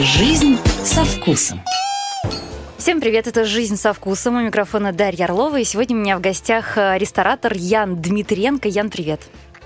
Жизнь 0.00 0.56
со 0.84 1.04
вкусом. 1.04 1.60
Всем 2.76 3.00
привет, 3.00 3.26
это 3.26 3.44
«Жизнь 3.44 3.76
со 3.76 3.92
вкусом». 3.92 4.36
У 4.36 4.40
микрофона 4.42 4.92
Дарья 4.92 5.24
Орлова. 5.24 5.58
И 5.58 5.64
сегодня 5.64 5.96
у 5.96 5.98
меня 5.98 6.16
в 6.16 6.20
гостях 6.20 6.78
э, 6.78 6.96
ресторатор 6.98 7.52
Ян 7.56 8.00
Дмитриенко. 8.00 8.68
Ян, 8.68 8.90
привет. 8.90 9.20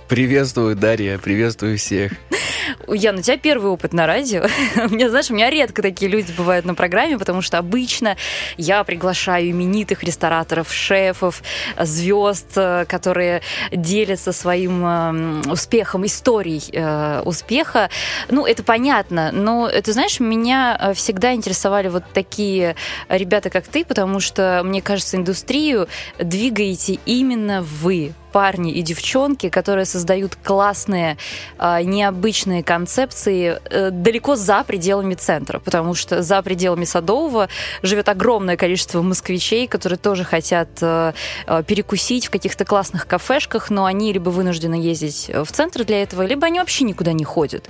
Приветствую, 0.08 0.74
Дарья, 0.74 1.18
приветствую 1.18 1.76
всех. 1.76 2.12
Ян, 2.88 3.18
у 3.18 3.22
тебя 3.22 3.36
первый 3.36 3.70
опыт 3.70 3.92
на 3.92 4.06
радио. 4.06 4.42
у 4.76 4.88
меня, 4.88 5.08
знаешь, 5.08 5.30
у 5.30 5.34
меня 5.34 5.50
редко 5.50 5.82
такие 5.82 6.10
люди 6.10 6.32
бывают 6.36 6.64
на 6.64 6.74
программе, 6.74 7.18
потому 7.18 7.42
что 7.42 7.58
обычно 7.58 8.16
я 8.56 8.84
приглашаю 8.84 9.50
именитых 9.50 10.02
рестораторов, 10.02 10.72
шефов, 10.72 11.42
звезд, 11.78 12.52
э, 12.56 12.84
которые 12.86 13.42
делятся 13.70 14.32
своим 14.32 14.84
э, 14.84 15.50
успехом, 15.50 16.06
историей 16.06 16.62
э, 16.72 17.22
успеха. 17.24 17.90
Ну, 18.28 18.46
это 18.46 18.62
понятно, 18.62 19.30
но 19.32 19.68
ты 19.68 19.92
знаешь, 19.92 20.20
меня 20.20 20.92
всегда 20.94 21.34
интересовали 21.34 21.88
вот 21.88 22.04
такие 22.12 22.76
ребята, 23.08 23.50
как 23.50 23.66
ты, 23.66 23.84
потому 23.84 24.20
что, 24.20 24.62
мне 24.64 24.82
кажется, 24.82 25.16
индустрию 25.16 25.88
двигаете 26.18 26.98
именно 27.04 27.62
вы, 27.62 28.12
парни 28.32 28.72
и 28.72 28.82
девчонки, 28.82 29.48
которые 29.48 29.84
создают 29.84 30.36
классные, 30.42 31.18
а, 31.58 31.82
необычные 31.82 32.62
концепции 32.62 33.60
э, 33.70 33.90
далеко 33.90 34.36
за 34.36 34.64
пределами 34.64 35.14
центра, 35.14 35.58
потому 35.58 35.94
что 35.94 36.22
за 36.22 36.42
пределами 36.42 36.84
Садового 36.84 37.48
живет 37.82 38.08
огромное 38.08 38.56
количество 38.56 39.02
москвичей, 39.02 39.66
которые 39.68 39.98
тоже 39.98 40.24
хотят 40.24 40.68
э, 40.80 41.12
э, 41.46 41.62
перекусить 41.66 42.26
в 42.26 42.30
каких-то 42.30 42.64
классных 42.64 43.06
кафешках, 43.06 43.70
но 43.70 43.84
они 43.84 44.12
либо 44.12 44.30
вынуждены 44.30 44.74
ездить 44.74 45.30
в 45.32 45.52
центр 45.52 45.84
для 45.84 46.02
этого, 46.02 46.22
либо 46.22 46.46
они 46.46 46.58
вообще 46.58 46.84
никуда 46.84 47.12
не 47.12 47.24
ходят. 47.24 47.68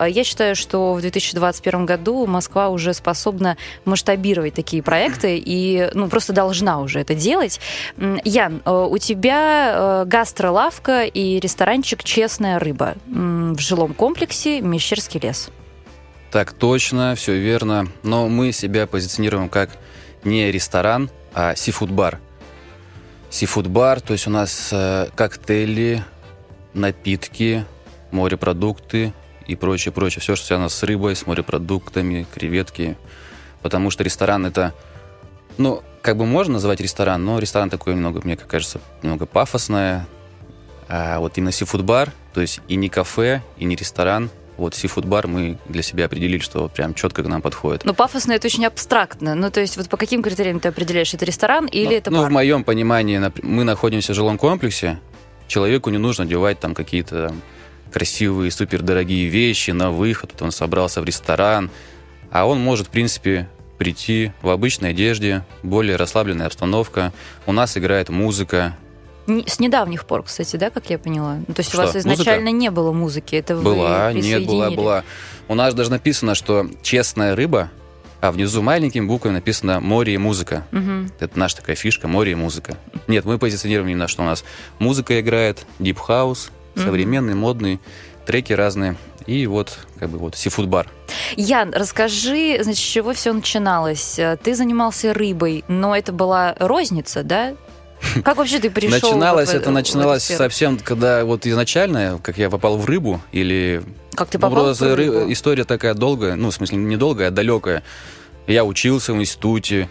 Я 0.00 0.24
считаю, 0.24 0.54
что 0.54 0.94
в 0.94 1.00
2021 1.00 1.86
году 1.86 2.26
Москва 2.26 2.68
уже 2.68 2.94
способна 2.94 3.56
масштабировать 3.84 4.54
такие 4.54 4.82
проекты 4.82 5.42
и 5.44 5.90
ну, 5.94 6.08
просто 6.08 6.32
должна 6.32 6.80
уже 6.80 7.00
это 7.00 7.14
делать. 7.14 7.60
Ян, 8.24 8.62
у 8.64 8.98
тебя 8.98 10.03
гастролавка 10.04 11.04
и 11.04 11.40
ресторанчик 11.40 12.04
«Честная 12.04 12.58
рыба» 12.58 12.94
в 13.06 13.58
жилом 13.58 13.94
комплексе 13.94 14.60
«Мещерский 14.60 15.20
лес». 15.20 15.50
Так 16.30 16.52
точно, 16.52 17.14
все 17.14 17.38
верно. 17.38 17.86
Но 18.02 18.28
мы 18.28 18.50
себя 18.52 18.86
позиционируем 18.86 19.48
как 19.48 19.70
не 20.24 20.50
ресторан, 20.50 21.10
а 21.32 21.54
сифуд-бар. 21.54 22.18
Сифуд-бар, 23.30 24.00
то 24.00 24.12
есть 24.14 24.26
у 24.26 24.30
нас 24.30 24.70
э, 24.72 25.08
коктейли, 25.14 26.04
напитки, 26.72 27.64
морепродукты 28.10 29.12
и 29.46 29.56
прочее, 29.56 29.92
прочее. 29.92 30.20
Все, 30.20 30.36
что 30.36 30.46
связано 30.46 30.68
с 30.68 30.82
рыбой, 30.82 31.14
с 31.14 31.26
морепродуктами, 31.26 32.26
креветки. 32.34 32.96
Потому 33.62 33.90
что 33.90 34.02
ресторан 34.02 34.44
это, 34.46 34.74
ну, 35.58 35.82
как 36.02 36.16
бы 36.16 36.26
можно 36.26 36.54
называть 36.54 36.80
ресторан, 36.80 37.24
но 37.24 37.38
ресторан 37.38 37.70
такой 37.70 37.94
немного, 37.94 38.20
мне 38.24 38.36
кажется, 38.36 38.80
немного 39.02 39.26
пафосное. 39.26 40.06
А 40.88 41.18
вот 41.18 41.38
именно 41.38 41.52
сифуд-бар, 41.52 42.12
то 42.34 42.40
есть 42.40 42.60
и 42.68 42.76
не 42.76 42.88
кафе, 42.88 43.42
и 43.56 43.64
не 43.64 43.74
ресторан, 43.74 44.30
вот 44.56 44.74
сифуд-бар 44.74 45.26
мы 45.26 45.58
для 45.66 45.82
себя 45.82 46.04
определили, 46.04 46.40
что 46.40 46.68
прям 46.68 46.94
четко 46.94 47.22
к 47.22 47.26
нам 47.26 47.42
подходит. 47.42 47.84
Но 47.84 47.94
пафосно 47.94 48.32
это 48.32 48.46
очень 48.46 48.66
абстрактно. 48.66 49.34
Ну, 49.34 49.50
то 49.50 49.60
есть 49.60 49.76
вот 49.76 49.88
по 49.88 49.96
каким 49.96 50.22
критериям 50.22 50.60
ты 50.60 50.68
определяешь, 50.68 51.12
это 51.14 51.24
ресторан 51.24 51.66
или 51.66 51.86
ну, 51.86 51.92
это 51.92 52.10
ну, 52.10 52.16
бар? 52.18 52.24
Ну, 52.26 52.30
в 52.30 52.32
моем 52.34 52.64
понимании, 52.64 53.20
мы 53.42 53.64
находимся 53.64 54.12
в 54.12 54.14
жилом 54.14 54.38
комплексе, 54.38 55.00
человеку 55.48 55.90
не 55.90 55.98
нужно 55.98 56.24
одевать 56.24 56.60
там 56.60 56.74
какие-то 56.74 57.34
красивые, 57.92 58.50
супердорогие 58.50 59.28
вещи 59.28 59.70
на 59.70 59.90
выход, 59.90 60.30
вот 60.32 60.42
он 60.42 60.52
собрался 60.52 61.00
в 61.00 61.04
ресторан, 61.04 61.70
а 62.30 62.46
он 62.46 62.60
может, 62.60 62.88
в 62.88 62.90
принципе, 62.90 63.48
прийти 63.84 64.32
в 64.40 64.48
обычной 64.48 64.90
одежде, 64.90 65.44
более 65.62 65.96
расслабленная 65.96 66.46
обстановка. 66.46 67.12
У 67.44 67.52
нас 67.52 67.76
играет 67.76 68.08
музыка. 68.08 68.74
С 69.26 69.60
недавних 69.60 70.06
пор, 70.06 70.22
кстати, 70.22 70.56
да, 70.56 70.70
как 70.70 70.88
я 70.88 70.98
поняла? 70.98 71.36
Ну, 71.46 71.52
то 71.52 71.60
есть 71.60 71.68
Что, 71.68 71.82
у 71.82 71.84
вас 71.84 71.94
изначально 71.94 72.50
музыка? 72.50 72.60
не 72.60 72.70
было 72.70 72.92
музыки, 72.92 73.36
это 73.36 73.56
была, 73.56 74.10
вы 74.10 74.20
нет, 74.20 74.46
была, 74.46 74.70
была. 74.70 75.04
У 75.48 75.54
нас 75.54 75.74
даже 75.74 75.90
написано, 75.90 76.34
что 76.34 76.66
честная 76.82 77.36
рыба, 77.36 77.70
а 78.22 78.32
внизу 78.32 78.62
маленькими 78.62 79.04
буквами 79.04 79.34
написано 79.34 79.80
«Море 79.80 80.14
и 80.14 80.18
музыка». 80.18 80.66
Угу. 80.72 81.10
Это 81.20 81.38
наша 81.38 81.56
такая 81.56 81.76
фишка 81.76 82.08
«Море 82.08 82.32
и 82.32 82.34
музыка». 82.34 82.78
Нет, 83.06 83.26
мы 83.26 83.38
позиционируем 83.38 83.90
именно, 83.90 84.08
что 84.08 84.22
у 84.22 84.26
нас 84.26 84.44
музыка 84.78 85.20
играет, 85.20 85.66
deep 85.78 86.07
house, 86.07 86.50
современный, 86.74 87.34
угу. 87.34 87.40
модный, 87.40 87.80
треки 88.24 88.54
разные. 88.54 88.96
И 89.26 89.46
вот, 89.46 89.78
как 89.98 90.10
бы 90.10 90.18
вот, 90.18 90.36
seafood 90.36 90.69
bar. 90.69 90.88
Ян, 91.36 91.72
расскажи, 91.74 92.58
значит, 92.62 92.82
с 92.82 92.86
чего 92.86 93.12
все 93.14 93.32
начиналось? 93.32 94.20
Ты 94.42 94.54
занимался 94.54 95.14
рыбой, 95.14 95.64
но 95.68 95.96
это 95.96 96.12
была 96.12 96.54
розница, 96.58 97.22
да? 97.22 97.54
Как 98.24 98.36
вообще 98.36 98.58
ты 98.58 98.70
пришел? 98.70 98.90
Начиналось 98.90 99.50
в, 99.50 99.54
это 99.54 99.70
начиналось 99.70 100.24
совсем, 100.24 100.78
когда 100.78 101.24
вот 101.24 101.46
изначально, 101.46 102.18
как 102.22 102.38
я 102.38 102.50
попал 102.50 102.76
в 102.76 102.84
рыбу 102.84 103.20
или. 103.32 103.82
Как 104.14 104.28
ты 104.28 104.38
попал 104.38 104.72
в 104.72 104.94
рыбу? 104.94 105.32
История 105.32 105.64
такая 105.64 105.94
долгая, 105.94 106.34
ну 106.34 106.50
в 106.50 106.54
смысле 106.54 106.78
не 106.78 106.96
долгая, 106.96 107.28
а 107.28 107.30
далекая. 107.30 107.82
Я 108.46 108.64
учился 108.64 109.12
в 109.14 109.16
институте. 109.16 109.88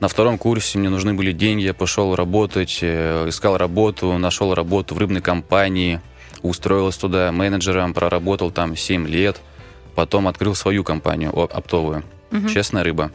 На 0.00 0.06
втором 0.06 0.38
курсе 0.38 0.78
мне 0.78 0.88
нужны 0.88 1.14
были 1.14 1.32
деньги, 1.32 1.62
я 1.62 1.74
пошел 1.74 2.14
работать, 2.14 2.78
э, 2.82 3.28
искал 3.28 3.56
работу, 3.56 4.16
нашел 4.16 4.54
работу 4.54 4.94
в 4.94 4.98
рыбной 4.98 5.20
компании 5.20 6.00
устроился 6.42 7.00
туда 7.00 7.32
менеджером, 7.32 7.94
проработал 7.94 8.50
там 8.50 8.76
7 8.76 9.06
лет, 9.06 9.40
потом 9.94 10.28
открыл 10.28 10.54
свою 10.54 10.84
компанию 10.84 11.32
оптовую. 11.38 12.04
Угу. 12.30 12.48
Честная 12.48 12.84
рыба. 12.84 13.10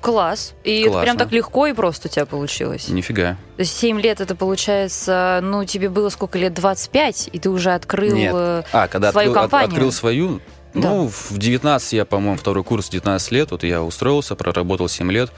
Класс. 0.00 0.54
И 0.64 0.84
Классно. 0.84 0.98
это 0.98 1.04
прям 1.04 1.16
так 1.16 1.32
легко 1.32 1.66
и 1.66 1.72
просто 1.72 2.08
у 2.08 2.10
тебя 2.10 2.26
получилось. 2.26 2.88
Нифига. 2.88 3.36
То 3.56 3.60
есть 3.60 3.76
7 3.76 4.00
лет 4.00 4.20
это 4.20 4.34
получается, 4.34 5.40
ну, 5.42 5.64
тебе 5.64 5.88
было 5.88 6.08
сколько 6.08 6.38
лет? 6.38 6.52
25, 6.54 7.30
и 7.32 7.38
ты 7.38 7.48
уже 7.50 7.72
открыл 7.72 8.16
Нет. 8.16 8.32
Э, 8.34 8.62
а, 8.72 8.88
когда 8.88 9.12
свою 9.12 9.30
открыл, 9.30 9.42
компанию? 9.42 9.68
открыл 9.68 9.92
свою, 9.92 10.40
да. 10.74 10.88
ну, 10.88 11.08
в 11.08 11.38
19 11.38 11.92
я, 11.92 12.04
по-моему, 12.04 12.36
второй 12.36 12.64
курс 12.64 12.88
19 12.88 13.30
лет, 13.30 13.50
вот 13.52 13.62
я 13.62 13.82
устроился, 13.82 14.34
проработал 14.34 14.88
7 14.88 15.10
лет. 15.12 15.32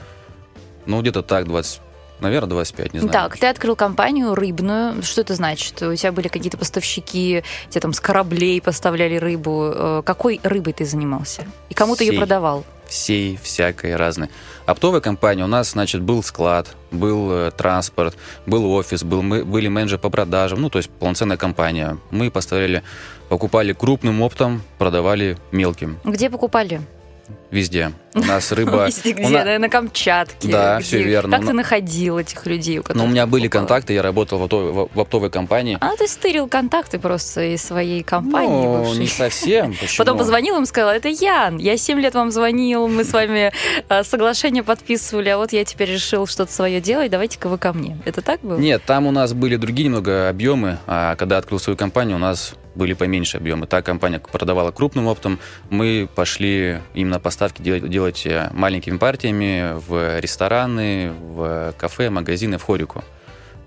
Ну, 0.87 1.01
где-то 1.01 1.21
так, 1.21 1.45
20, 1.45 1.81
Наверное, 2.19 2.49
25, 2.49 2.93
не 2.93 2.99
знаю. 2.99 3.13
Так, 3.13 3.37
ты 3.37 3.47
открыл 3.47 3.75
компанию 3.75 4.33
рыбную. 4.33 5.03
Что 5.03 5.21
это 5.21 5.35
значит? 5.35 5.81
У 5.81 5.95
тебя 5.95 6.11
были 6.11 6.27
какие-то 6.27 6.57
поставщики, 6.57 7.43
тебе 7.69 7.81
там 7.81 7.93
с 7.93 7.99
кораблей 7.99 8.61
поставляли 8.61 9.17
рыбу. 9.17 9.71
Э, 9.73 10.01
какой 10.03 10.39
рыбой 10.43 10.73
ты 10.73 10.85
занимался? 10.85 11.45
И 11.69 11.73
кому 11.73 11.95
Всей. 11.95 12.07
ты 12.07 12.13
ее 12.13 12.19
продавал? 12.19 12.65
Всей, 12.87 13.37
всякой, 13.41 13.95
разной. 13.95 14.29
Оптовая 14.65 15.01
компания, 15.01 15.43
у 15.43 15.47
нас, 15.47 15.71
значит, 15.71 16.01
был 16.01 16.23
склад, 16.23 16.75
был 16.89 17.31
э, 17.31 17.51
транспорт, 17.51 18.17
был 18.45 18.65
офис, 18.71 19.03
был, 19.03 19.21
мы, 19.21 19.43
были 19.43 19.67
менеджеры 19.67 19.99
по 19.99 20.09
продажам, 20.09 20.61
ну, 20.61 20.69
то 20.69 20.77
есть 20.79 20.89
полноценная 20.89 21.37
компания. 21.37 21.97
Мы 22.11 22.31
поставляли, 22.31 22.83
покупали 23.29 23.73
крупным 23.73 24.21
оптом, 24.21 24.63
продавали 24.77 25.37
мелким. 25.51 25.99
Где 26.03 26.29
покупали? 26.29 26.81
Везде. 27.51 27.91
У 28.13 28.19
нас 28.19 28.51
рыба... 28.51 28.87
Везде 28.87 29.11
где? 29.13 29.29
На, 29.29 29.59
на 29.59 29.69
Камчатке? 29.69 30.49
Да, 30.49 30.79
все 30.79 31.03
верно. 31.03 31.37
Как 31.37 31.47
ты 31.47 31.53
находил 31.53 32.17
этих 32.17 32.45
людей? 32.45 32.81
Ну, 32.93 33.05
у 33.05 33.07
меня 33.07 33.25
были 33.25 33.47
контакты, 33.47 33.93
я 33.93 34.01
работал 34.01 34.39
в 34.39 34.43
оптовой, 34.43 34.89
в 34.93 34.99
оптовой 34.99 35.29
компании. 35.29 35.77
А 35.79 35.95
ты 35.95 36.07
стырил 36.07 36.47
контакты 36.47 36.99
просто 36.99 37.53
из 37.53 37.63
своей 37.63 38.03
компании 38.03 38.65
Ну, 38.65 38.79
бывшей. 38.79 38.99
не 38.99 39.07
совсем. 39.07 39.73
Почему? 39.79 39.97
Потом 39.97 40.17
позвонил 40.17 40.57
им 40.57 40.63
и 40.63 40.65
сказал, 40.65 40.91
это 40.91 41.09
Ян, 41.09 41.57
я 41.57 41.77
7 41.77 41.99
лет 41.99 42.15
вам 42.15 42.31
звонил, 42.31 42.87
мы 42.87 43.03
с 43.03 43.13
вами 43.13 43.51
э, 43.89 44.03
соглашение 44.03 44.63
подписывали, 44.63 45.29
а 45.29 45.37
вот 45.37 45.53
я 45.53 45.63
теперь 45.63 45.91
решил 45.91 46.27
что-то 46.27 46.51
свое 46.51 46.81
делать, 46.81 47.11
давайте-ка 47.11 47.47
вы 47.47 47.57
ко 47.57 47.71
мне. 47.73 47.97
Это 48.05 48.21
так 48.21 48.41
было? 48.41 48.57
Нет, 48.57 48.83
там 48.85 49.05
у 49.07 49.11
нас 49.11 49.33
были 49.33 49.55
другие 49.55 49.87
немного 49.87 50.27
объемы, 50.29 50.79
а 50.87 51.15
когда 51.15 51.37
открыл 51.37 51.59
свою 51.59 51.77
компанию, 51.77 52.17
у 52.17 52.19
нас 52.19 52.55
были 52.77 52.93
поменьше 52.93 53.37
объемы. 53.37 53.65
Та 53.65 53.81
компания 53.81 54.19
продавала 54.19 54.71
крупным 54.71 55.07
оптом, 55.07 55.39
мы 55.69 56.07
пошли 56.13 56.79
именно 56.93 57.19
поставки 57.37 57.61
делать, 57.61 57.87
делать 57.87 58.25
э, 58.25 58.49
маленькими 58.51 58.97
партиями 58.97 59.73
в 59.87 60.19
рестораны, 60.19 61.11
в 61.11 61.73
кафе, 61.77 62.09
магазины, 62.09 62.57
в 62.57 62.63
хорику. 62.63 63.03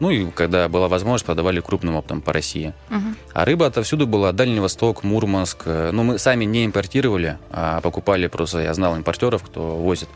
Ну 0.00 0.10
и 0.10 0.28
когда 0.30 0.68
была 0.68 0.88
возможность, 0.88 1.24
продавали 1.24 1.60
крупным 1.60 1.94
оптом 1.94 2.20
по 2.20 2.32
России. 2.32 2.72
Угу. 2.90 3.14
А 3.34 3.44
рыба 3.44 3.66
отовсюду 3.66 4.08
была. 4.08 4.32
Дальний 4.32 4.58
Восток, 4.58 5.04
Мурманск. 5.04 5.66
Ну, 5.66 6.02
мы 6.02 6.18
сами 6.18 6.46
не 6.46 6.64
импортировали, 6.64 7.38
а 7.50 7.80
покупали 7.80 8.26
просто, 8.26 8.60
я 8.60 8.74
знал 8.74 8.96
импортеров, 8.96 9.42
кто 9.44 9.76
возит. 9.76 10.08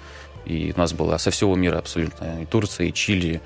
И 0.46 0.72
у 0.74 0.80
нас 0.80 0.92
было 0.92 1.16
со 1.18 1.30
всего 1.30 1.54
мира 1.54 1.78
абсолютно. 1.78 2.42
И 2.42 2.46
Турция, 2.46 2.88
и 2.88 2.92
Чили, 2.92 3.40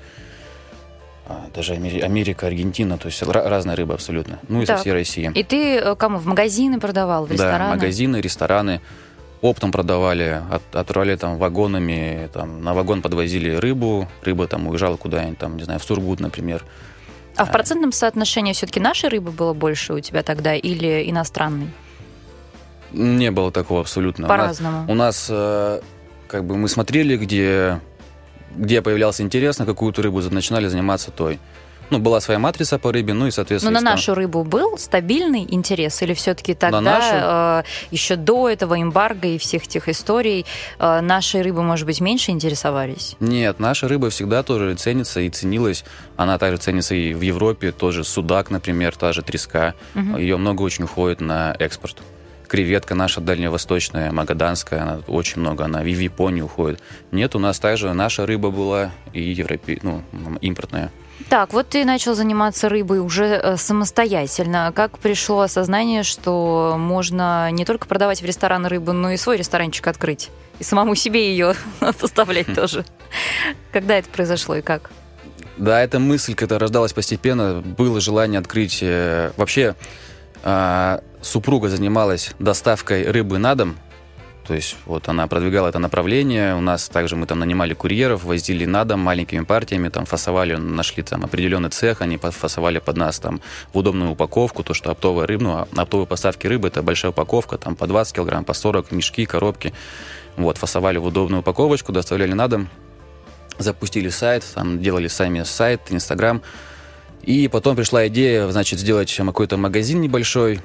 а, 1.27 1.45
даже 1.53 1.73
Америка, 1.73 2.47
Аргентина, 2.47 2.97
то 2.97 3.07
есть 3.07 3.21
разная 3.21 3.75
рыба 3.75 3.93
абсолютно. 3.93 4.39
Ну 4.47 4.61
и 4.61 4.65
так. 4.65 4.77
со 4.77 4.81
всей 4.81 4.93
России. 4.93 5.31
И 5.35 5.43
ты 5.43 5.77
э, 5.77 5.95
кому? 5.95 6.17
В 6.17 6.25
магазины 6.25 6.79
продавал, 6.79 7.25
в 7.25 7.31
рестораны? 7.31 7.59
Да, 7.59 7.75
магазины, 7.75 8.21
рестораны. 8.21 8.81
Оптом 9.41 9.71
продавали, 9.71 10.41
от, 10.51 10.61
отправляли 10.75 11.15
там 11.15 11.37
вагонами, 11.37 12.29
там 12.33 12.61
на 12.61 12.73
вагон 12.73 13.01
подвозили 13.01 13.55
рыбу, 13.55 14.07
рыба 14.21 14.47
там 14.47 14.67
уезжала 14.67 14.97
куда-нибудь, 14.97 15.37
там, 15.37 15.55
не 15.55 15.63
знаю, 15.63 15.79
в 15.79 15.83
Сургут, 15.83 16.19
например. 16.19 16.65
А 17.37 17.45
в 17.45 17.51
процентном 17.51 17.93
соотношении 17.93 18.51
все-таки 18.51 18.81
нашей 18.81 19.09
рыбы 19.09 19.31
было 19.31 19.53
больше 19.53 19.93
у 19.93 19.99
тебя 20.01 20.23
тогда 20.23 20.55
или 20.55 21.09
иностранной? 21.09 21.69
Не 22.91 23.31
было 23.31 23.49
такого 23.49 23.81
абсолютно. 23.81 24.27
По-разному. 24.27 24.91
У 24.91 24.95
нас, 24.95 25.27
э, 25.29 25.79
как 26.27 26.43
бы, 26.43 26.57
мы 26.57 26.67
смотрели, 26.67 27.15
где, 27.15 27.79
где 28.57 28.81
появлялся 28.81 29.23
интерес 29.23 29.57
на 29.57 29.65
какую-то 29.65 30.01
рыбу, 30.01 30.21
начинали 30.21 30.67
заниматься 30.67 31.11
той. 31.11 31.39
Ну, 31.89 31.99
была 31.99 32.19
своя 32.21 32.39
матрица 32.39 32.77
по 32.77 32.91
рыбе, 32.91 33.13
ну 33.13 33.27
и, 33.27 33.31
соответственно... 33.31 33.79
Но 33.79 33.83
на 33.83 33.91
нашу 33.91 34.13
рыбу 34.13 34.43
был 34.43 34.77
стабильный 34.77 35.45
интерес? 35.49 36.01
Или 36.01 36.13
все-таки 36.13 36.53
тогда, 36.53 36.81
нашу? 36.81 37.07
э, 37.11 37.63
еще 37.91 38.15
до 38.15 38.47
этого 38.47 38.79
эмбарго 38.79 39.27
и 39.27 39.37
всех 39.37 39.67
тех 39.67 39.89
историй, 39.89 40.45
э, 40.77 41.01
нашей 41.01 41.41
рыбы, 41.41 41.63
может 41.63 41.85
быть, 41.85 41.99
меньше 41.99 42.31
интересовались? 42.31 43.15
Нет, 43.19 43.59
наша 43.59 43.87
рыба 43.87 44.09
всегда 44.09 44.43
тоже 44.43 44.75
ценится 44.75 45.19
и 45.21 45.29
ценилась. 45.29 45.83
Она 46.15 46.37
также 46.37 46.57
ценится 46.57 46.93
и 46.93 47.13
в 47.13 47.21
Европе, 47.21 47.71
тоже 47.71 48.03
судак, 48.03 48.51
например, 48.51 48.95
та 48.95 49.11
же 49.13 49.21
треска. 49.23 49.73
Мгм. 49.95 50.17
Ее 50.17 50.37
много 50.37 50.61
очень 50.61 50.83
уходит 50.83 51.21
на 51.21 51.55
экспорт. 51.57 51.97
Креветка 52.47 52.95
наша 52.95 53.21
дальневосточная, 53.21 54.11
магаданская, 54.11 54.81
она 54.81 55.01
очень 55.07 55.39
много, 55.39 55.65
она 55.65 55.83
и 55.83 55.93
в 55.93 55.99
Японию 55.99 56.45
уходит. 56.45 56.81
Нет, 57.11 57.35
у 57.35 57.39
нас 57.39 57.59
также 57.59 57.93
наша 57.93 58.25
рыба 58.25 58.49
была 58.49 58.91
и 59.13 59.21
европе... 59.21 59.79
ну, 59.83 60.03
импортная. 60.41 60.91
Так, 61.27 61.53
вот 61.53 61.69
ты 61.69 61.83
начал 61.83 62.15
заниматься 62.15 62.69
рыбой 62.69 62.99
уже 62.99 63.25
э, 63.25 63.57
самостоятельно. 63.57 64.71
Как 64.73 64.97
пришло 64.99 65.41
осознание, 65.41 66.03
что 66.03 66.75
можно 66.77 67.51
не 67.51 67.65
только 67.65 67.87
продавать 67.87 68.21
в 68.21 68.25
ресторан 68.25 68.65
рыбу, 68.65 68.93
но 68.93 69.11
и 69.11 69.17
свой 69.17 69.37
ресторанчик 69.37 69.85
открыть? 69.87 70.29
И 70.59 70.63
самому 70.63 70.95
себе 70.95 71.29
ее 71.31 71.55
поставлять 71.99 72.47
тоже. 72.55 72.85
Когда 73.71 73.97
это 73.97 74.09
произошло 74.09 74.55
и 74.55 74.61
как? 74.61 74.91
Да, 75.57 75.81
эта 75.83 75.99
мысль, 75.99 76.35
когда 76.35 76.57
рождалась 76.57 76.93
постепенно, 76.93 77.61
было 77.61 77.99
желание 77.99 78.39
открыть... 78.39 78.79
э, 78.81 79.31
вообще, 79.35 79.75
а, 80.41 81.01
супруга 81.21 81.67
занималась 81.67 82.31
доставкой 82.39 83.11
рыбы 83.11 83.39
на 83.39 83.55
дом, 83.55 83.77
то 84.49 84.55
есть 84.55 84.77
вот 84.87 85.07
она 85.09 85.27
продвигала 85.27 85.67
это 85.67 85.77
направление. 85.77 86.55
У 86.55 86.59
нас 86.59 86.89
также 86.89 87.15
мы 87.15 87.27
там 87.27 87.37
нанимали 87.37 87.75
курьеров, 87.75 88.23
возили 88.23 88.65
на 88.65 88.83
дом 88.83 88.99
маленькими 88.99 89.43
партиями, 89.43 89.89
там 89.89 90.07
фасовали, 90.07 90.55
нашли 90.55 91.03
там 91.03 91.23
определенный 91.23 91.69
цех, 91.69 92.01
они 92.01 92.17
фасовали 92.17 92.79
под 92.79 92.97
нас 92.97 93.19
там 93.19 93.41
в 93.71 93.77
удобную 93.77 94.09
упаковку, 94.09 94.63
то, 94.63 94.73
что 94.73 94.89
оптовая 94.89 95.27
рыба, 95.27 95.67
ну, 95.71 95.81
оптовые 95.83 96.07
поставки 96.07 96.47
рыбы, 96.47 96.69
это 96.69 96.81
большая 96.81 97.11
упаковка, 97.11 97.59
там 97.59 97.75
по 97.75 97.85
20 97.85 98.15
килограмм, 98.15 98.43
по 98.43 98.53
40, 98.53 98.91
мешки, 98.91 99.23
коробки. 99.27 99.71
Вот, 100.35 100.57
фасовали 100.57 100.97
в 100.97 101.05
удобную 101.05 101.41
упаковочку, 101.41 101.91
доставляли 101.91 102.33
на 102.33 102.47
дом, 102.47 102.69
запустили 103.59 104.09
сайт, 104.09 104.43
там 104.55 104.81
делали 104.81 105.07
сами 105.09 105.43
сайт, 105.43 105.81
Инстаграм. 105.91 106.41
И 107.21 107.47
потом 107.49 107.75
пришла 107.75 108.07
идея, 108.07 108.49
значит, 108.49 108.79
сделать 108.79 109.15
какой-то 109.15 109.57
магазин 109.57 110.01
небольшой. 110.01 110.59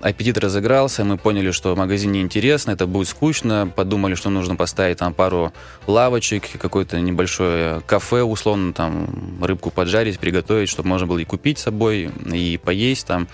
Аппетит 0.00 0.38
разыгрался, 0.38 1.04
мы 1.04 1.18
поняли, 1.18 1.50
что 1.50 1.74
магазин 1.76 2.12
неинтересно, 2.12 2.70
это 2.72 2.86
будет 2.86 3.08
скучно. 3.08 3.70
Подумали, 3.74 4.14
что 4.14 4.30
нужно 4.30 4.56
поставить 4.56 4.98
там 4.98 5.12
пару 5.12 5.52
лавочек, 5.86 6.44
какое-то 6.58 7.00
небольшое 7.00 7.82
кафе, 7.86 8.22
условно, 8.22 8.72
там 8.72 9.38
рыбку 9.42 9.70
поджарить, 9.70 10.18
приготовить, 10.18 10.68
чтобы 10.68 10.88
можно 10.88 11.06
было 11.06 11.18
и 11.18 11.24
купить 11.24 11.58
с 11.58 11.62
собой, 11.62 12.10
и 12.32 12.58
поесть 12.62 13.06
там. 13.06 13.28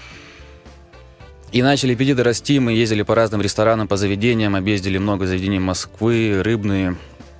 И 1.52 1.62
начали 1.62 1.94
аппетиты 1.94 2.22
расти, 2.22 2.58
мы 2.58 2.72
ездили 2.72 3.02
по 3.02 3.14
разным 3.14 3.40
ресторанам, 3.40 3.86
по 3.86 3.96
заведениям, 3.96 4.56
объездили 4.56 4.98
много 4.98 5.26
заведений 5.26 5.60
Москвы, 5.60 6.42
рыбные. 6.42 6.96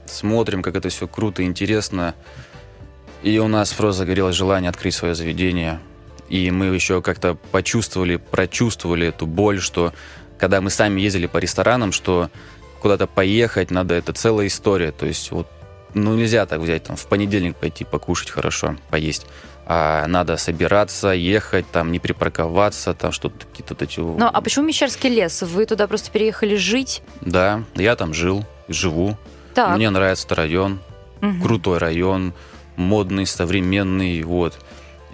Смотрим, 0.06 0.62
как 0.62 0.76
это 0.76 0.88
все 0.88 1.08
круто, 1.08 1.42
интересно. 1.42 2.14
И 3.22 3.38
у 3.38 3.48
нас 3.48 3.72
просто 3.72 3.98
загорелось 3.98 4.36
желание 4.36 4.70
открыть 4.70 4.94
свое 4.94 5.14
заведение. 5.14 5.80
И 6.28 6.50
мы 6.50 6.66
еще 6.66 7.02
как-то 7.02 7.36
почувствовали, 7.52 8.16
прочувствовали 8.16 9.08
эту 9.08 9.26
боль, 9.26 9.60
что 9.60 9.92
когда 10.38 10.60
мы 10.60 10.70
сами 10.70 11.00
ездили 11.00 11.26
по 11.26 11.38
ресторанам, 11.38 11.92
что 11.92 12.30
куда-то 12.80 13.06
поехать 13.06 13.70
надо, 13.70 13.94
это 13.94 14.12
целая 14.12 14.48
история. 14.48 14.92
То 14.92 15.06
есть 15.06 15.30
вот, 15.30 15.46
ну 15.94 16.14
нельзя 16.14 16.46
так 16.46 16.60
взять, 16.60 16.84
там, 16.84 16.96
в 16.96 17.06
понедельник 17.06 17.56
пойти 17.56 17.84
покушать 17.84 18.30
хорошо, 18.30 18.76
поесть. 18.90 19.26
А 19.68 20.06
надо 20.06 20.36
собираться, 20.36 21.08
ехать, 21.10 21.66
там, 21.72 21.90
не 21.90 21.98
припарковаться, 21.98 22.94
там 22.94 23.10
что-то, 23.10 23.46
какие-то 23.46 23.74
вот 23.74 23.82
эти... 23.82 23.98
Ну, 23.98 24.30
а 24.32 24.40
почему 24.40 24.64
Мещерский 24.64 25.10
лес? 25.10 25.42
Вы 25.42 25.66
туда 25.66 25.88
просто 25.88 26.12
переехали 26.12 26.54
жить? 26.54 27.02
Да, 27.20 27.64
я 27.74 27.96
там 27.96 28.14
жил, 28.14 28.44
живу. 28.68 29.16
Так. 29.54 29.76
Мне 29.76 29.90
нравится 29.90 30.26
этот 30.26 30.38
район, 30.38 30.78
Мгм. 31.20 31.42
крутой 31.42 31.78
район, 31.78 32.32
модный, 32.76 33.26
современный, 33.26 34.22
вот. 34.22 34.56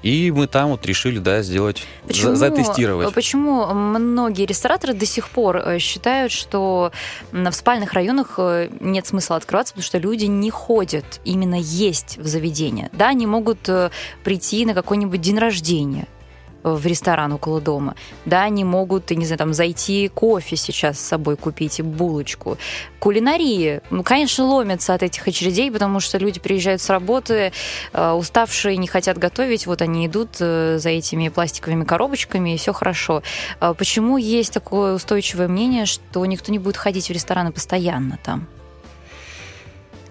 И 0.02 0.30
мы 0.32 0.46
там 0.46 0.70
вот 0.70 0.84
решили, 0.86 1.18
да, 1.18 1.42
сделать, 1.42 1.84
за- 2.04 2.08
Почему, 2.08 2.34
затестировать. 2.34 3.14
Почему 3.14 3.66
многие 3.72 4.46
рестораторы 4.46 4.94
до 4.94 5.06
сих 5.06 5.28
пор 5.28 5.56
э, 5.58 5.78
считают, 5.78 6.32
что 6.32 6.92
в 7.30 7.52
спальных 7.52 7.92
районах 7.92 8.34
э, 8.38 8.68
нет 8.80 9.06
смысла 9.06 9.36
открываться, 9.36 9.74
потому 9.74 9.84
что 9.84 9.98
люди 9.98 10.24
не 10.24 10.50
ходят 10.50 11.20
именно 11.24 11.54
есть 11.58 12.18
в 12.18 12.26
заведение. 12.26 12.90
Да, 12.92 13.08
они 13.08 13.26
могут 13.26 13.68
э, 13.68 13.90
прийти 14.24 14.66
на 14.66 14.74
какой-нибудь 14.74 15.20
день 15.20 15.38
рождения 15.38 16.02
э, 16.02 16.21
в 16.62 16.86
ресторан 16.86 17.32
около 17.32 17.60
дома. 17.60 17.94
Да, 18.24 18.44
они 18.44 18.64
могут, 18.64 19.10
не 19.10 19.26
знаю, 19.26 19.38
там 19.38 19.52
зайти 19.52 20.08
кофе 20.08 20.56
сейчас 20.56 20.98
с 20.98 21.02
собой 21.02 21.36
купить 21.36 21.78
и 21.78 21.82
булочку. 21.82 22.58
Кулинарии, 22.98 23.80
ну, 23.90 24.02
конечно, 24.02 24.44
ломятся 24.46 24.94
от 24.94 25.02
этих 25.02 25.26
очередей, 25.26 25.70
потому 25.70 26.00
что 26.00 26.18
люди 26.18 26.40
приезжают 26.40 26.80
с 26.80 26.88
работы, 26.88 27.52
э, 27.92 28.10
уставшие, 28.12 28.76
не 28.76 28.86
хотят 28.86 29.18
готовить, 29.18 29.66
вот 29.66 29.82
они 29.82 30.06
идут 30.06 30.36
э, 30.40 30.78
за 30.78 30.90
этими 30.90 31.28
пластиковыми 31.28 31.84
коробочками, 31.84 32.54
и 32.54 32.56
все 32.56 32.72
хорошо. 32.72 33.22
А 33.60 33.74
Почему 33.74 34.16
есть 34.16 34.52
такое 34.52 34.94
устойчивое 34.94 35.48
мнение, 35.48 35.86
что 35.86 36.24
никто 36.24 36.52
не 36.52 36.58
будет 36.60 36.76
ходить 36.76 37.08
в 37.08 37.10
рестораны 37.10 37.50
постоянно 37.50 38.18
там? 38.22 38.46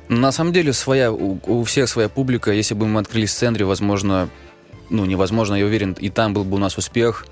На 0.09 0.33
самом 0.33 0.51
деле, 0.51 0.73
своя, 0.73 1.09
у, 1.09 1.39
у 1.47 1.63
всех 1.63 1.87
своя 1.87 2.09
публика. 2.09 2.51
Если 2.51 2.73
бы 2.73 2.85
мы 2.85 2.99
открылись 2.99 3.31
в 3.31 3.37
центре, 3.37 3.63
возможно, 3.63 4.27
ну, 4.91 5.05
невозможно, 5.05 5.55
я 5.55 5.65
уверен, 5.65 5.93
и 5.93 6.09
там 6.09 6.33
был 6.33 6.43
бы 6.43 6.57
у 6.57 6.59
нас 6.59 6.77
успех. 6.77 7.25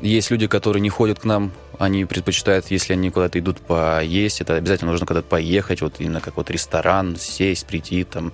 Есть 0.00 0.30
люди, 0.30 0.46
которые 0.46 0.80
не 0.80 0.88
ходят 0.88 1.18
к 1.18 1.24
нам, 1.24 1.52
они 1.78 2.04
предпочитают, 2.06 2.70
если 2.70 2.94
они 2.94 3.10
куда-то 3.10 3.38
идут 3.38 3.58
поесть, 3.58 4.40
это 4.40 4.54
обязательно 4.54 4.92
нужно 4.92 5.06
куда-то 5.06 5.28
поехать, 5.28 5.82
вот 5.82 5.96
именно 5.98 6.20
как 6.20 6.36
вот 6.36 6.50
ресторан, 6.50 7.16
сесть, 7.16 7.66
прийти 7.66 8.04
там. 8.04 8.32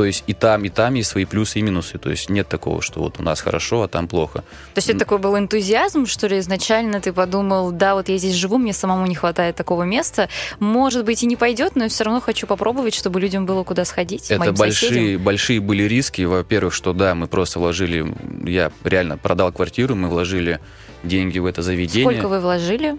То 0.00 0.06
есть 0.06 0.24
и 0.26 0.32
там, 0.32 0.64
и 0.64 0.70
там 0.70 0.94
есть 0.94 1.10
свои 1.10 1.26
плюсы 1.26 1.58
и 1.58 1.62
минусы. 1.62 1.98
То 1.98 2.08
есть 2.08 2.30
нет 2.30 2.48
такого, 2.48 2.80
что 2.80 3.00
вот 3.00 3.20
у 3.20 3.22
нас 3.22 3.42
хорошо, 3.42 3.82
а 3.82 3.88
там 3.88 4.08
плохо. 4.08 4.38
То 4.72 4.78
есть 4.78 4.88
это 4.88 5.00
такой 5.00 5.18
был 5.18 5.36
энтузиазм, 5.36 6.06
что 6.06 6.26
ли, 6.26 6.38
изначально 6.38 7.02
ты 7.02 7.12
подумал, 7.12 7.70
да, 7.70 7.94
вот 7.94 8.08
я 8.08 8.16
здесь 8.16 8.32
живу, 8.32 8.56
мне 8.56 8.72
самому 8.72 9.04
не 9.06 9.14
хватает 9.14 9.56
такого 9.56 9.82
места, 9.82 10.30
может 10.58 11.04
быть 11.04 11.22
и 11.22 11.26
не 11.26 11.36
пойдет, 11.36 11.76
но 11.76 11.82
я 11.82 11.90
все 11.90 12.04
равно 12.04 12.22
хочу 12.22 12.46
попробовать, 12.46 12.94
чтобы 12.94 13.20
людям 13.20 13.44
было 13.44 13.62
куда 13.62 13.84
сходить, 13.84 14.30
Это 14.30 14.54
большие, 14.54 14.88
соседям. 14.88 15.22
большие 15.22 15.60
были 15.60 15.82
риски. 15.82 16.22
Во-первых, 16.22 16.72
что 16.72 16.94
да, 16.94 17.14
мы 17.14 17.26
просто 17.26 17.58
вложили, 17.58 18.10
я 18.48 18.72
реально 18.82 19.18
продал 19.18 19.52
квартиру, 19.52 19.96
мы 19.96 20.08
вложили 20.08 20.60
деньги 21.04 21.38
в 21.38 21.44
это 21.44 21.60
заведение. 21.60 22.10
Сколько 22.10 22.28
вы 22.28 22.40
вложили? 22.40 22.96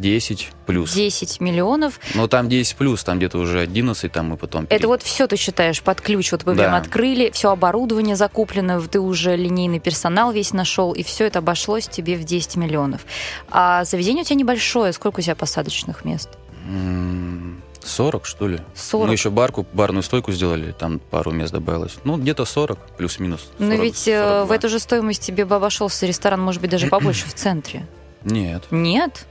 10 0.00 0.50
плюс. 0.66 0.92
10 0.94 1.40
миллионов. 1.40 2.00
Но 2.14 2.26
там 2.28 2.48
10 2.48 2.76
плюс, 2.76 3.02
там 3.04 3.18
где-то 3.18 3.38
уже 3.38 3.60
11, 3.60 4.10
там 4.12 4.30
мы 4.30 4.36
потом... 4.36 4.66
Это 4.70 4.86
вот 4.88 5.02
все 5.02 5.26
ты 5.26 5.36
считаешь 5.36 5.82
под 5.82 6.00
ключ. 6.00 6.32
Вот 6.32 6.44
вы 6.44 6.54
Да. 6.54 6.64
прям 6.64 6.74
открыли, 6.74 7.30
все 7.32 7.50
оборудование 7.50 8.16
закуплено, 8.16 8.80
ты 8.80 9.00
уже 9.00 9.36
линейный 9.36 9.80
персонал 9.80 10.32
весь 10.32 10.52
нашел, 10.52 10.92
и 10.92 11.02
все 11.02 11.26
это 11.26 11.38
обошлось 11.40 11.88
тебе 11.88 12.16
в 12.16 12.24
10 12.24 12.56
миллионов. 12.56 13.04
А 13.50 13.84
заведение 13.84 14.22
у 14.22 14.24
тебя 14.26 14.36
небольшое. 14.36 14.92
Сколько 14.92 15.20
у 15.20 15.22
тебя 15.22 15.34
посадочных 15.34 16.04
мест? 16.04 16.28
М, 16.66 17.62
40, 17.84 18.24
что 18.24 18.48
ли? 18.48 18.60
40. 18.74 19.06
Мы 19.08 19.12
еще 19.14 19.30
барку, 19.30 19.66
барную 19.74 20.02
стойку 20.02 20.32
сделали, 20.32 20.72
там 20.72 20.98
пару 20.98 21.30
мест 21.32 21.52
добавилось. 21.52 21.96
Ну, 22.04 22.16
где-то 22.16 22.44
40, 22.46 22.78
плюс-минус. 22.96 23.50
Но 23.58 23.66
40, 23.72 23.82
ведь 23.82 24.08
э, 24.08 24.18
42. 24.18 24.44
в 24.46 24.52
эту 24.52 24.68
же 24.70 24.78
стоимость 24.78 25.22
тебе 25.22 25.44
бы 25.44 25.56
обошелся 25.56 26.06
ресторан, 26.06 26.40
может 26.40 26.62
быть, 26.62 26.70
даже 26.70 26.86
побольше 26.88 27.26
в 27.26 27.34
центре. 27.34 27.86
Нет. 28.24 28.62
Нет? 28.70 29.26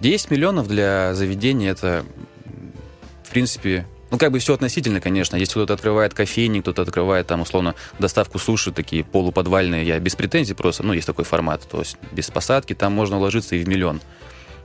10 0.00 0.30
миллионов 0.30 0.68
для 0.68 1.14
заведения 1.14 1.70
это, 1.70 2.04
в 3.22 3.30
принципе, 3.30 3.86
ну, 4.10 4.18
как 4.18 4.30
бы 4.30 4.38
все 4.38 4.54
относительно, 4.54 5.00
конечно. 5.00 5.36
Если 5.36 5.52
кто-то 5.54 5.74
открывает 5.74 6.14
кофейни, 6.14 6.60
кто-то 6.60 6.82
открывает 6.82 7.26
там, 7.26 7.40
условно, 7.40 7.74
доставку 7.98 8.38
суши, 8.38 8.70
такие 8.70 9.02
полуподвальные, 9.02 9.84
я 9.84 9.98
без 9.98 10.14
претензий 10.14 10.54
просто, 10.54 10.84
ну, 10.84 10.92
есть 10.92 11.06
такой 11.06 11.24
формат, 11.24 11.62
то 11.68 11.80
есть 11.80 11.96
без 12.12 12.30
посадки, 12.30 12.74
там 12.74 12.92
можно 12.92 13.16
уложиться 13.16 13.56
и 13.56 13.64
в 13.64 13.68
миллион. 13.68 14.00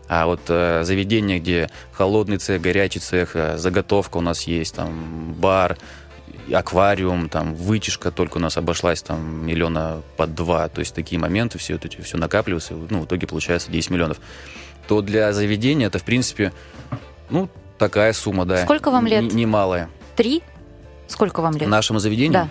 А 0.07 0.25
вот 0.25 0.41
э, 0.49 0.83
заведение, 0.83 1.39
где 1.39 1.69
холодный 1.93 2.37
цех, 2.37 2.61
горячий 2.61 2.99
цех, 2.99 3.35
э, 3.35 3.57
заготовка 3.57 4.17
у 4.17 4.21
нас 4.21 4.43
есть, 4.43 4.75
там 4.75 5.33
бар, 5.33 5.77
аквариум, 6.51 7.29
там 7.29 7.55
вытяжка 7.55 8.11
только 8.11 8.37
у 8.37 8.39
нас 8.39 8.57
обошлась 8.57 9.01
там 9.01 9.45
миллиона 9.45 10.01
под 10.17 10.35
два, 10.35 10.67
то 10.69 10.79
есть 10.79 10.93
такие 10.93 11.19
моменты, 11.19 11.57
все 11.57 11.73
вот 11.73 11.85
эти 11.85 12.01
все 12.01 12.17
накапливаются, 12.17 12.73
ну, 12.73 13.01
в 13.01 13.05
итоге 13.05 13.27
получается 13.27 13.71
10 13.71 13.89
миллионов. 13.91 14.19
То 14.89 15.01
для 15.03 15.31
заведения 15.33 15.85
это, 15.85 15.99
в 15.99 16.03
принципе, 16.03 16.51
ну, 17.29 17.47
такая 17.77 18.11
сумма, 18.11 18.45
да. 18.45 18.63
Сколько 18.63 18.89
вам 18.89 19.05
лет? 19.05 19.21
Н- 19.21 19.37
Немалая. 19.37 19.87
Три? 20.15 20.41
Сколько 21.07 21.41
вам 21.43 21.55
лет? 21.55 21.67
Нашему 21.69 21.99
заведению? 21.99 22.33
Да. 22.33 22.49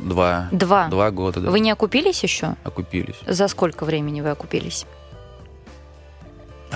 Два. 0.00 0.48
Два. 0.52 0.86
Два 0.86 1.10
года, 1.10 1.40
да. 1.40 1.50
Вы 1.50 1.58
не 1.58 1.72
окупились 1.72 2.22
еще? 2.22 2.54
Окупились. 2.62 3.16
За 3.26 3.48
сколько 3.48 3.84
времени 3.84 4.20
вы 4.20 4.30
окупились? 4.30 4.86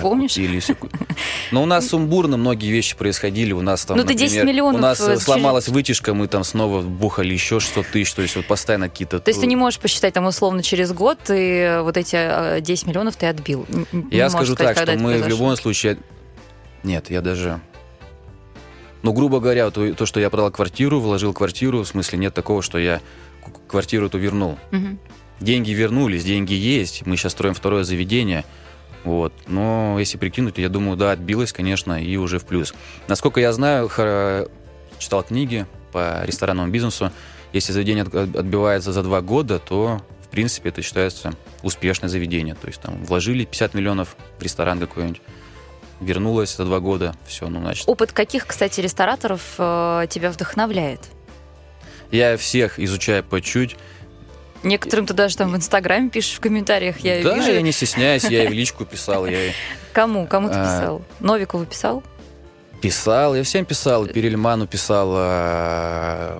Помнишь? 0.01 0.37
Или 0.37 0.59
секу- 0.59 0.89
Но 1.51 1.63
у 1.63 1.65
нас 1.65 1.87
сумбурно 1.89 2.37
многие 2.37 2.71
вещи 2.71 2.95
происходили. 2.95 3.51
У 3.53 3.61
нас 3.61 3.85
там, 3.85 3.97
Ну, 3.97 4.03
ты 4.03 4.13
10 4.13 4.37
например, 4.37 4.45
миллионов, 4.53 4.79
У 4.79 4.81
нас 4.81 4.99
э, 5.01 5.13
э, 5.13 5.17
сломалась 5.17 5.67
вытяжка, 5.67 6.13
мы 6.13 6.27
там 6.27 6.43
снова 6.43 6.81
бухали 6.81 7.33
еще 7.33 7.59
600 7.59 7.87
тысяч. 7.87 8.13
То 8.13 8.21
есть 8.21 8.35
вот 8.35 8.45
постоянно 8.45 8.89
какие-то... 8.89 9.19
То 9.19 9.29
есть 9.29 9.41
ты 9.41 9.47
не 9.47 9.55
можешь 9.55 9.79
посчитать 9.79 10.13
там 10.13 10.25
условно 10.25 10.63
через 10.63 10.91
год, 10.93 11.17
ты 11.25 11.81
вот 11.81 11.97
эти 11.97 12.15
э, 12.15 12.61
10 12.61 12.87
миллионов 12.87 13.15
ты 13.15 13.25
отбил. 13.27 13.65
Не 13.91 14.17
Я 14.17 14.29
скажу 14.29 14.53
сказать, 14.55 14.75
так, 14.75 14.87
что 14.87 14.97
мы 14.97 15.21
в 15.21 15.27
любом 15.27 15.55
случае... 15.55 15.97
Нет, 16.83 17.09
я 17.09 17.21
даже... 17.21 17.59
Ну, 19.03 19.13
грубо 19.13 19.39
говоря, 19.39 19.69
то, 19.69 19.93
то, 19.93 20.05
что 20.05 20.19
я 20.19 20.29
продал 20.29 20.51
квартиру, 20.51 20.99
вложил 20.99 21.33
квартиру, 21.33 21.83
в 21.83 21.87
смысле 21.87 22.19
нет 22.19 22.33
такого, 22.33 22.61
что 22.61 22.77
я 22.77 22.99
к- 23.45 23.69
квартиру 23.71 24.07
эту 24.07 24.17
вернул. 24.17 24.57
Мгм. 24.71 24.99
Деньги 25.39 25.71
вернулись, 25.71 26.23
деньги 26.25 26.53
есть. 26.53 27.05
Мы 27.05 27.15
сейчас 27.15 27.33
строим 27.33 27.53
второе 27.53 27.83
заведение. 27.83 28.43
Вот. 29.03 29.33
Но 29.47 29.97
если 29.99 30.17
прикинуть, 30.17 30.57
я 30.57 30.69
думаю, 30.69 30.97
да, 30.97 31.11
отбилось, 31.11 31.53
конечно, 31.53 32.01
и 32.01 32.15
уже 32.17 32.39
в 32.39 32.45
плюс. 32.45 32.73
Насколько 33.07 33.39
я 33.39 33.53
знаю, 33.53 33.89
читал 34.99 35.23
книги 35.23 35.65
по 35.91 36.23
ресторанному 36.25 36.71
бизнесу, 36.71 37.11
если 37.53 37.71
заведение 37.71 38.03
от- 38.03 38.35
отбивается 38.35 38.91
за 38.91 39.03
два 39.03 39.21
года, 39.21 39.59
то, 39.59 40.01
в 40.21 40.27
принципе, 40.27 40.69
это 40.69 40.81
считается 40.81 41.33
успешное 41.63 42.09
заведение. 42.09 42.55
То 42.55 42.67
есть 42.67 42.81
там 42.81 43.03
вложили 43.05 43.45
50 43.45 43.73
миллионов 43.73 44.17
в 44.39 44.43
ресторан 44.43 44.79
какой-нибудь, 44.79 45.21
вернулось 46.01 46.55
за 46.55 46.65
два 46.65 46.79
года, 46.79 47.15
все, 47.25 47.47
ну, 47.47 47.59
значит. 47.61 47.87
Опыт 47.87 48.11
каких, 48.11 48.45
кстати, 48.45 48.81
рестораторов 48.81 49.41
э, 49.57 50.07
тебя 50.09 50.29
вдохновляет? 50.31 50.99
Я 52.11 52.37
всех 52.37 52.79
изучаю 52.79 53.23
по 53.23 53.41
чуть. 53.41 53.75
Некоторым 54.63 55.05
ты 55.05 55.13
даже 55.13 55.37
там 55.37 55.51
в 55.51 55.55
Инстаграме 55.55 56.09
пишешь 56.09 56.37
в 56.37 56.39
комментариях, 56.39 56.99
я 56.99 57.23
да, 57.23 57.35
вижу. 57.35 57.51
я 57.51 57.61
не 57.61 57.71
стесняюсь, 57.71 58.23
я 58.25 58.43
и 58.45 58.47
в 58.47 58.51
личку 58.51 58.85
писал, 58.85 59.25
я 59.25 59.51
Кому? 59.93 60.27
Кому 60.27 60.49
ты 60.49 60.55
А, 60.57 60.63
писал? 60.63 61.01
Новикову 61.19 61.65
писал? 61.65 62.03
Писал, 62.81 63.33
я 63.35 63.41
всем 63.43 63.65
писал. 63.65 64.05
Перельману 64.05 64.67
писал, 64.67 65.09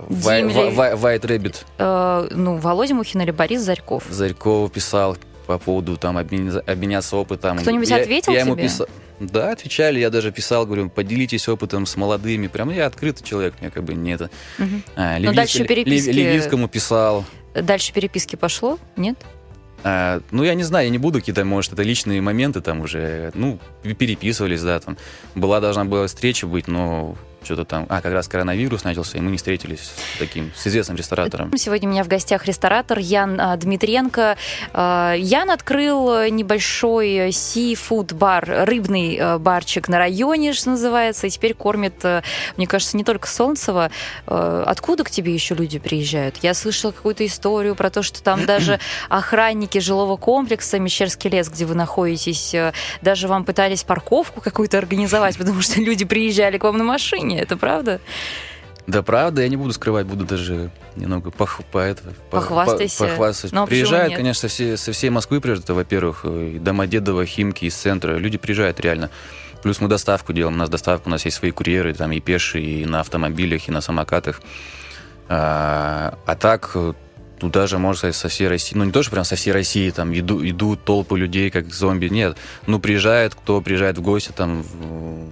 White 0.09 1.21
Rabbit 1.21 1.55
Э, 1.77 2.27
ну, 2.31 2.57
Володя 2.57 2.93
Мухин 2.95 3.21
или 3.21 3.31
Борис 3.31 3.61
Зарьков? 3.61 4.03
Зарькову 4.09 4.69
писал 4.69 5.17
по 5.45 5.57
поводу 5.57 5.97
там 5.97 6.17
обмен- 6.17 6.61
обменяться 6.69 7.15
опытом. 7.15 7.57
Кто-нибудь 7.59 7.89
Я- 7.89 7.97
ответил 7.97 8.33
я 8.33 8.41
ему 8.41 8.55
тебе? 8.55 8.63
писал- 8.65 8.87
Да, 9.19 9.51
отвечали, 9.51 9.99
я 9.99 10.09
даже 10.11 10.31
писал, 10.31 10.65
говорю, 10.67 10.89
поделитесь 10.89 11.47
опытом 11.47 11.87
с 11.87 11.95
молодыми. 11.95 12.45
Прям 12.47 12.69
я 12.69 12.85
открытый 12.85 13.25
человек, 13.25 13.55
мне 13.61 13.71
как 13.71 13.83
бы 13.83 13.95
не 13.95 14.11
это. 14.13 14.29
Мгм. 14.59 14.83
А, 14.95 15.17
Ну, 15.19 15.33
дальше 15.33 15.59
Леви- 15.63 15.67
переписки- 15.67 16.09
Левицкому 16.11 16.67
писал. 16.67 17.25
Дальше 17.61 17.93
переписки 17.93 18.35
пошло? 18.35 18.77
Нет? 18.95 19.17
А, 19.83 20.21
ну, 20.31 20.43
я 20.43 20.53
не 20.53 20.63
знаю, 20.63 20.85
я 20.85 20.91
не 20.91 20.97
буду 20.97 21.19
какие-то, 21.19 21.45
может, 21.45 21.73
это 21.73 21.83
личные 21.83 22.21
моменты 22.21 22.61
там 22.61 22.81
уже, 22.81 23.31
ну, 23.33 23.59
переписывались, 23.83 24.61
да, 24.61 24.79
там. 24.79 24.97
Была, 25.35 25.59
должна 25.59 25.85
была 25.85 26.07
встреча 26.07 26.47
быть, 26.47 26.67
но 26.67 27.15
что-то 27.43 27.65
там, 27.65 27.85
а, 27.89 28.01
как 28.01 28.13
раз 28.13 28.27
коронавирус 28.27 28.83
начался, 28.83 29.17
и 29.17 29.21
мы 29.21 29.31
не 29.31 29.37
встретились 29.37 29.79
с 29.79 30.19
таким, 30.19 30.51
с 30.55 30.67
известным 30.67 30.97
ресторатором. 30.97 31.51
Сегодня 31.57 31.87
у 31.89 31.91
меня 31.91 32.03
в 32.03 32.07
гостях 32.07 32.45
ресторатор 32.45 32.99
Ян 32.99 33.39
а, 33.39 33.55
Дмитренко. 33.55 34.37
А, 34.73 35.13
Ян 35.17 35.49
открыл 35.49 36.13
э, 36.13 36.29
небольшой 36.29 37.31
си-фуд-бар, 37.31 38.65
рыбный 38.65 39.17
э, 39.17 39.37
барчик 39.37 39.87
на 39.87 39.97
районе, 39.97 40.53
что 40.53 40.71
называется, 40.71 41.27
и 41.27 41.29
теперь 41.29 41.53
кормит, 41.53 42.03
э, 42.03 42.21
мне 42.57 42.67
кажется, 42.67 42.97
не 42.97 43.03
только 43.03 43.27
Солнцева. 43.27 43.91
Э, 44.27 44.63
Откуда 44.65 45.03
к 45.03 45.11
тебе 45.11 45.33
еще 45.33 45.55
люди 45.55 45.79
приезжают? 45.79 46.37
Я 46.41 46.53
слышала 46.53 46.91
какую-то 46.91 47.25
историю 47.25 47.75
про 47.75 47.89
то, 47.89 48.03
что 48.03 48.21
там 48.21 48.45
даже 48.45 48.79
охранники 49.09 49.77
жилого 49.79 50.17
комплекса 50.17 50.79
Мещерский 50.79 51.29
лес, 51.29 51.49
где 51.49 51.65
вы 51.65 51.75
находитесь, 51.75 52.53
э, 52.53 52.73
даже 53.01 53.27
вам 53.27 53.45
пытались 53.45 53.83
парковку 53.83 54.41
какую-то 54.41 54.77
организовать, 54.77 55.37
потому 55.37 55.61
что 55.61 55.79
люди 55.79 56.05
приезжали 56.05 56.57
к 56.57 56.63
вам 56.63 56.77
на 56.77 56.83
машине. 56.83 57.26
Это 57.35 57.57
правда? 57.57 57.99
Да, 58.87 59.03
правда, 59.03 59.41
я 59.41 59.49
не 59.49 59.57
буду 59.57 59.73
скрывать, 59.73 60.05
буду 60.05 60.23
даже 60.23 60.71
немного 60.95 61.29
пох, 61.29 61.59
по 61.71 61.79
это, 61.79 62.03
по- 62.31 62.37
Похвастайся. 62.39 62.97
по- 62.97 63.09
похвастать. 63.09 63.51
Почему 63.51 63.67
приезжают, 63.67 64.15
конечно, 64.15 64.41
со 64.41 64.47
всей, 64.47 64.77
со 64.77 64.91
всей 64.93 65.09
Москвы 65.09 65.41
приезжают, 65.41 65.65
это, 65.65 65.73
во-первых, 65.73 66.21
э, 66.23 66.51
и 66.55 66.59
Домодедово, 66.59 67.25
Химки, 67.25 67.65
из 67.65 67.75
центра. 67.75 68.15
Люди 68.15 68.37
приезжают 68.37 68.79
реально. 68.79 69.09
Плюс 69.61 69.81
мы 69.81 69.89
доставку 69.89 70.31
делаем. 70.31 70.55
У 70.55 70.59
нас 70.59 70.69
доставка, 70.69 71.07
у 71.07 71.11
нас 71.11 71.25
есть 71.25 71.35
свои 71.35 71.51
курьеры, 71.51 71.93
там 71.93 72.11
и 72.13 72.21
пешие, 72.21 72.63
и 72.63 72.85
на 72.85 73.01
автомобилях, 73.01 73.67
и 73.67 73.71
на 73.71 73.81
самокатах. 73.81 74.41
А, 75.27 76.17
а 76.25 76.35
так, 76.35 76.71
э, 76.75 76.93
туда 77.39 77.67
же, 77.67 77.77
можно 77.77 77.97
сказать, 77.97 78.15
со 78.15 78.29
всей 78.29 78.47
России, 78.47 78.75
ну 78.75 78.83
не 78.83 78.91
то, 78.91 79.03
что 79.03 79.11
прям 79.11 79.23
со 79.23 79.35
всей 79.35 79.51
России, 79.51 79.89
там 79.91 80.17
иду, 80.17 80.45
идут 80.45 80.83
толпы 80.83 81.17
людей, 81.17 81.49
как 81.49 81.73
зомби, 81.73 82.07
нет. 82.07 82.37
Ну, 82.65 82.79
приезжают, 82.79 83.35
кто 83.35 83.61
приезжает 83.61 83.97
в 83.97 84.01
гости, 84.01 84.31
там, 84.35 84.63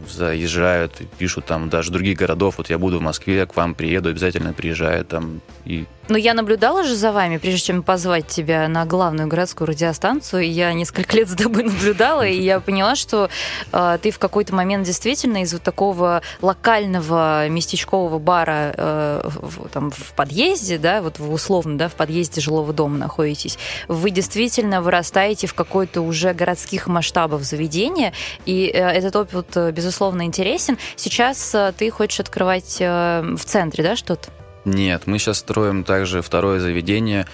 заезжают, 0.09 1.01
пишут 1.17 1.45
там 1.45 1.69
даже 1.69 1.91
других 1.91 2.17
городов, 2.17 2.55
вот 2.57 2.69
я 2.69 2.77
буду 2.77 2.99
в 2.99 3.01
Москве, 3.01 3.45
к 3.45 3.55
вам 3.55 3.75
приеду, 3.75 4.09
обязательно 4.09 4.53
приезжают 4.53 5.09
там, 5.09 5.41
и 5.65 5.85
Но 6.07 6.17
я 6.17 6.35
наблюдала 6.35 6.83
же 6.83 6.95
за 6.95 7.11
вами, 7.11 7.37
прежде 7.37 7.59
чем 7.59 7.81
позвать 7.81 8.27
тебя 8.27 8.67
на 8.67 8.85
главную 8.85 9.27
городскую 9.27 9.67
радиостанцию. 9.67 10.51
Я 10.51 10.71
несколько 10.73 11.15
лет 11.17 11.27
за 11.27 11.35
тобой 11.35 11.63
наблюдала, 11.65 12.25
и 12.25 12.39
я 12.39 12.59
поняла, 12.59 12.95
что 12.95 13.29
э, 13.71 13.97
ты 14.01 14.11
в 14.11 14.19
какой-то 14.19 14.53
момент 14.53 14.85
действительно 14.85 15.41
из 15.41 15.51
вот 15.53 15.63
такого 15.63 16.21
локального 16.41 17.49
местечкового 17.49 18.19
бара 18.19 18.73
э, 18.77 19.21
в, 19.25 19.67
там, 19.69 19.89
в 19.89 20.13
подъезде, 20.13 20.77
да, 20.77 21.01
вот 21.01 21.17
в- 21.17 21.33
условно, 21.33 21.77
да, 21.77 21.89
в 21.89 21.93
подъезде 21.93 22.39
жилого 22.39 22.71
дома 22.71 22.97
находитесь, 22.97 23.57
вы 23.87 24.11
действительно 24.11 24.81
вырастаете 24.81 25.47
в 25.47 25.55
какой-то 25.55 26.01
уже 26.01 26.33
городских 26.33 26.85
масштабов 26.85 27.41
заведения, 27.41 28.13
и 28.45 28.67
э, 28.67 28.77
этот 28.77 29.15
опыт, 29.15 29.47
э, 29.57 29.71
безусловно, 29.71 30.23
интересен. 30.23 30.77
Сейчас 30.95 31.55
э, 31.55 31.73
ты 31.75 31.89
хочешь 31.89 32.19
открывать 32.19 32.77
э, 32.79 33.35
в 33.35 33.43
центре, 33.43 33.83
да, 33.83 33.95
что-то? 33.95 34.29
Нет, 34.65 35.03
мы 35.05 35.19
сейчас 35.19 35.39
строим 35.39 35.83
также 35.83 36.21
второе 36.21 36.59
заведение 36.59 37.25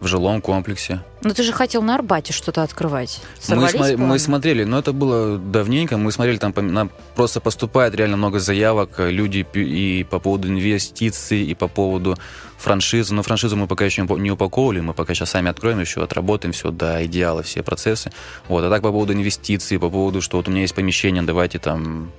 в 0.00 0.06
жилом 0.06 0.40
комплексе. 0.40 1.00
Ну 1.22 1.30
ты 1.30 1.42
же 1.42 1.52
хотел 1.52 1.82
на 1.82 1.96
Арбате 1.96 2.32
что-то 2.32 2.62
открывать. 2.62 3.20
Мы, 3.36 3.42
Сорвались 3.42 3.72
планы? 3.72 3.96
мы 3.96 4.18
смотрели, 4.18 4.64
но 4.64 4.78
это 4.78 4.92
было 4.92 5.38
давненько, 5.38 5.96
мы 5.96 6.12
смотрели, 6.12 6.38
там 6.38 6.54
нам 6.56 6.90
просто 7.16 7.40
поступает 7.40 7.94
реально 7.94 8.16
много 8.16 8.38
заявок, 8.38 8.90
э, 8.98 9.10
люди 9.10 9.44
и 9.54 10.06
по 10.08 10.20
поводу 10.20 10.48
инвестиций, 10.48 11.42
и 11.42 11.54
по 11.54 11.66
поводу 11.66 12.16
франшизы, 12.58 13.14
но 13.14 13.22
франшизу 13.22 13.56
мы 13.56 13.66
пока 13.66 13.84
еще 13.84 14.02
не 14.02 14.30
упаковывали, 14.30 14.80
мы 14.80 14.94
пока 14.94 15.14
сейчас 15.14 15.30
сами 15.30 15.50
откроем, 15.50 15.80
еще 15.80 16.02
отработаем 16.02 16.52
все 16.52 16.70
до 16.70 17.04
идеала, 17.06 17.42
все 17.42 17.62
процессы. 17.62 18.12
Вот, 18.48 18.64
а 18.64 18.70
так 18.70 18.82
по 18.82 18.92
поводу 18.92 19.12
инвестиций, 19.12 19.78
по 19.78 19.90
поводу, 19.90 20.22
что 20.22 20.36
вот 20.36 20.48
у 20.48 20.50
меня 20.50 20.62
есть 20.62 20.74
помещение, 20.74 21.22
давайте 21.22 21.58
там 21.58 22.12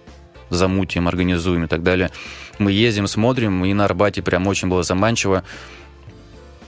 замутим, 0.49 1.07
организуем 1.07 1.65
и 1.65 1.67
так 1.67 1.83
далее. 1.83 2.11
Мы 2.57 2.71
ездим, 2.71 3.07
смотрим, 3.07 3.63
и 3.65 3.73
на 3.73 3.85
Арбате 3.85 4.21
прям 4.21 4.47
очень 4.47 4.67
было 4.67 4.83
заманчиво. 4.83 5.43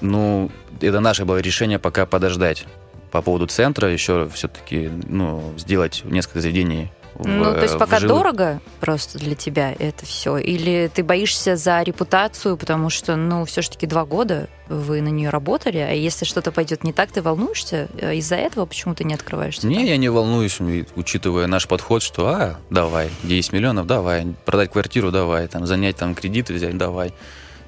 Ну, 0.01 0.51
это 0.79 0.99
наше 0.99 1.25
было 1.25 1.37
решение 1.37 1.79
пока 1.79 2.05
подождать. 2.05 2.65
По 3.11 3.21
поводу 3.21 3.47
центра 3.47 3.91
еще 3.91 4.29
все-таки, 4.33 4.89
ну, 5.07 5.53
сделать 5.57 6.03
несколько 6.05 6.41
заведений. 6.41 6.91
В- 7.15 7.27
Ну, 7.27 7.43
то 7.53 7.61
есть 7.61 7.77
пока 7.77 7.97
жилых- 7.97 8.07
дорого 8.07 8.61
просто 8.79 9.19
для 9.19 9.35
тебя 9.35 9.73
это 9.77 10.05
все? 10.05 10.37
Или 10.37 10.89
ты 10.93 11.03
боишься 11.03 11.55
за 11.55 11.81
репутацию, 11.81 12.57
потому 12.57 12.89
что, 12.89 13.15
ну, 13.15 13.45
все-таки 13.45 13.85
два 13.87 14.05
года 14.05 14.47
вы 14.67 15.01
на 15.01 15.09
нее 15.09 15.29
работали, 15.29 15.77
а 15.79 15.91
если 15.91 16.25
что-то 16.25 16.51
пойдет 16.51 16.83
не 16.83 16.93
так, 16.93 17.11
ты 17.11 17.21
волнуешься? 17.21 17.89
Э, 17.97 18.15
Из-за 18.15 18.35
этого 18.35 18.65
почему 18.65 18.95
ты 18.95 19.03
не 19.03 19.13
открываешься? 19.13 19.67
Не, 19.67 19.75
там? 19.75 19.85
я 19.85 19.97
не 19.97 20.09
волнуюсь, 20.09 20.59
учитывая 20.95 21.47
наш 21.47 21.67
подход, 21.67 22.01
что, 22.03 22.27
а, 22.27 22.57
давай, 22.69 23.09
10 23.23 23.51
миллионов, 23.53 23.85
давай, 23.87 24.33
продать 24.45 24.71
квартиру, 24.71 25.11
давай, 25.11 25.47
там, 25.47 25.65
занять 25.65 25.97
там 25.97 26.15
кредиты 26.15 26.53
взять, 26.53 26.77
давай. 26.77 27.13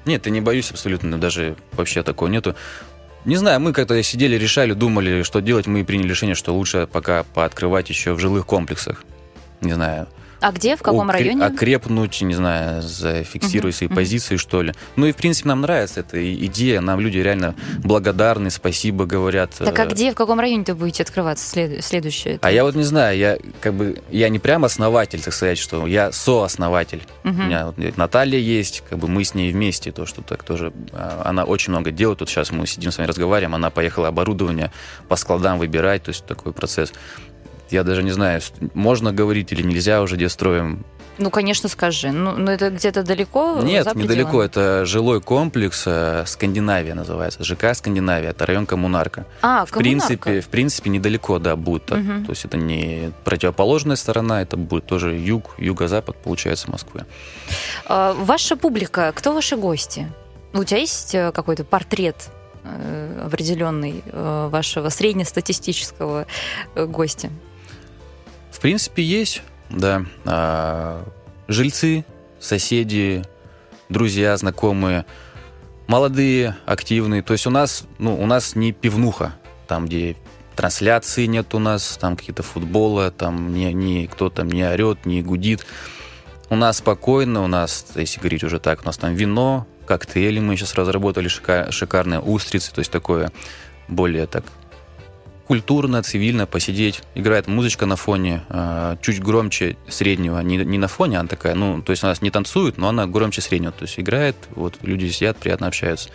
Нет, 0.06 0.26
я 0.26 0.32
не 0.32 0.40
боюсь 0.40 0.70
абсолютно, 0.70 1.18
даже 1.18 1.56
вообще 1.72 2.02
такого 2.02 2.28
нету. 2.28 2.54
Не 3.24 3.36
знаю, 3.36 3.58
мы 3.58 3.72
как-то 3.72 4.02
сидели, 4.02 4.36
решали, 4.36 4.74
думали, 4.74 5.22
что 5.22 5.40
делать, 5.40 5.66
мы 5.66 5.82
приняли 5.82 6.08
решение, 6.08 6.34
что 6.34 6.52
лучше 6.54 6.86
пока 6.90 7.24
пооткрывать 7.34 7.88
еще 7.88 8.12
в 8.12 8.18
жилых 8.18 8.44
комплексах. 8.44 9.02
Не 9.64 9.72
знаю, 9.72 10.06
А 10.40 10.52
где, 10.52 10.76
в 10.76 10.82
каком 10.82 11.08
укре- 11.08 11.12
районе? 11.12 11.42
Окрепнуть, 11.46 12.20
не 12.20 12.34
знаю, 12.34 12.82
зафиксировать 12.82 13.72
Мгм, 13.74 13.78
свои 13.78 13.88
мгм. 13.88 13.96
позиции, 13.96 14.36
что 14.36 14.60
ли. 14.60 14.74
Ну 14.96 15.06
и, 15.06 15.12
в 15.12 15.16
принципе, 15.16 15.48
нам 15.48 15.62
нравится 15.62 16.00
эта 16.00 16.34
идея. 16.46 16.82
Нам 16.82 17.00
люди 17.00 17.16
реально 17.16 17.54
благодарны, 17.78 18.50
спасибо 18.50 19.06
говорят. 19.06 19.52
Так 19.56 19.78
а 19.78 19.84
Э, 19.84 19.88
где, 19.88 20.10
в 20.12 20.14
каком 20.14 20.38
районе 20.40 20.64
ты 20.64 20.74
будете 20.74 21.02
открываться 21.02 21.48
след- 21.48 21.82
следующее? 21.82 22.38
А 22.42 22.50
я 22.50 22.64
вот 22.64 22.74
не 22.74 22.82
знаю, 22.82 23.16
я 23.16 23.38
как 23.62 23.72
бы, 23.72 24.02
я 24.10 24.28
не 24.28 24.38
прям 24.38 24.66
основатель, 24.66 25.22
так 25.22 25.32
сказать, 25.32 25.56
что 25.56 25.86
я 25.86 26.12
сооснователь. 26.12 27.00
Мгм. 27.22 27.40
У 27.40 27.44
меня 27.44 27.66
вот 27.66 27.96
Наталья 27.96 28.38
есть, 28.38 28.82
как 28.90 28.98
бы 28.98 29.08
мы 29.08 29.24
с 29.24 29.32
ней 29.34 29.50
вместе, 29.50 29.92
то, 29.92 30.04
что 30.04 30.20
так 30.20 30.42
тоже, 30.42 30.74
а, 30.92 31.22
она 31.24 31.44
очень 31.44 31.70
много 31.70 31.90
делает. 31.90 32.20
Вот 32.20 32.28
сейчас 32.28 32.50
мы 32.52 32.66
сидим 32.66 32.92
с 32.92 32.98
вами 32.98 33.08
разговариваем, 33.08 33.54
она 33.54 33.70
поехала 33.70 34.08
оборудование 34.08 34.70
по 35.08 35.16
складам 35.16 35.58
выбирать, 35.58 36.02
то 36.02 36.10
есть 36.10 36.26
такой 36.26 36.52
процесс. 36.52 36.92
Я 37.70 37.82
даже 37.84 38.02
не 38.02 38.12
знаю, 38.12 38.40
можно 38.74 39.12
говорить 39.12 39.52
или 39.52 39.62
нельзя 39.62 40.02
уже, 40.02 40.16
где 40.16 40.28
строим. 40.28 40.84
Ну, 41.18 41.30
конечно, 41.30 41.68
скажи. 41.68 42.10
Ну, 42.10 42.32
ну 42.36 42.50
это 42.50 42.70
где-то 42.70 43.02
далеко? 43.02 43.60
Нет, 43.62 43.94
недалеко. 43.94 44.42
Это 44.42 44.84
жилой 44.84 45.20
комплекс 45.20 45.84
э, 45.86 46.24
Скандинавия 46.26 46.94
называется. 46.94 47.44
ЖК 47.44 47.74
Скандинавия. 47.74 48.30
Это 48.30 48.46
район 48.46 48.66
Коммунарка. 48.66 49.26
А, 49.40 49.64
в 49.64 49.70
принципе, 49.70 50.40
в 50.40 50.48
принципе, 50.48 50.90
недалеко, 50.90 51.38
да, 51.38 51.54
будет. 51.54 51.90
Угу. 51.92 52.24
То 52.26 52.30
есть 52.30 52.44
это 52.44 52.56
не 52.56 53.12
противоположная 53.22 53.96
сторона, 53.96 54.42
это 54.42 54.56
будет 54.56 54.86
тоже 54.86 55.14
юг, 55.16 55.54
юго-запад, 55.58 56.16
получается, 56.16 56.70
Москвы. 56.70 57.04
А, 57.86 58.12
ваша 58.14 58.56
публика, 58.56 59.12
кто 59.14 59.32
ваши 59.32 59.56
гости? 59.56 60.10
У 60.52 60.64
тебя 60.64 60.80
есть 60.80 61.14
э, 61.14 61.30
какой-то 61.32 61.62
портрет 61.62 62.16
э, 62.64 63.22
определенный 63.26 64.02
вашего 64.12 64.88
среднестатистического 64.88 66.26
гостя? 66.74 67.30
В 68.54 68.60
принципе, 68.60 69.02
есть. 69.02 69.42
Да. 69.68 70.06
А, 70.24 71.04
жильцы, 71.48 72.04
соседи, 72.38 73.24
друзья, 73.88 74.36
знакомые, 74.36 75.04
молодые, 75.88 76.56
активные. 76.64 77.22
То 77.22 77.32
есть 77.32 77.48
у 77.48 77.50
нас, 77.50 77.84
ну, 77.98 78.14
у 78.14 78.26
нас 78.26 78.54
не 78.54 78.70
пивнуха, 78.70 79.34
там, 79.66 79.86
где 79.86 80.16
трансляции 80.54 81.26
нет 81.26 81.52
у 81.52 81.58
нас, 81.58 81.98
там 82.00 82.16
какие-то 82.16 82.44
футбола, 82.44 83.10
там 83.10 83.52
ни, 83.52 83.64
ни 83.72 84.06
кто 84.06 84.30
там 84.30 84.48
не 84.48 84.62
орет, 84.62 85.04
не 85.04 85.20
гудит. 85.20 85.66
У 86.48 86.54
нас 86.54 86.78
спокойно, 86.78 87.42
у 87.42 87.48
нас, 87.48 87.86
если 87.96 88.20
говорить 88.20 88.44
уже 88.44 88.60
так, 88.60 88.82
у 88.82 88.86
нас 88.86 88.96
там 88.98 89.14
вино, 89.14 89.66
коктейли 89.84 90.38
мы 90.38 90.56
сейчас 90.56 90.76
разработали 90.76 91.26
шикар, 91.26 91.72
шикарные, 91.72 92.20
устрицы, 92.20 92.72
то 92.72 92.78
есть 92.78 92.92
такое 92.92 93.32
более 93.88 94.28
так 94.28 94.44
культурно, 95.46 96.02
цивильно 96.02 96.46
посидеть. 96.46 97.02
Играет 97.14 97.46
музычка 97.46 97.86
на 97.86 97.96
фоне, 97.96 98.42
э, 98.48 98.96
чуть 99.02 99.22
громче 99.22 99.76
среднего. 99.88 100.40
Не, 100.40 100.58
не 100.58 100.78
на 100.78 100.88
фоне, 100.88 101.18
она 101.18 101.28
такая, 101.28 101.54
ну, 101.54 101.82
то 101.82 101.90
есть 101.90 102.02
у 102.04 102.06
нас 102.06 102.22
не 102.22 102.30
танцует, 102.30 102.78
но 102.78 102.88
она 102.88 103.06
громче 103.06 103.40
среднего. 103.40 103.72
То 103.72 103.84
есть 103.84 103.98
играет, 103.98 104.36
вот 104.54 104.76
люди 104.82 105.08
сидят, 105.08 105.36
приятно 105.36 105.66
общаются. 105.66 106.08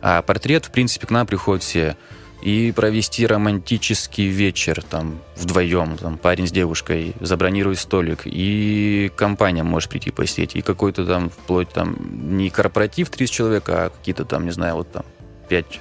А 0.00 0.22
портрет, 0.22 0.66
в 0.66 0.70
принципе, 0.70 1.06
к 1.06 1.10
нам 1.10 1.26
приходят 1.26 1.62
все. 1.62 1.96
И 2.40 2.72
провести 2.74 3.26
романтический 3.26 4.28
вечер 4.28 4.80
там 4.82 5.18
вдвоем, 5.36 5.96
там 5.96 6.18
парень 6.18 6.46
с 6.46 6.52
девушкой, 6.52 7.14
забронировать 7.18 7.80
столик, 7.80 8.20
и 8.24 9.10
компания 9.16 9.64
может 9.64 9.90
прийти 9.90 10.12
посидеть, 10.12 10.54
и 10.54 10.62
какой-то 10.62 11.04
там, 11.04 11.30
вплоть 11.30 11.70
там, 11.70 11.96
не 12.36 12.48
корпоратив 12.50 13.10
30 13.10 13.34
человек, 13.34 13.64
а 13.68 13.90
какие-то 13.90 14.24
там, 14.24 14.44
не 14.44 14.52
знаю, 14.52 14.76
вот 14.76 14.92
там 14.92 15.04
5 15.48 15.80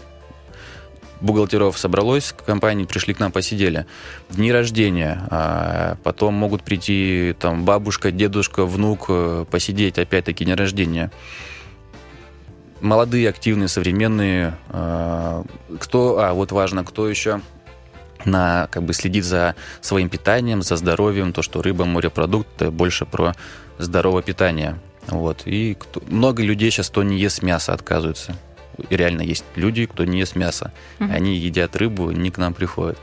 бухгалтеров 1.22 1.78
собралось 1.78 2.34
компании, 2.46 2.86
пришли 2.86 3.14
к 3.14 3.20
нам, 3.20 3.32
посидели. 3.32 3.86
Дни 4.30 4.52
рождения, 4.52 5.28
а 5.30 5.98
потом 6.04 6.34
могут 6.34 6.64
прийти 6.64 7.36
там 7.40 7.66
бабушка, 7.66 8.12
дедушка, 8.12 8.66
внук, 8.66 9.06
э, 9.10 9.46
посидеть, 9.50 9.98
опять-таки, 9.98 10.46
день 10.46 10.56
рождения. 10.56 11.12
Молодые, 12.82 13.30
активные, 13.30 13.68
современные. 13.68 14.58
А, 14.70 15.44
кто, 15.80 16.20
а 16.20 16.34
вот 16.34 16.52
важно, 16.52 16.84
кто 16.84 17.10
еще 17.10 17.42
на, 18.26 18.68
как 18.72 18.84
бы 18.84 18.94
следит 18.94 19.26
за 19.26 19.56
своим 19.82 20.10
питанием, 20.10 20.62
за 20.62 20.76
здоровьем, 20.76 21.34
то, 21.34 21.42
что 21.42 21.62
рыба, 21.62 21.86
морепродукты, 21.86 22.70
больше 22.70 23.06
про 23.06 23.34
здоровое 23.80 24.22
питание. 24.22 24.78
Вот. 25.08 25.44
И 25.46 25.74
кто, 25.74 26.04
много 26.08 26.44
людей 26.44 26.70
сейчас, 26.70 26.90
кто 26.90 27.02
не 27.02 27.18
ест 27.18 27.42
мясо, 27.42 27.74
отказываются 27.74 28.36
реально 28.90 29.22
есть 29.22 29.46
люди, 29.56 29.86
кто 29.86 30.06
не 30.06 30.20
ест 30.20 30.36
мясо. 30.36 30.72
Угу. 31.00 31.12
Они 31.12 31.36
едят 31.36 31.76
рыбу, 31.76 32.12
не 32.12 32.32
к 32.32 32.38
нам 32.38 32.54
приходят. 32.54 32.98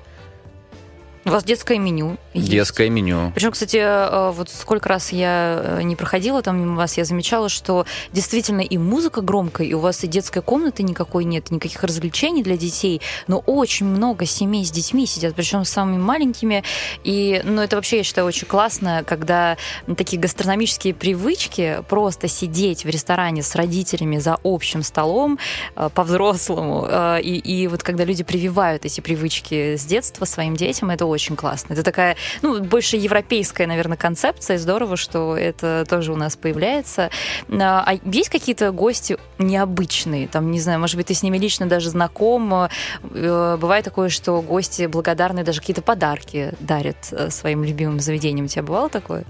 У 1.27 1.31
вас 1.31 1.43
детское 1.43 1.79
меню. 1.79 2.19
Есть. 2.35 2.51
Детское 2.51 2.91
меню. 2.91 3.33
Причем, 3.35 3.53
кстати, 3.53 3.79
э, 3.79 4.31
вот 4.33 4.51
сколько 4.51 4.91
раз 4.91 5.11
я 5.11 5.79
э, 5.79 5.83
не 5.83 5.97
проходила 5.97 6.43
там 6.43 6.61
мимо 6.61 6.77
вас, 6.77 6.99
я 6.99 7.07
замечала, 7.07 7.49
что 7.49 7.87
действительно 8.13 8.61
и 8.61 8.77
музыка 8.77 9.23
громкая, 9.23 9.67
и 9.67 9.73
у 9.73 9.79
вас 9.79 10.05
и 10.05 10.07
детской 10.07 10.43
комнаты 10.43 10.83
никакой 10.83 11.25
нет, 11.25 11.51
никаких 11.51 11.83
развлечений 11.83 12.43
для 12.43 12.59
детей, 12.59 13.01
но 13.27 13.39
очень 13.39 13.87
много 13.87 14.27
семей 14.27 14.67
с 14.67 14.71
детьми 14.71 15.07
сидят, 15.07 15.35
причем 15.35 15.65
с 15.65 15.71
самыми 15.71 15.97
маленькими. 15.97 16.63
И, 17.05 17.41
ну, 17.45 17.63
это 17.63 17.77
вообще, 17.77 17.99
я 17.99 18.03
считаю, 18.03 18.27
очень 18.27 18.47
классно, 18.47 19.03
когда 19.07 19.57
такие 19.97 20.21
гастрономические 20.21 20.93
привычки, 20.93 21.79
просто 21.89 22.29
сидеть 22.29 22.85
в 22.85 22.89
ресторане 22.89 23.43
с 23.43 23.55
родителями 23.55 24.19
за 24.19 24.39
общим 24.45 24.83
столом 24.83 25.39
э, 25.75 25.89
по-взрослому, 25.95 26.87
и, 27.23 27.39
и 27.39 27.67
вот 27.69 27.83
когда 27.83 28.05
люди 28.05 28.25
прививают 28.25 28.85
эти 28.85 29.01
привычки 29.01 29.77
с 29.77 29.87
детства 29.87 30.27
своим 30.27 30.55
детям, 30.55 30.91
это 30.91 31.07
очень 31.07 31.14
классно. 31.37 31.75
Это 31.75 31.83
такая, 31.83 32.17
ну, 32.43 32.63
больше 32.63 32.97
европейская, 32.97 33.67
наверное, 33.67 33.97
концепция. 33.97 34.59
Здорово, 34.59 34.97
что 34.97 35.37
это 35.37 35.85
тоже 35.89 36.13
у 36.13 36.17
нас 36.17 36.37
появляется. 36.37 37.11
А, 37.51 37.85
а 37.87 37.99
есть 38.05 38.29
какие-то 38.29 38.73
гости 38.73 39.17
необычные? 39.39 40.29
Там, 40.29 40.51
не 40.51 40.61
знаю, 40.61 40.81
может 40.81 40.97
быть, 40.97 41.07
ты 41.07 41.15
с 41.15 41.23
ними 41.23 41.39
лично 41.39 41.67
даже 41.67 41.91
знаком. 41.91 42.53
Э, 42.55 43.57
бывает 43.61 43.85
такое, 43.85 44.09
что 44.09 44.41
гости 44.43 44.87
благодарны, 44.87 45.45
даже 45.45 45.61
какие-то 45.61 45.83
подарки 45.83 46.53
дарят 46.61 46.97
э, 47.13 47.31
своим 47.31 47.65
любимым 47.65 48.01
заведениям. 48.01 48.47
У 48.47 48.49
тебя 48.49 48.63
бывало 48.63 48.89
такое? 48.89 49.25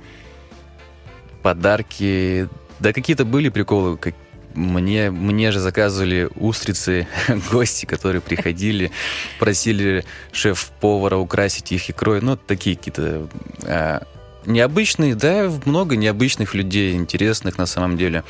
Подарки 1.42 2.48
да 2.80 2.92
какие-то 2.92 3.24
были 3.24 3.48
приколы, 3.48 3.96
как, 3.96 4.14
мне, 4.54 5.10
мне 5.10 5.52
же 5.52 5.60
заказывали 5.60 6.28
устрицы 6.36 7.06
гости, 7.52 7.86
которые 7.86 8.20
приходили, 8.20 8.90
просили 9.38 10.04
шеф-повара 10.32 11.16
украсить 11.16 11.72
их 11.72 11.90
икрой. 11.90 12.20
Ну, 12.20 12.36
такие 12.36 12.76
какие-то 12.76 13.28
э, 13.62 14.00
необычные, 14.46 15.14
да, 15.14 15.50
много 15.64 15.96
необычных 15.96 16.54
людей, 16.54 16.94
интересных 16.94 17.58
на 17.58 17.66
самом 17.66 17.96
деле. 17.96 18.24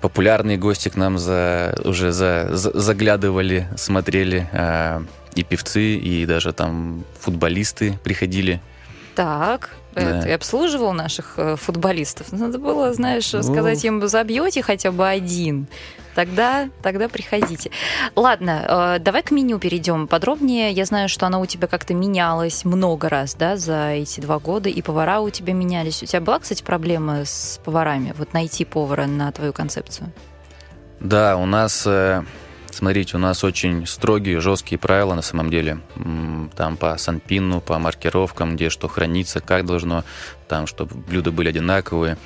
Популярные 0.00 0.56
гости 0.56 0.88
к 0.88 0.96
нам 0.96 1.18
за, 1.18 1.78
уже 1.84 2.12
за, 2.12 2.48
за, 2.52 2.78
заглядывали, 2.78 3.68
смотрели. 3.76 4.48
Э, 4.52 5.02
и 5.34 5.44
певцы, 5.44 5.94
и 5.94 6.26
даже 6.26 6.52
там 6.52 7.04
футболисты 7.20 7.98
приходили. 8.02 8.60
Так, 9.14 9.70
да. 9.94 10.28
и 10.28 10.30
обслуживал 10.30 10.92
наших 10.92 11.34
э, 11.36 11.56
футболистов. 11.56 12.32
Надо 12.32 12.58
было, 12.58 12.92
знаешь, 12.92 13.32
ну... 13.32 13.42
сказать 13.42 13.84
им, 13.84 14.06
забьете 14.06 14.62
хотя 14.62 14.92
бы 14.92 15.08
один. 15.08 15.66
Тогда, 16.14 16.68
тогда 16.82 17.08
приходите. 17.08 17.70
Ладно, 18.16 18.96
э, 18.96 18.98
давай 19.00 19.22
к 19.22 19.30
меню 19.30 19.58
перейдем 19.58 20.08
подробнее. 20.08 20.72
Я 20.72 20.84
знаю, 20.84 21.08
что 21.08 21.26
оно 21.26 21.40
у 21.40 21.46
тебя 21.46 21.68
как-то 21.68 21.94
менялось 21.94 22.64
много 22.64 23.08
раз, 23.08 23.34
да, 23.34 23.56
за 23.56 23.90
эти 23.90 24.20
два 24.20 24.38
года, 24.38 24.68
и 24.68 24.82
повара 24.82 25.20
у 25.20 25.30
тебя 25.30 25.52
менялись. 25.52 26.02
У 26.02 26.06
тебя 26.06 26.20
была, 26.20 26.38
кстати, 26.38 26.62
проблема 26.62 27.24
с 27.24 27.60
поварами? 27.64 28.14
Вот 28.16 28.32
найти 28.32 28.64
повара 28.64 29.06
на 29.06 29.30
твою 29.32 29.52
концепцию? 29.52 30.12
Да, 30.98 31.36
у 31.36 31.46
нас 31.46 31.84
э, 31.86 32.22
Смотрите, 32.70 33.16
у 33.16 33.20
нас 33.20 33.44
очень 33.44 33.86
строгие, 33.86 34.40
жесткие 34.40 34.78
правила 34.78 35.14
на 35.14 35.22
самом 35.22 35.50
деле. 35.50 35.80
Там 36.56 36.76
по 36.76 36.96
санпину, 36.96 37.60
по 37.60 37.78
маркировкам, 37.78 38.56
где 38.56 38.70
что 38.70 38.88
хранится, 38.88 39.40
как 39.40 39.66
должно, 39.66 40.04
там, 40.48 40.66
чтобы 40.66 40.94
блюда 40.94 41.32
были 41.32 41.48
одинаковые. 41.48 42.16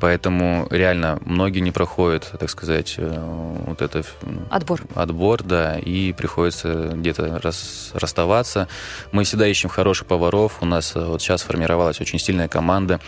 Поэтому 0.00 0.68
реально 0.70 1.18
многие 1.24 1.58
не 1.58 1.72
проходят, 1.72 2.32
так 2.38 2.48
сказать, 2.50 2.94
э, 2.98 3.62
вот 3.66 3.82
это... 3.82 4.04
Отбор. 4.48 4.80
Отбор, 4.94 5.42
да, 5.42 5.76
и 5.76 6.12
приходится 6.12 6.92
где-то 6.94 7.40
рас, 7.42 7.90
расставаться. 7.94 8.68
Мы 9.10 9.24
всегда 9.24 9.48
ищем 9.48 9.68
хороших 9.68 10.06
поваров. 10.06 10.58
У 10.60 10.66
нас 10.66 10.94
э, 10.94 11.04
вот 11.04 11.20
сейчас 11.20 11.42
формировалась 11.42 12.00
очень 12.00 12.20
сильная 12.20 12.46
команда. 12.46 13.00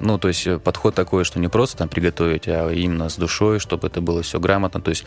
Ну, 0.00 0.18
то 0.18 0.26
есть 0.26 0.44
э, 0.48 0.58
подход 0.58 0.96
такой, 0.96 1.24
что 1.24 1.38
не 1.38 1.48
просто 1.48 1.78
там 1.78 1.88
приготовить, 1.88 2.48
а 2.48 2.68
именно 2.70 3.08
с 3.08 3.16
душой, 3.16 3.60
чтобы 3.60 3.86
это 3.86 4.00
было 4.00 4.22
все 4.22 4.40
грамотно. 4.40 4.80
То 4.80 4.90
есть 4.90 5.04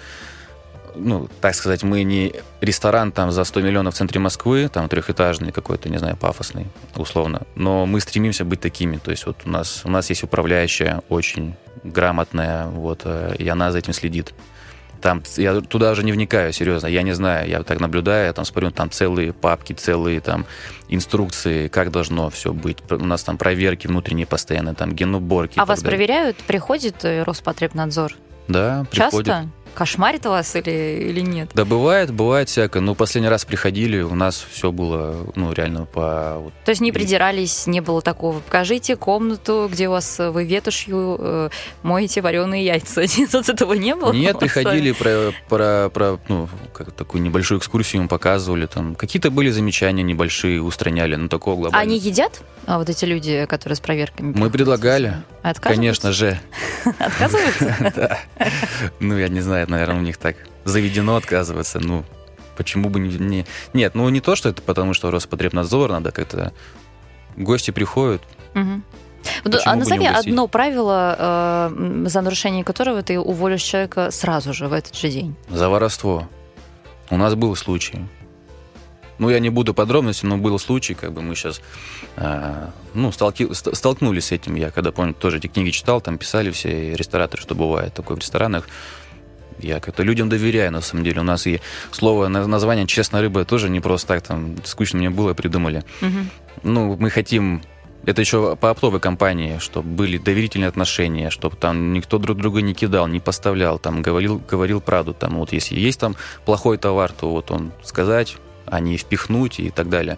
ну, 0.95 1.29
так 1.41 1.55
сказать, 1.55 1.83
мы 1.83 2.03
не 2.03 2.33
ресторан 2.61 3.11
там 3.11 3.31
за 3.31 3.43
100 3.43 3.61
миллионов 3.61 3.93
в 3.93 3.97
центре 3.97 4.19
Москвы, 4.19 4.69
там 4.69 4.89
трехэтажный 4.89 5.51
какой-то, 5.51 5.89
не 5.89 5.97
знаю, 5.97 6.17
пафосный, 6.17 6.67
условно, 6.95 7.43
но 7.55 7.85
мы 7.85 7.99
стремимся 8.01 8.45
быть 8.45 8.61
такими, 8.61 8.97
то 8.97 9.11
есть 9.11 9.25
вот 9.25 9.37
у 9.45 9.49
нас, 9.49 9.81
у 9.85 9.89
нас 9.89 10.09
есть 10.09 10.23
управляющая 10.23 11.01
очень 11.09 11.55
грамотная, 11.83 12.67
вот, 12.67 13.01
э, 13.05 13.35
и 13.37 13.47
она 13.47 13.71
за 13.71 13.79
этим 13.79 13.93
следит. 13.93 14.33
Там, 15.01 15.23
я 15.37 15.61
туда 15.61 15.91
уже 15.91 16.03
не 16.03 16.11
вникаю, 16.11 16.53
серьезно, 16.53 16.85
я 16.85 17.01
не 17.01 17.13
знаю, 17.13 17.49
я 17.49 17.63
так 17.63 17.79
наблюдаю, 17.79 18.27
я 18.27 18.33
там 18.33 18.45
смотрю, 18.45 18.69
там 18.69 18.91
целые 18.91 19.33
папки, 19.33 19.73
целые 19.73 20.21
там 20.21 20.45
инструкции, 20.89 21.69
как 21.69 21.89
должно 21.89 22.29
все 22.29 22.53
быть. 22.53 22.77
У 22.91 23.05
нас 23.05 23.23
там 23.23 23.37
проверки 23.37 23.87
внутренние 23.87 24.27
постоянно, 24.27 24.75
там 24.75 24.93
генуборки. 24.93 25.57
А 25.57 25.65
вас 25.65 25.81
далее. 25.81 25.97
проверяют? 25.97 26.37
Приходит 26.37 27.03
э, 27.03 27.23
Роспотребнадзор? 27.23 28.13
Да, 28.47 28.85
приходит. 28.91 29.27
Часто? 29.27 29.49
Кошмарит 29.73 30.25
вас 30.25 30.55
или, 30.55 31.09
или 31.09 31.21
нет? 31.21 31.51
Да 31.53 31.65
бывает, 31.65 32.11
бывает 32.11 32.49
всякое. 32.49 32.81
Но 32.81 32.95
последний 32.95 33.29
раз 33.29 33.45
приходили, 33.45 34.01
у 34.01 34.15
нас 34.15 34.45
все 34.51 34.71
было, 34.71 35.15
ну, 35.35 35.53
реально 35.53 35.85
по... 35.85 36.37
Вот, 36.39 36.53
То 36.65 36.71
есть 36.71 36.81
не 36.81 36.91
придирались, 36.91 37.67
не 37.67 37.81
было 37.81 38.01
такого. 38.01 38.39
Покажите 38.39 38.95
комнату, 38.95 39.69
где 39.71 39.87
у 39.87 39.91
вас 39.91 40.19
вы 40.19 40.43
ветошью 40.43 41.17
э, 41.19 41.49
моете 41.83 42.21
вареные 42.21 42.65
яйца. 42.65 43.03
Тут 43.31 43.49
этого 43.49 43.73
не 43.73 43.95
было? 43.95 44.11
Нет, 44.11 44.39
приходили 44.39 44.91
про, 44.91 45.31
про, 45.49 45.89
про 45.89 46.19
ну, 46.27 46.49
как, 46.73 46.91
такую 46.91 47.21
небольшую 47.21 47.59
экскурсию 47.59 48.03
им 48.03 48.07
показывали. 48.07 48.65
Там 48.65 48.95
какие-то 48.95 49.31
были 49.31 49.49
замечания 49.49 50.03
небольшие, 50.03 50.61
устраняли, 50.61 51.15
но 51.15 51.27
такого 51.27 51.55
глобального. 51.55 51.81
Они 51.81 51.97
едят, 51.97 52.41
а 52.65 52.77
вот 52.77 52.89
эти 52.89 53.05
люди, 53.05 53.45
которые 53.47 53.75
с 53.75 53.79
проверками? 53.79 54.33
Мы 54.35 54.49
предлагали. 54.49 55.15
Конечно 55.59 56.11
же. 56.11 56.39
Отказываются? 56.99 57.91
Да. 57.95 58.19
Ну, 58.99 59.17
я 59.17 59.27
не 59.27 59.41
знаю, 59.41 59.60
наверное, 59.69 59.99
у 59.99 60.03
них 60.03 60.17
так 60.17 60.35
заведено 60.63 61.15
отказываться. 61.15 61.79
Ну, 61.79 62.03
почему 62.57 62.89
бы 62.89 62.99
не... 62.99 63.45
Нет, 63.73 63.95
ну 63.95 64.07
не 64.09 64.21
то, 64.21 64.35
что 64.35 64.49
это 64.49 64.61
потому, 64.61 64.93
что 64.93 65.11
Роспотребнадзор, 65.11 65.91
надо 65.91 66.11
как-то... 66.11 66.53
Гости 67.37 67.71
приходят, 67.71 68.21
а 69.65 69.75
назови 69.75 70.05
одно 70.05 70.47
правило, 70.47 71.15
э, 71.71 72.03
за 72.07 72.21
нарушение 72.21 72.63
которого 72.63 73.01
ты 73.01 73.19
уволишь 73.19 73.61
человека 73.61 74.11
сразу 74.11 74.53
же, 74.53 74.67
в 74.67 74.73
этот 74.73 74.95
же 74.95 75.09
день. 75.09 75.35
За 75.49 75.69
воровство. 75.69 76.27
У 77.09 77.17
нас 77.17 77.35
был 77.35 77.55
случай. 77.55 77.99
Ну, 79.19 79.29
я 79.29 79.39
не 79.39 79.49
буду 79.49 79.73
подробности, 79.73 80.25
но 80.25 80.37
был 80.37 80.57
случай, 80.57 80.95
как 80.95 81.13
бы 81.13 81.21
мы 81.21 81.35
сейчас 81.35 81.61
э, 82.15 82.67
ну, 82.95 83.11
столки, 83.11 83.47
столкнулись 83.53 84.25
с 84.25 84.31
этим. 84.31 84.55
Я 84.55 84.71
когда, 84.71 84.91
помню, 84.91 85.13
тоже 85.13 85.37
эти 85.37 85.47
книги 85.47 85.69
читал, 85.69 86.01
там 86.01 86.17
писали 86.17 86.49
все 86.49 86.95
рестораторы, 86.95 87.41
что 87.41 87.53
бывает 87.53 87.93
такое 87.93 88.17
в 88.17 88.19
ресторанах. 88.19 88.67
Я 89.63 89.79
как-то 89.79 90.03
людям 90.03 90.29
доверяю, 90.29 90.71
на 90.71 90.81
самом 90.81 91.03
деле. 91.03 91.21
У 91.21 91.23
нас 91.23 91.47
и 91.47 91.61
слово, 91.91 92.27
название 92.27 92.87
«честная 92.87 93.21
рыба» 93.21 93.45
тоже 93.45 93.69
не 93.69 93.79
просто 93.79 94.07
так, 94.07 94.21
там, 94.23 94.55
скучно 94.63 94.99
мне 94.99 95.09
было, 95.09 95.33
придумали. 95.33 95.83
Угу. 96.01 96.17
Ну, 96.63 96.97
мы 96.99 97.09
хотим 97.09 97.61
это 98.05 98.21
еще 98.21 98.55
по 98.55 98.71
оптовой 98.71 98.99
компании, 98.99 99.59
чтобы 99.59 99.89
были 99.89 100.17
доверительные 100.17 100.69
отношения, 100.69 101.29
чтобы 101.29 101.55
там 101.55 101.93
никто 101.93 102.17
друг 102.17 102.37
друга 102.37 102.61
не 102.61 102.73
кидал, 102.73 103.07
не 103.07 103.19
поставлял, 103.19 103.77
там 103.77 104.01
говорил, 104.01 104.41
говорил 104.49 104.81
правду. 104.81 105.13
Там 105.13 105.37
вот 105.37 105.53
если 105.53 105.79
есть 105.79 105.99
там 105.99 106.15
плохой 106.45 106.77
товар, 106.77 107.11
то 107.11 107.29
вот 107.29 107.51
он 107.51 107.71
сказать, 107.83 108.37
а 108.65 108.79
не 108.79 108.97
впихнуть 108.97 109.59
и 109.59 109.69
так 109.69 109.89
далее. 109.89 110.17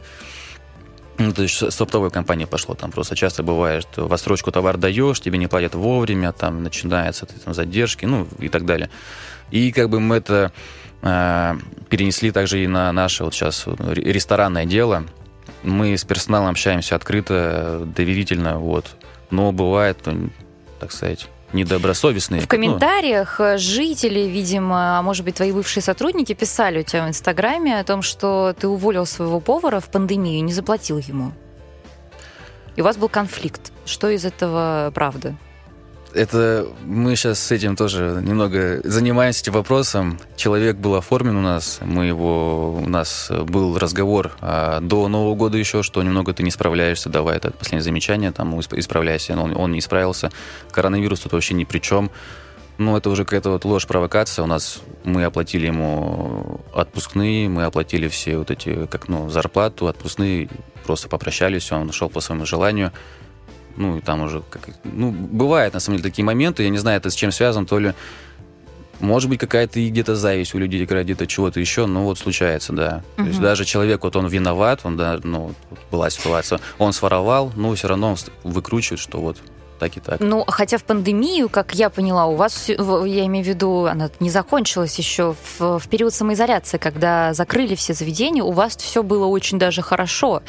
Ну, 1.18 1.32
то 1.32 1.44
есть 1.44 1.62
с 1.62 1.82
оптовой 1.82 2.10
компании 2.10 2.46
пошло. 2.46 2.76
Там 2.76 2.92
просто 2.92 3.16
часто 3.16 3.44
бывает, 3.44 3.84
что 3.84 4.08
в 4.08 4.14
отсрочку 4.14 4.52
товар 4.52 4.78
даешь, 4.78 5.20
тебе 5.20 5.38
не 5.38 5.48
платят 5.48 5.76
вовремя, 5.76 6.32
там 6.32 6.64
начинаются 6.64 7.26
там, 7.26 7.54
задержки, 7.54 8.06
ну 8.06 8.28
и 8.40 8.50
так 8.50 8.66
далее. 8.66 8.90
И 9.52 9.72
как 9.72 9.90
бы 9.90 10.00
мы 10.00 10.16
это 10.16 10.52
э, 11.02 11.56
перенесли 11.90 12.32
также 12.32 12.64
и 12.64 12.68
на 12.68 12.92
наше 12.92 13.24
вот 13.24 13.34
сейчас 13.34 13.66
ресторанное 13.68 14.66
дело. 14.66 15.06
Мы 15.62 15.98
с 15.98 16.04
персоналом 16.04 16.50
общаемся 16.50 16.96
открыто, 16.96 17.84
доверительно, 17.96 18.58
вот. 18.58 18.96
Но 19.30 19.52
бывает, 19.52 20.00
так 20.80 20.92
сказать, 20.92 21.28
недобросовестные. 21.54 22.42
В 22.42 22.48
комментариях 22.48 23.38
ну. 23.40 23.58
жители, 23.58 24.22
видимо, 24.22 25.00
а 25.00 25.02
может 25.02 25.24
быть, 25.26 25.36
твои 25.36 25.52
бывшие 25.52 25.84
сотрудники 25.84 26.34
писали 26.34 26.80
у 26.80 26.84
тебя 26.84 27.06
в 27.06 27.10
Инстаграме 27.10 27.80
о 27.80 27.84
том, 27.84 28.02
что 28.02 28.56
ты 28.60 28.68
уволил 28.68 29.06
своего 29.06 29.40
повара 29.40 29.80
в 29.80 29.90
пандемию 29.90 30.38
и 30.38 30.42
не 30.42 30.54
заплатил 30.54 30.98
ему. 30.98 31.32
И 32.76 32.82
у 32.82 32.84
вас 32.84 32.98
был 32.98 33.10
конфликт. 33.10 33.72
Что 33.86 34.10
из 34.10 34.26
этого 34.26 34.92
правда? 34.94 35.36
Это 36.14 36.68
мы 36.86 37.16
сейчас 37.16 37.40
с 37.40 37.52
этим 37.52 37.76
тоже 37.76 38.22
немного 38.24 38.82
занимаемся 38.84 39.42
этим 39.42 39.54
вопросом. 39.54 40.20
Человек 40.36 40.78
был 40.78 40.96
оформлен 40.96 41.36
у 41.38 41.42
нас, 41.42 41.80
мы 41.82 42.06
его, 42.06 42.76
у 42.76 42.88
нас 42.88 43.32
был 43.32 43.78
разговор 43.78 44.32
а, 44.42 44.80
до 44.80 45.08
Нового 45.08 45.36
года 45.36 45.58
еще, 45.58 45.84
что 45.84 46.02
немного 46.04 46.34
ты 46.34 46.44
не 46.44 46.52
справляешься, 46.52 47.10
давай 47.10 47.38
это 47.38 47.52
последнее 47.52 47.84
замечание, 47.84 48.32
там 48.32 48.60
исправляйся, 48.60 49.36
но 49.36 49.44
он, 49.44 49.58
он 49.58 49.72
не 49.72 49.82
справился. 49.82 50.32
Коронавирус 50.72 51.22
тут 51.22 51.34
вообще 51.34 51.54
ни 51.54 51.64
при 51.64 51.80
чем. 51.80 52.12
Ну, 52.80 52.98
это 52.98 53.10
уже 53.12 53.24
какая-то 53.24 53.52
вот 53.52 53.66
ложь, 53.66 53.86
провокация. 53.86 54.44
У 54.44 54.48
нас 54.48 54.82
мы 55.04 55.24
оплатили 55.24 55.68
ему 55.68 56.62
отпускные, 56.74 57.48
мы 57.48 57.66
оплатили 57.66 58.08
все 58.08 58.38
вот 58.38 58.50
эти, 58.50 58.88
как, 58.88 59.10
ну, 59.10 59.30
зарплату, 59.30 59.88
отпускные, 59.88 60.50
просто 60.84 61.08
попрощались, 61.08 61.72
он 61.72 61.90
ушел 61.90 62.10
по 62.10 62.20
своему 62.20 62.46
желанию 62.46 62.92
ну, 63.76 63.98
и 63.98 64.02
там 64.02 64.22
уже, 64.22 64.44
как, 64.50 64.70
ну, 64.84 65.12
бывает, 65.12 65.74
на 65.74 65.80
самом 65.80 65.98
деле, 65.98 66.10
такие 66.10 66.26
моменты, 66.26 66.64
я 66.64 66.70
не 66.70 66.78
знаю, 66.78 66.98
это 66.98 67.10
с 67.10 67.16
чем 67.16 67.32
связано, 67.32 67.66
то 67.66 67.80
ли, 67.80 67.94
может 69.00 69.30
быть, 69.30 69.40
какая-то 69.40 69.80
и 69.80 69.90
где-то 69.90 70.16
зависть 70.16 70.54
у 70.54 70.60
людей, 70.60 70.86
где-то 70.86 71.28
чего-то 71.28 71.60
еще, 71.60 71.86
но 71.86 72.04
вот 72.04 72.18
случается, 72.20 72.74
да. 72.74 73.04
Угу. 73.18 73.24
То 73.24 73.30
есть 73.30 73.42
даже 73.42 73.66
человек, 73.66 74.04
вот 74.04 74.16
он 74.16 74.28
виноват, 74.28 74.82
он, 74.84 74.98
да, 74.98 75.20
ну, 75.24 75.54
была 75.92 76.10
ситуация, 76.10 76.60
он 76.78 76.94
своровал, 76.94 77.52
но 77.56 77.74
все 77.76 77.88
равно 77.88 78.12
он 78.12 78.18
выкручивает, 78.44 79.00
что 79.00 79.20
вот 79.20 79.38
так 79.84 79.98
и 79.98 80.00
так. 80.00 80.20
Ну, 80.22 80.46
хотя 80.48 80.78
в 80.78 80.84
пандемию, 80.84 81.50
как 81.50 81.76
я 81.76 81.90
поняла, 81.90 82.26
у 82.28 82.36
вас, 82.36 82.70
я 82.70 83.26
имею 83.26 83.44
в 83.44 83.48
виду, 83.48 83.86
она 83.86 84.10
не 84.20 84.30
закончилась 84.30 84.98
еще 84.98 85.36
в, 85.58 85.80
в 85.80 85.88
период 85.90 86.14
самоизоляции, 86.14 86.78
когда 86.78 87.34
закрыли 87.34 87.76
все 87.76 87.94
заведения, 87.94 88.44
у 88.44 88.52
вас 88.52 88.78
все 88.78 89.04
было 89.04 89.26
очень 89.26 89.60
даже 89.60 89.82
хорошо. 89.82 90.42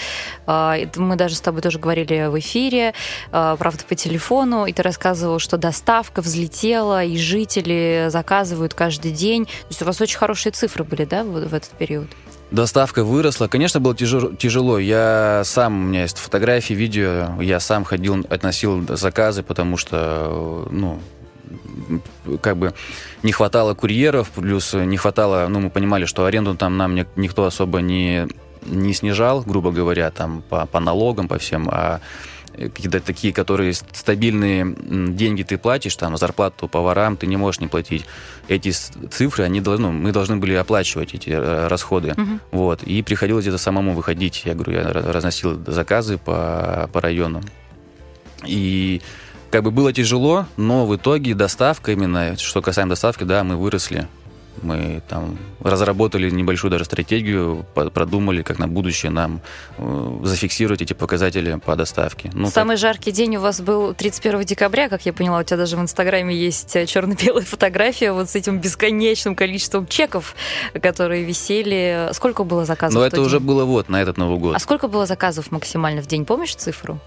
А, 0.46 0.76
мы 0.96 1.16
даже 1.16 1.34
с 1.34 1.40
тобой 1.40 1.62
тоже 1.62 1.78
говорили 1.80 2.28
в 2.28 2.38
эфире, 2.38 2.94
а, 3.32 3.56
правда, 3.56 3.82
по 3.88 3.94
телефону, 3.96 4.66
и 4.66 4.72
ты 4.72 4.82
рассказывал, 4.82 5.40
что 5.40 5.56
доставка 5.56 6.22
взлетела, 6.22 7.04
и 7.04 7.18
жители 7.18 8.06
заказывают 8.10 8.74
каждый 8.74 9.10
день. 9.10 9.46
То 9.46 9.66
есть 9.70 9.82
у 9.82 9.84
вас 9.84 10.00
очень 10.00 10.18
хорошие 10.18 10.52
цифры 10.52 10.84
были, 10.84 11.04
да, 11.04 11.24
в, 11.24 11.48
в 11.48 11.54
этот 11.54 11.70
период? 11.70 12.08
Доставка 12.54 13.02
выросла. 13.02 13.48
Конечно, 13.48 13.80
было 13.80 13.96
тяжело. 13.96 14.78
Я 14.78 15.42
сам, 15.44 15.74
у 15.74 15.88
меня 15.88 16.02
есть 16.02 16.18
фотографии, 16.18 16.72
видео. 16.72 17.42
Я 17.42 17.58
сам 17.58 17.82
ходил, 17.82 18.24
относил 18.30 18.86
заказы, 18.96 19.42
потому 19.42 19.76
что, 19.76 20.68
ну, 20.70 21.00
как 22.40 22.56
бы 22.56 22.72
не 23.24 23.32
хватало 23.32 23.74
курьеров, 23.74 24.30
плюс 24.30 24.72
не 24.72 24.96
хватало, 24.96 25.48
ну, 25.48 25.58
мы 25.58 25.68
понимали, 25.68 26.04
что 26.04 26.26
аренду 26.26 26.54
там 26.54 26.76
нам 26.76 26.94
никто 27.16 27.44
особо 27.44 27.80
не, 27.80 28.28
не 28.64 28.94
снижал, 28.94 29.40
грубо 29.40 29.72
говоря, 29.72 30.12
там 30.12 30.44
по, 30.48 30.64
по 30.66 30.78
налогам, 30.78 31.26
по 31.26 31.38
всем, 31.38 31.68
а 31.72 32.00
какие-то 32.56 33.00
такие, 33.00 33.32
которые 33.32 33.74
стабильные 33.74 34.74
деньги 35.10 35.42
ты 35.42 35.58
платишь, 35.58 35.96
там, 35.96 36.16
зарплату 36.16 36.68
поварам 36.68 37.16
ты 37.16 37.26
не 37.26 37.36
можешь 37.36 37.60
не 37.60 37.66
платить. 37.66 38.06
Эти 38.48 38.70
цифры, 38.70 39.44
они 39.44 39.60
должны, 39.60 39.86
ну, 39.86 39.92
мы 39.92 40.12
должны 40.12 40.36
были 40.36 40.54
оплачивать 40.54 41.14
эти 41.14 41.30
э, 41.30 41.68
расходы. 41.68 42.08
Uh-huh. 42.10 42.40
Вот. 42.52 42.82
И 42.82 43.02
приходилось 43.02 43.44
где-то 43.44 43.58
самому 43.58 43.94
выходить. 43.94 44.42
Я 44.44 44.54
говорю, 44.54 44.72
я 44.72 44.92
разносил 44.92 45.62
заказы 45.66 46.18
по, 46.18 46.88
по 46.92 47.00
району. 47.00 47.42
И 48.46 49.02
как 49.50 49.62
бы 49.62 49.70
было 49.70 49.92
тяжело, 49.92 50.46
но 50.56 50.86
в 50.86 50.96
итоге 50.96 51.34
доставка 51.34 51.92
именно, 51.92 52.36
что 52.36 52.62
касаемо 52.62 52.90
доставки, 52.90 53.24
да, 53.24 53.44
мы 53.44 53.56
выросли 53.56 54.08
мы 54.62 55.02
там 55.08 55.38
разработали 55.60 56.30
небольшую 56.30 56.70
даже 56.70 56.84
стратегию, 56.84 57.64
продумали, 57.74 58.42
как 58.42 58.58
на 58.58 58.68
будущее 58.68 59.10
нам 59.10 59.40
э, 59.78 60.20
зафиксировать 60.22 60.82
эти 60.82 60.92
показатели 60.92 61.58
по 61.64 61.76
доставке. 61.76 62.30
Ну, 62.34 62.48
Самый 62.50 62.74
как... 62.74 62.80
жаркий 62.80 63.12
день 63.12 63.36
у 63.36 63.40
вас 63.40 63.60
был 63.60 63.94
31 63.94 64.42
декабря, 64.44 64.88
как 64.88 65.06
я 65.06 65.12
поняла, 65.12 65.40
у 65.40 65.42
тебя 65.42 65.56
даже 65.56 65.76
в 65.76 65.80
Инстаграме 65.80 66.34
есть 66.34 66.74
э, 66.76 66.86
черно-белая 66.86 67.44
фотография 67.44 68.12
вот 68.12 68.30
с 68.30 68.34
этим 68.34 68.58
бесконечным 68.58 69.36
количеством 69.36 69.86
чеков, 69.86 70.34
которые 70.80 71.24
висели. 71.24 72.08
Сколько 72.12 72.44
было 72.44 72.64
заказов? 72.64 72.94
Ну, 72.94 73.02
это 73.02 73.20
уже 73.20 73.38
день? 73.38 73.46
было 73.46 73.64
вот 73.64 73.88
на 73.88 74.00
этот 74.00 74.16
Новый 74.16 74.38
год. 74.38 74.56
А 74.56 74.58
сколько 74.58 74.88
было 74.88 75.06
заказов 75.06 75.50
максимально 75.50 76.02
в 76.02 76.06
день? 76.06 76.24
Помнишь 76.24 76.54
цифру? 76.54 76.98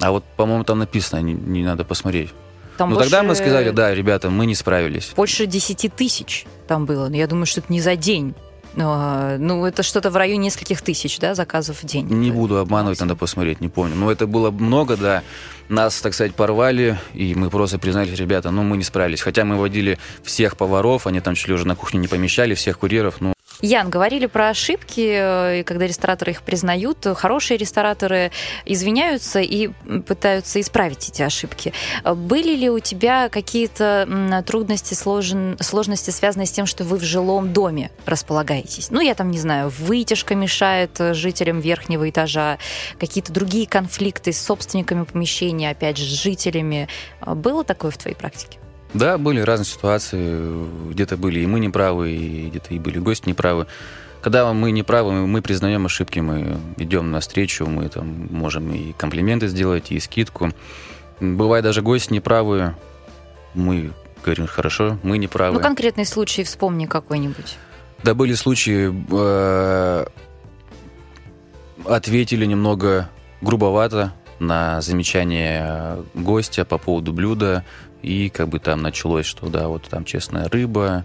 А 0.00 0.10
вот, 0.10 0.24
по-моему, 0.36 0.64
там 0.64 0.78
написано, 0.78 1.20
не, 1.20 1.34
не 1.34 1.62
надо 1.62 1.84
посмотреть. 1.84 2.32
Там 2.76 2.90
ну, 2.90 2.96
больше... 2.96 3.10
тогда 3.10 3.26
мы 3.26 3.34
сказали, 3.34 3.70
да, 3.70 3.94
ребята, 3.94 4.30
мы 4.30 4.46
не 4.46 4.54
справились. 4.54 5.12
Больше 5.16 5.46
10 5.46 5.94
тысяч 5.94 6.46
там 6.66 6.86
было. 6.86 7.08
Но 7.08 7.16
я 7.16 7.26
думаю, 7.26 7.46
что 7.46 7.60
это 7.60 7.72
не 7.72 7.80
за 7.80 7.96
день. 7.96 8.34
Но, 8.76 9.36
ну, 9.38 9.64
это 9.64 9.84
что-то 9.84 10.10
в 10.10 10.16
районе 10.16 10.46
нескольких 10.46 10.82
тысяч, 10.82 11.18
да, 11.20 11.34
заказов 11.34 11.82
в 11.82 11.86
день. 11.86 12.06
Не 12.08 12.32
буду 12.32 12.58
обманывать, 12.58 12.98
надо 13.00 13.14
посмотреть, 13.14 13.60
не 13.60 13.68
помню. 13.68 13.94
Но 13.94 14.10
это 14.10 14.26
было 14.26 14.50
много, 14.50 14.96
да. 14.96 15.22
Нас, 15.68 16.00
так 16.00 16.12
сказать, 16.12 16.34
порвали, 16.34 16.98
и 17.14 17.34
мы 17.34 17.50
просто 17.50 17.78
признались, 17.78 18.18
ребята, 18.18 18.50
ну, 18.50 18.62
мы 18.64 18.76
не 18.76 18.82
справились. 18.82 19.20
Хотя 19.20 19.44
мы 19.44 19.56
водили 19.56 19.98
всех 20.24 20.56
поваров, 20.56 21.06
они 21.06 21.20
там 21.20 21.36
чуть 21.36 21.48
ли 21.48 21.54
уже 21.54 21.66
на 21.66 21.76
кухне 21.76 22.00
не 22.00 22.08
помещали, 22.08 22.54
всех 22.54 22.80
курьеров, 22.80 23.20
ну, 23.20 23.33
Ян, 23.64 23.88
говорили 23.88 24.26
про 24.26 24.50
ошибки, 24.50 25.00
э, 25.00 25.60
и 25.60 25.62
когда 25.62 25.86
рестораторы 25.86 26.32
их 26.32 26.42
признают, 26.42 27.06
хорошие 27.16 27.56
рестораторы 27.56 28.30
извиняются 28.66 29.40
и 29.40 29.68
пытаются 30.06 30.60
исправить 30.60 31.08
эти 31.08 31.22
ошибки. 31.22 31.72
Были 32.04 32.54
ли 32.56 32.68
у 32.68 32.78
тебя 32.78 33.30
какие-то 33.30 34.42
трудности, 34.46 34.92
сложности, 34.92 36.10
связанные 36.10 36.46
с 36.46 36.52
тем, 36.52 36.66
что 36.66 36.84
вы 36.84 36.98
в 36.98 37.04
жилом 37.04 37.54
доме 37.54 37.90
располагаетесь? 38.04 38.90
Ну, 38.90 39.00
я 39.00 39.14
там 39.14 39.30
не 39.30 39.38
знаю, 39.38 39.72
вытяжка 39.78 40.34
мешает 40.34 41.00
э, 41.00 41.14
жителям 41.14 41.60
верхнего 41.60 42.10
этажа, 42.10 42.58
какие-то 43.00 43.32
другие 43.32 43.66
конфликты 43.66 44.34
с 44.34 44.42
собственниками 44.42 45.04
помещения, 45.04 45.70
опять 45.70 45.96
же, 45.96 46.04
с 46.04 46.22
жителями. 46.22 46.86
Было 47.24 47.64
такое 47.64 47.90
в 47.90 47.96
твоей 47.96 48.14
практике? 48.14 48.58
Да, 48.94 49.18
были 49.18 49.40
разные 49.40 49.66
ситуации. 49.66 50.90
Где-то 50.90 51.16
были 51.16 51.40
и 51.40 51.46
мы 51.46 51.60
неправы, 51.60 52.12
и 52.12 52.48
где-то 52.48 52.74
и 52.74 52.78
были 52.78 52.98
гости 52.98 53.28
неправы. 53.28 53.66
Когда 54.22 54.50
мы 54.54 54.70
неправы, 54.70 55.26
мы 55.26 55.42
признаем 55.42 55.84
ошибки, 55.84 56.20
мы 56.20 56.56
идем 56.78 57.10
навстречу, 57.10 57.66
мы 57.66 57.88
там 57.90 58.28
можем 58.30 58.72
и 58.72 58.92
комплименты 58.92 59.48
сделать, 59.48 59.90
и 59.90 60.00
скидку. 60.00 60.52
Бывает 61.20 61.64
даже 61.64 61.82
гости 61.82 62.12
неправы, 62.12 62.74
мы 63.52 63.92
говорим, 64.24 64.46
хорошо, 64.46 64.98
мы 65.02 65.18
неправы. 65.18 65.56
Ну, 65.56 65.60
конкретный 65.60 66.06
случай 66.06 66.42
вспомни 66.44 66.86
какой-нибудь. 66.86 67.58
Да, 68.02 68.14
были 68.14 68.32
случаи, 68.34 68.94
э, 69.12 70.06
ответили 71.84 72.46
немного 72.46 73.10
грубовато 73.40 74.14
на 74.38 74.80
замечание 74.80 75.98
гостя 76.14 76.64
по 76.64 76.78
поводу 76.78 77.12
блюда, 77.12 77.64
и 78.04 78.28
как 78.28 78.48
бы 78.48 78.58
там 78.58 78.82
началось, 78.82 79.26
что 79.26 79.48
да, 79.48 79.68
вот 79.68 79.84
там 79.88 80.04
честная 80.04 80.48
рыба, 80.48 81.04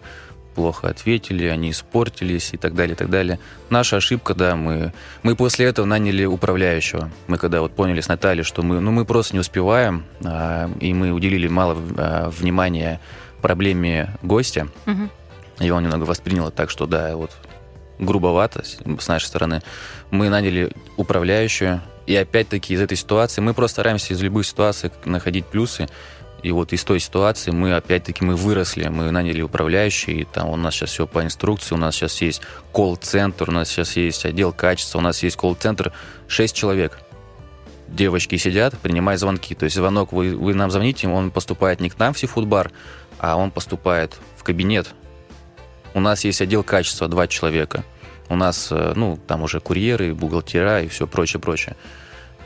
плохо 0.56 0.90
ответили, 0.90 1.46
они 1.46 1.72
испортились 1.72 2.54
и 2.54 2.58
так 2.58 2.76
далее, 2.76 2.94
и 2.94 2.98
так 2.98 3.10
далее. 3.10 3.40
Наша 3.70 3.98
ошибка, 3.98 4.34
да, 4.34 4.58
мы, 4.58 4.94
мы 5.24 5.36
после 5.36 5.68
этого 5.68 5.86
наняли 5.86 6.26
управляющего. 6.26 7.10
Мы 7.28 7.38
когда 7.38 7.62
вот 7.62 7.72
поняли 7.72 8.02
с 8.02 8.10
Натальей, 8.10 8.44
что 8.44 8.62
мы, 8.62 8.82
ну, 8.82 8.92
мы 8.92 9.06
просто 9.06 9.36
не 9.36 9.40
успеваем, 9.40 10.04
а, 10.26 10.70
и 10.82 10.94
мы 10.94 11.12
уделили 11.12 11.48
мало 11.48 11.78
а, 11.98 12.30
внимания 12.30 13.00
проблеме 13.42 14.18
гостя, 14.22 14.68
угу. 14.86 15.10
и 15.60 15.70
он 15.70 15.84
немного 15.84 16.04
воспринял 16.04 16.52
так, 16.52 16.70
что 16.70 16.86
да, 16.88 17.16
вот 17.16 17.32
грубовато 17.98 18.64
с 18.66 19.08
нашей 19.08 19.26
стороны. 19.26 19.62
Мы 20.12 20.30
наняли 20.30 20.72
управляющую, 20.98 21.82
и 22.06 22.16
опять-таки 22.16 22.74
из 22.74 22.82
этой 22.82 22.98
ситуации 22.98 23.40
мы 23.40 23.54
просто 23.54 23.76
стараемся 23.76 24.14
из 24.14 24.22
любых 24.22 24.46
ситуаций 24.46 24.92
находить 25.06 25.46
плюсы. 25.46 25.88
И 26.42 26.52
вот 26.52 26.72
из 26.72 26.84
той 26.84 27.00
ситуации 27.00 27.52
мы, 27.52 27.76
опять-таки, 27.76 28.24
мы 28.24 28.36
выросли, 28.36 28.88
мы 28.88 29.12
наняли 29.12 29.42
управляющий, 29.42 30.22
и 30.22 30.24
там 30.26 30.50
у 30.50 30.56
нас 30.56 30.74
сейчас 30.74 30.92
все 30.92 31.06
по 31.06 31.24
инструкции, 31.24 31.76
у 31.76 31.78
нас 31.78 31.96
сейчас 31.96 32.22
есть 32.22 32.42
колл-центр, 32.72 33.50
у 33.50 33.52
нас 33.52 33.70
сейчас 33.70 33.98
есть 33.98 34.26
отдел 34.26 34.54
качества, 34.54 35.00
у 35.00 35.02
нас 35.02 35.22
есть 35.22 35.36
колл-центр, 35.36 35.92
6 36.28 36.56
человек. 36.56 37.00
Девочки 37.88 38.38
сидят, 38.38 38.78
принимают 38.78 39.20
звонки. 39.20 39.56
То 39.56 39.66
есть 39.66 39.76
звонок, 39.76 40.14
вы, 40.14 40.36
вы 40.36 40.54
нам 40.54 40.72
звоните, 40.72 41.08
он 41.08 41.32
поступает 41.32 41.80
не 41.80 41.90
к 41.90 41.98
нам 41.98 42.14
в 42.14 42.20
сифудбар, 42.20 42.72
а 43.18 43.36
он 43.36 43.52
поступает 43.52 44.16
в 44.38 44.44
кабинет. 44.44 44.94
У 45.94 46.00
нас 46.00 46.24
есть 46.24 46.42
отдел 46.42 46.64
качества, 46.64 47.08
два 47.08 47.28
человека. 47.28 47.84
У 48.30 48.36
нас, 48.36 48.68
э, 48.72 48.94
ну, 48.96 49.20
там 49.28 49.42
уже 49.42 49.60
курьеры, 49.60 50.14
бухгалтера 50.14 50.84
и 50.84 50.88
все 50.88 51.08
прочее, 51.08 51.42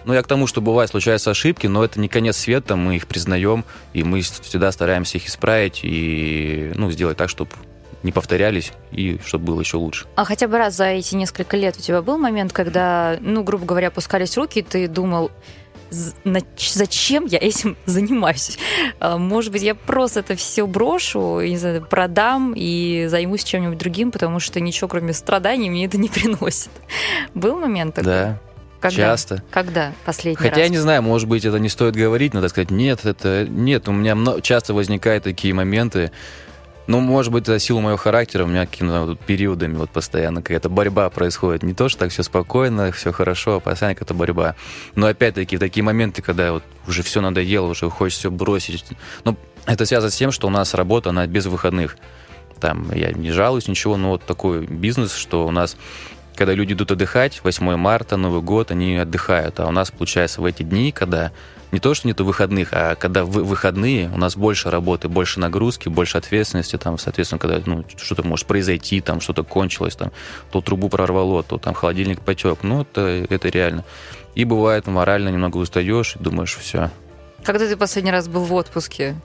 Ну, 0.05 0.13
я 0.13 0.21
к 0.21 0.27
тому, 0.27 0.47
что 0.47 0.61
бывает, 0.61 0.89
случаются 0.89 1.31
ошибки, 1.31 1.67
но 1.67 1.83
это 1.83 1.99
не 1.99 2.07
конец 2.07 2.37
света, 2.37 2.75
мы 2.75 2.95
их 2.97 3.07
признаем, 3.07 3.63
и 3.93 4.03
мы 4.03 4.21
всегда 4.21 4.71
стараемся 4.71 5.17
их 5.17 5.27
исправить 5.27 5.79
и, 5.83 6.71
ну, 6.75 6.91
сделать 6.91 7.17
так, 7.17 7.29
чтобы 7.29 7.51
не 8.03 8.11
повторялись 8.11 8.73
и 8.91 9.17
чтобы 9.25 9.45
было 9.45 9.61
еще 9.61 9.77
лучше. 9.77 10.05
А 10.15 10.25
хотя 10.25 10.47
бы 10.47 10.57
раз 10.57 10.75
за 10.75 10.85
эти 10.87 11.15
несколько 11.15 11.55
лет 11.55 11.77
у 11.77 11.81
тебя 11.81 12.01
был 12.01 12.17
момент, 12.17 12.51
когда, 12.51 13.17
ну, 13.21 13.43
грубо 13.43 13.65
говоря, 13.65 13.87
опускались 13.87 14.37
руки, 14.37 14.59
и 14.59 14.61
ты 14.61 14.87
думал, 14.87 15.31
зачем 15.89 17.25
я 17.25 17.37
этим 17.39 17.77
занимаюсь? 17.85 18.57
А, 18.99 19.17
может 19.17 19.51
быть, 19.51 19.61
я 19.61 19.75
просто 19.75 20.19
это 20.19 20.35
все 20.35 20.67
брошу, 20.67 21.39
не 21.41 21.57
знаю, 21.57 21.85
продам 21.85 22.53
и 22.55 23.07
займусь 23.07 23.43
чем-нибудь 23.43 23.77
другим, 23.77 24.11
потому 24.11 24.39
что 24.39 24.59
ничего, 24.59 24.87
кроме 24.87 25.13
страданий, 25.13 25.69
мне 25.69 25.85
это 25.85 25.97
не 25.97 26.09
приносит. 26.09 26.71
Был 27.33 27.59
момент 27.59 27.95
такой? 27.95 28.11
Да, 28.11 28.39
когда? 28.83 28.97
Часто. 28.97 29.43
Когда 29.49 29.93
последний 30.05 30.35
Хотя 30.35 30.55
раз? 30.55 30.59
я 30.59 30.69
не 30.69 30.77
знаю, 30.77 31.01
может 31.01 31.29
быть, 31.29 31.45
это 31.45 31.57
не 31.57 31.69
стоит 31.69 31.95
говорить, 31.95 32.33
так 32.33 32.49
сказать, 32.49 32.69
нет, 32.69 33.05
это 33.05 33.47
нет. 33.49 33.87
У 33.87 33.93
меня 33.93 34.13
много, 34.13 34.41
часто 34.41 34.73
возникают 34.73 35.23
такие 35.23 35.53
моменты. 35.53 36.11
Ну, 36.85 36.99
может 36.99 37.31
быть, 37.31 37.43
это 37.43 37.57
силу 37.59 37.79
моего 37.79 37.95
характера, 37.95 38.43
у 38.43 38.47
меня 38.47 38.65
какими-то 38.65 39.05
вот 39.05 39.19
периодами 39.19 39.77
вот 39.77 39.89
постоянно 39.89 40.41
какая-то 40.41 40.67
борьба 40.67 41.09
происходит. 41.09 41.63
Не 41.63 41.73
то, 41.73 41.87
что 41.87 41.99
так 42.01 42.11
все 42.11 42.23
спокойно, 42.23 42.91
все 42.91 43.13
хорошо, 43.13 43.55
а 43.55 43.59
постоянно 43.61 43.95
какая-то 43.95 44.13
борьба. 44.13 44.55
Но 44.95 45.07
опять-таки, 45.07 45.55
в 45.55 45.61
такие 45.61 45.81
моменты, 45.81 46.21
когда 46.21 46.51
вот 46.51 46.63
уже 46.85 47.01
все 47.03 47.21
надоело, 47.21 47.67
уже 47.67 47.89
хочется 47.89 48.19
все 48.19 48.31
бросить. 48.31 48.85
Ну, 49.23 49.37
это 49.65 49.85
связано 49.85 50.11
с 50.11 50.15
тем, 50.17 50.33
что 50.33 50.47
у 50.47 50.49
нас 50.51 50.73
работа, 50.73 51.11
она 51.11 51.25
без 51.25 51.45
выходных. 51.45 51.95
Там 52.59 52.91
я 52.93 53.13
не 53.13 53.31
жалуюсь, 53.31 53.69
ничего, 53.69 53.95
но 53.95 54.09
вот 54.09 54.25
такой 54.25 54.65
бизнес, 54.65 55.15
что 55.15 55.47
у 55.47 55.51
нас 55.51 55.77
когда 56.35 56.53
люди 56.53 56.73
идут 56.73 56.91
отдыхать, 56.91 57.41
8 57.43 57.75
марта, 57.75 58.17
Новый 58.17 58.41
год, 58.41 58.71
они 58.71 58.97
отдыхают. 58.97 59.59
А 59.59 59.67
у 59.67 59.71
нас, 59.71 59.91
получается, 59.91 60.41
в 60.41 60.45
эти 60.45 60.63
дни, 60.63 60.91
когда 60.91 61.31
не 61.71 61.79
то, 61.79 61.93
что 61.95 62.07
нету 62.07 62.23
выходных, 62.23 62.69
а 62.71 62.95
когда 62.95 63.25
в 63.25 63.31
выходные 63.31 64.09
у 64.13 64.17
нас 64.17 64.35
больше 64.35 64.69
работы, 64.69 65.09
больше 65.09 65.39
нагрузки, 65.39 65.89
больше 65.89 66.19
ответственности, 66.19 66.77
там, 66.77 66.99
соответственно, 66.99 67.39
когда 67.39 67.59
ну, 67.65 67.83
что-то 67.97 68.21
может 68.21 68.45
произойти, 68.45 69.01
там 69.01 69.19
что-то 69.21 69.43
кончилось, 69.43 69.95
там, 69.95 70.11
то 70.51 70.61
трубу 70.61 70.87
прорвало, 70.89 71.41
то 71.41 71.57
там 71.57 71.73
холодильник 71.73 72.21
потек. 72.21 72.59
Ну, 72.61 72.81
это, 72.81 73.25
это 73.27 73.49
реально. 73.49 73.83
И 74.35 74.45
бывает, 74.45 74.85
морально 74.85 75.29
немного 75.29 75.57
устаешь 75.57 76.15
и 76.15 76.19
думаешь, 76.19 76.55
все. 76.55 76.91
Когда 77.43 77.67
ты 77.67 77.75
последний 77.75 78.11
раз 78.11 78.27
был 78.27 78.43
в 78.43 78.53
отпуске? 78.53 79.15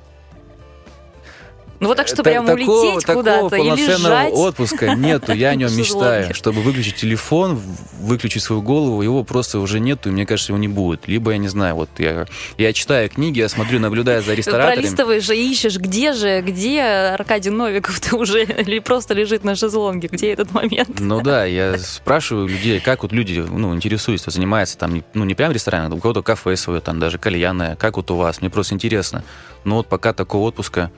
Ну 1.81 1.89
вот 1.89 1.97
так, 1.97 2.09
что 2.09 2.23
прям 2.23 2.49
улететь 2.49 3.05
куда-то 3.05 3.57
и 3.57 3.71
лежать. 3.71 4.33
отпуска 4.33 4.95
нету, 4.95 5.33
я 5.33 5.51
о 5.51 5.55
нем 5.55 5.73
мечтаю. 5.77 6.35
Чтобы 6.35 6.63
выключить 6.63 6.97
телефон, 6.97 7.61
выключить 8.01 8.43
свою 8.43 8.63
голову, 8.63 9.03
его 9.03 9.23
просто 9.25 9.61
уже 9.61 9.79
нету, 9.81 10.09
и 10.09 10.13
мне 10.13 10.27
кажется, 10.27 10.53
его 10.53 10.59
не 10.59 10.69
будет. 10.69 11.07
Либо, 11.07 11.33
я 11.33 11.39
не 11.39 11.49
знаю, 11.49 11.77
вот 11.77 11.89
я, 11.99 12.27
я 12.57 12.73
читаю 12.73 13.09
книги, 13.09 13.39
я 13.39 13.49
смотрю, 13.49 13.79
наблюдаю 13.79 14.23
за 14.23 14.35
рестораторами. 14.35 14.75
Пролистываешь 14.75 15.25
же, 15.25 15.37
ищешь, 15.37 15.79
где 15.79 16.13
же, 16.13 16.41
где 16.43 16.83
Аркадий 16.83 17.51
Новиков 17.51 18.01
ты 18.01 18.17
уже, 18.17 18.43
или 18.43 18.79
просто 18.81 19.15
лежит 19.15 19.45
на 19.45 19.55
шезлонге, 19.55 20.09
где 20.09 20.33
этот 20.33 20.53
момент? 20.53 20.99
Ну 20.99 21.21
да, 21.21 21.45
я 21.45 21.79
спрашиваю 21.79 22.49
людей, 22.49 22.81
как 22.81 23.03
вот 23.03 23.13
люди, 23.13 23.45
ну, 23.49 23.75
интересуются, 23.75 24.31
занимаются 24.31 24.79
там, 24.79 25.03
ну, 25.15 25.25
не 25.25 25.35
прям 25.35 25.53
ресторан, 25.53 25.93
а 25.93 25.95
у 25.95 25.99
кого-то 25.99 26.23
кафе 26.23 26.57
свое, 26.57 26.81
там 26.81 26.99
даже 26.99 27.19
кальянное, 27.19 27.77
как 27.77 27.97
вот 27.97 28.11
у 28.11 28.17
вас, 28.17 28.41
мне 28.41 28.51
просто 28.51 28.75
интересно. 28.75 29.23
Но 29.65 29.77
вот 29.77 29.87
пока 29.87 30.13
такого 30.13 30.49
отпуска 30.49 30.91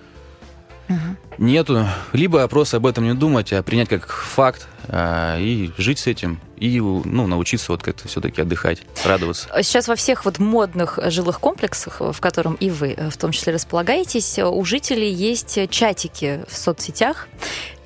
угу. 0.91 1.17
нету. 1.39 1.87
Либо 2.13 2.47
просто 2.49 2.77
об 2.77 2.87
этом 2.87 3.05
не 3.05 3.15
думать, 3.15 3.53
а 3.53 3.63
принять 3.63 3.89
как 3.89 4.09
факт 4.09 4.69
а, 4.89 5.39
и 5.39 5.71
жить 5.79 5.99
с 6.01 6.07
этим. 6.07 6.41
И 6.57 6.79
ну, 6.79 7.27
научиться 7.27 7.73
вот 7.73 7.83
как-то 7.83 8.07
все-таки 8.07 8.43
отдыхать, 8.43 8.83
радоваться. 9.07 9.49
Сейчас 9.63 9.89
во 9.89 9.95
всех 9.95 10.27
вот 10.27 10.39
модных 10.39 10.99
жилых 11.07 11.41
комплексах, 11.41 12.01
в 12.01 12.21
котором 12.21 12.53
и 12.55 12.69
вы 12.69 12.99
в 13.11 13.17
том 13.17 13.33
числе 13.33 13.55
располагаетесь, 13.55 14.39
у 14.39 14.63
жителей 14.67 15.11
есть 15.11 15.59
чатики 15.71 16.45
в 16.49 16.55
соцсетях, 16.55 17.29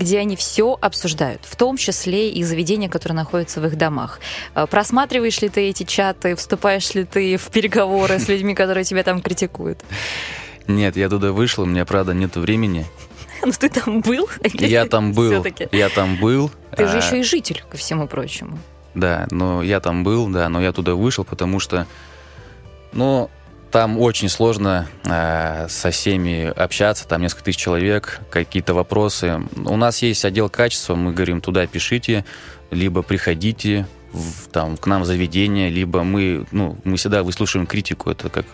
где 0.00 0.18
они 0.18 0.34
все 0.34 0.76
обсуждают, 0.80 1.42
в 1.44 1.54
том 1.54 1.76
числе 1.76 2.30
и 2.30 2.42
заведения, 2.42 2.88
которые 2.88 3.14
находятся 3.14 3.60
в 3.60 3.66
их 3.66 3.78
домах. 3.78 4.18
Просматриваешь 4.70 5.40
ли 5.40 5.48
ты 5.48 5.68
эти 5.68 5.84
чаты, 5.84 6.34
вступаешь 6.34 6.94
ли 6.94 7.04
ты 7.04 7.36
в 7.36 7.50
переговоры 7.50 8.18
с 8.18 8.26
людьми, 8.26 8.56
которые 8.56 8.82
тебя 8.82 9.04
там 9.04 9.22
критикуют? 9.22 9.84
Нет, 10.66 10.96
я 10.96 11.08
туда 11.08 11.32
вышел, 11.32 11.64
у 11.64 11.66
меня, 11.66 11.84
правда, 11.84 12.14
нет 12.14 12.36
времени. 12.36 12.86
Ну 13.46 13.52
ты 13.52 13.68
там 13.68 14.00
был? 14.00 14.26
Я 14.54 14.86
там 14.86 15.12
был. 15.12 15.44
Я 15.70 15.90
там 15.90 16.16
был. 16.16 16.50
Ты 16.74 16.88
же 16.88 16.94
а 16.94 16.96
еще 16.96 17.20
и 17.20 17.22
житель, 17.22 17.62
ко 17.68 17.76
всему 17.76 18.06
прочему. 18.08 18.58
Да, 18.94 19.26
но 19.30 19.62
я 19.62 19.80
там 19.80 20.02
был, 20.02 20.28
да, 20.28 20.48
но 20.48 20.62
я 20.62 20.72
туда 20.72 20.94
вышел, 20.94 21.24
потому 21.24 21.60
что, 21.60 21.86
ну, 22.92 23.28
там 23.70 23.98
очень 23.98 24.28
сложно 24.28 24.88
э, 25.04 25.66
со 25.68 25.90
всеми 25.90 26.44
общаться, 26.44 27.08
там 27.08 27.20
несколько 27.20 27.44
тысяч 27.44 27.58
человек, 27.58 28.20
какие-то 28.30 28.72
вопросы. 28.72 29.42
У 29.56 29.76
нас 29.76 30.00
есть 30.00 30.24
отдел 30.24 30.48
качества, 30.48 30.94
мы 30.94 31.12
говорим, 31.12 31.40
туда 31.40 31.66
пишите, 31.66 32.24
либо 32.70 33.02
приходите 33.02 33.86
в, 34.12 34.48
там, 34.52 34.76
к 34.76 34.86
нам 34.86 35.02
в 35.02 35.06
заведение, 35.06 35.70
либо 35.70 36.04
мы, 36.04 36.46
ну, 36.52 36.78
мы 36.84 36.96
всегда 36.96 37.24
выслушиваем 37.24 37.66
критику, 37.66 38.10
это 38.10 38.30
как 38.30 38.46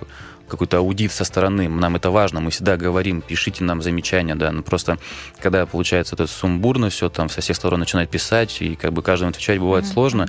какой-то 0.51 0.79
аудит 0.79 1.13
со 1.13 1.25
стороны. 1.25 1.69
Нам 1.69 1.97
это 1.97 2.11
важно, 2.11 2.41
мы 2.41 2.51
всегда 2.51 2.77
говорим, 2.77 3.23
пишите 3.23 3.65
нам 3.65 3.81
замечания, 3.83 4.35
да. 4.35 4.53
Но 4.53 4.63
просто 4.63 4.99
когда 5.39 5.65
получается 5.67 6.15
это 6.15 6.27
сумбурно 6.27 6.91
все, 6.91 7.09
там 7.09 7.29
со 7.29 7.41
всех 7.41 7.57
сторон 7.57 7.81
начинают 7.81 8.11
писать, 8.11 8.61
и 8.61 8.77
как 8.77 8.93
бы 8.93 9.03
каждому 9.03 9.31
отвечать 9.31 9.59
бывает 9.59 9.85
mm-hmm. 9.85 9.93
сложно. 9.93 10.29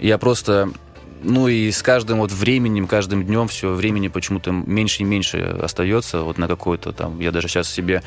Я 0.00 0.18
просто 0.18 0.70
ну 1.22 1.48
и 1.48 1.70
с 1.70 1.82
каждым 1.82 2.18
вот 2.18 2.32
временем, 2.32 2.86
каждым 2.86 3.24
днем 3.24 3.48
все 3.48 3.72
времени 3.72 4.08
почему-то 4.08 4.50
меньше 4.50 5.02
и 5.02 5.04
меньше 5.04 5.38
остается 5.62 6.22
вот 6.22 6.38
на 6.38 6.48
какой-то 6.48 6.92
там. 6.92 7.20
Я 7.20 7.30
даже 7.30 7.48
сейчас 7.48 7.68
себе 7.68 8.02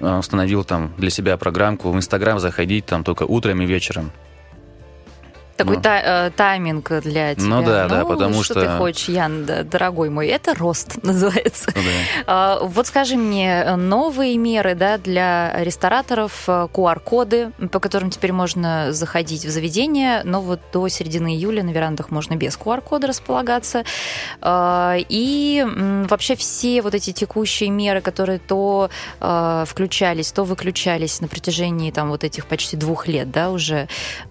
а, 0.00 0.18
установил 0.18 0.64
там 0.64 0.92
для 0.98 1.10
себя 1.10 1.36
программку 1.36 1.90
в 1.90 1.96
Инстаграм 1.96 2.38
заходить 2.38 2.86
там 2.86 3.04
только 3.04 3.24
утром 3.24 3.62
и 3.62 3.66
вечером. 3.66 4.10
Такой 5.56 5.76
Ну. 5.76 5.82
та- 5.82 6.26
э, 6.26 6.30
тайминг 6.30 6.90
для 7.02 7.34
тебя. 7.34 7.44
Ну 7.46 7.62
да, 7.62 7.86
да, 7.88 8.04
потому 8.04 8.42
что... 8.42 8.54
что- 8.54 8.60
ты 8.62 8.68
хочешь, 8.78 9.08
Ян, 9.08 9.44
да, 9.44 9.62
дорогой 9.62 10.08
мой? 10.10 10.26
Это 10.28 10.54
рост 10.54 10.96
называется. 11.02 11.70
Ну 11.74 11.82
да. 11.82 12.24
А, 12.26 12.58
Вот 12.64 12.86
скажи 12.86 13.16
мне, 13.16 13.62
э, 13.64 13.76
новые 13.76 14.36
меры 14.38 14.74
да, 14.74 14.98
для 14.98 15.52
рестораторов, 15.62 16.44
э, 16.48 16.68
QR-коды, 16.72 17.52
по 17.70 17.80
которым 17.80 18.10
теперь 18.10 18.32
можно 18.32 18.92
заходить 18.92 19.44
в 19.44 19.50
заведение, 19.50 20.22
но 20.24 20.40
вот 20.40 20.60
до 20.72 20.88
середины 20.88 21.34
июля 21.34 21.62
на 21.62 21.70
верандах 21.70 22.10
можно 22.10 22.34
без 22.36 22.56
QR-кода 22.58 23.06
располагаться. 23.06 23.84
А, 24.40 24.96
И 25.08 25.60
м, 25.64 26.06
вообще 26.06 26.34
все 26.36 26.80
вот 26.82 26.94
эти 26.94 27.12
текущие 27.12 27.70
меры, 27.70 28.00
которые 28.00 28.38
то 28.38 28.90
э, 29.20 29.64
включались, 29.66 30.32
то 30.32 30.44
выключались 30.44 31.20
на 31.20 31.28
протяжении 31.28 31.90
там 31.90 32.08
вот 32.08 32.24
этих 32.24 32.46
почти 32.46 32.76
двух 32.76 33.06
лет, 33.06 33.30
да, 33.30 33.50
уже. 33.50 33.88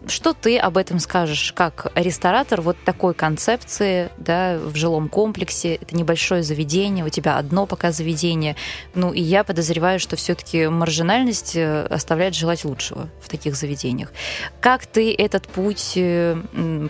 Что 0.08 0.34
ты 0.34 0.58
об 0.58 0.78
этом 0.78 1.00
скажешь, 1.00 1.21
как 1.54 1.92
ресторатор 1.96 2.62
вот 2.62 2.78
такой 2.84 3.14
концепции, 3.14 4.10
да, 4.18 4.58
в 4.58 4.76
жилом 4.76 5.10
комплексе, 5.10 5.76
это 5.76 5.96
небольшое 5.96 6.44
заведение, 6.44 7.06
у 7.06 7.10
тебя 7.10 7.38
одно 7.38 7.66
пока 7.66 7.92
заведение, 7.92 8.56
ну 8.96 9.12
и 9.12 9.22
я 9.22 9.44
подозреваю, 9.44 10.00
что 10.00 10.16
все-таки 10.16 10.68
маржинальность 10.68 11.56
э, 11.56 11.86
оставляет 11.86 12.36
желать 12.36 12.66
лучшего 12.66 13.10
в 13.22 13.30
таких 13.30 13.56
заведениях. 13.56 14.12
Как 14.60 14.86
ты 14.86 15.14
этот 15.14 15.48
путь 15.48 15.94
э, 15.96 16.42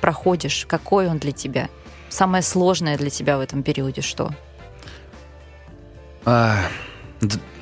проходишь? 0.02 0.65
Какой 0.67 1.08
он 1.08 1.17
для 1.17 1.32
тебя? 1.32 1.70
Самое 2.10 2.44
сложное 2.44 2.98
для 2.98 3.10
тебя 3.10 3.38
в 3.38 3.41
этом 3.41 3.63
периоде 3.63 4.02
что? 4.02 4.32
А, 6.26 6.58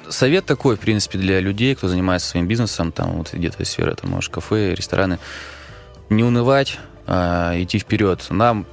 совет 0.09 0.45
такой, 0.45 0.75
в 0.75 0.79
принципе, 0.79 1.17
для 1.17 1.39
людей, 1.39 1.75
кто 1.75 1.87
занимается 1.87 2.29
своим 2.29 2.47
бизнесом, 2.47 2.91
там 2.91 3.17
вот 3.17 3.33
где-то 3.33 3.63
сфера, 3.65 3.95
там, 3.95 4.11
может, 4.11 4.31
кафе, 4.31 4.73
рестораны, 4.75 5.19
не 6.09 6.23
унывать, 6.23 6.79
а, 7.07 7.53
идти 7.55 7.79
вперед. 7.79 8.25
Нам, 8.29 8.65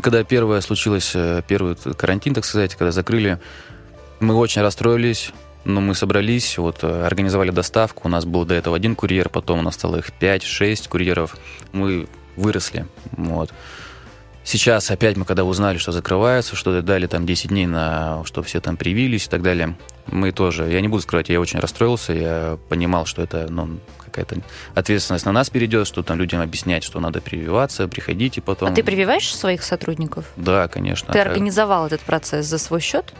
когда 0.00 0.24
первое 0.24 0.60
случилось, 0.60 1.12
э, 1.14 1.42
первый 1.46 1.76
карантин, 1.76 2.34
так 2.34 2.44
сказать, 2.44 2.74
когда 2.74 2.92
закрыли, 2.92 3.38
мы 4.20 4.34
очень 4.34 4.62
расстроились, 4.62 5.32
но 5.64 5.80
мы 5.80 5.94
собрались, 5.94 6.58
вот, 6.58 6.78
э, 6.82 7.04
организовали 7.04 7.50
доставку, 7.50 8.02
у 8.04 8.08
нас 8.08 8.24
был 8.24 8.44
до 8.44 8.54
этого 8.54 8.76
один 8.76 8.94
курьер, 8.94 9.28
потом 9.28 9.58
у 9.58 9.62
нас 9.62 9.74
стало 9.74 9.96
их 9.96 10.10
5-6 10.18 10.88
курьеров, 10.88 11.36
мы 11.72 12.06
выросли, 12.36 12.86
вот. 13.12 13.52
Сейчас 14.44 14.92
опять 14.92 15.16
мы, 15.16 15.24
когда 15.24 15.42
узнали, 15.42 15.76
что 15.76 15.90
закрываются, 15.90 16.54
что 16.54 16.80
дали 16.80 17.08
там 17.08 17.26
10 17.26 17.48
дней 17.48 17.66
на, 17.66 18.22
что 18.24 18.44
все 18.44 18.60
там 18.60 18.76
привились 18.76 19.26
и 19.26 19.28
так 19.28 19.42
далее, 19.42 19.76
мы 20.06 20.30
тоже, 20.30 20.70
я 20.70 20.80
не 20.80 20.86
буду 20.86 21.02
скрывать, 21.02 21.28
я 21.28 21.40
очень 21.40 21.58
расстроился, 21.58 22.12
я 22.12 22.58
понимал, 22.68 23.06
что 23.06 23.22
это, 23.22 23.48
ну, 23.50 23.80
какая-то 24.16 24.44
ответственность 24.74 25.26
на 25.26 25.32
нас 25.32 25.50
перейдет, 25.50 25.86
что 25.86 26.02
там 26.02 26.18
людям 26.18 26.40
объяснять, 26.40 26.84
что 26.84 27.00
надо 27.00 27.20
прививаться, 27.20 27.86
приходите 27.88 28.40
потом. 28.40 28.70
А 28.70 28.72
ты 28.72 28.82
прививаешь 28.82 29.34
своих 29.34 29.62
сотрудников? 29.62 30.26
Да, 30.36 30.68
конечно. 30.68 31.12
Ты 31.12 31.18
организовал 31.20 31.86
этот 31.86 32.00
процесс 32.00 32.46
за 32.46 32.58
свой 32.58 32.80
счет? 32.80 33.12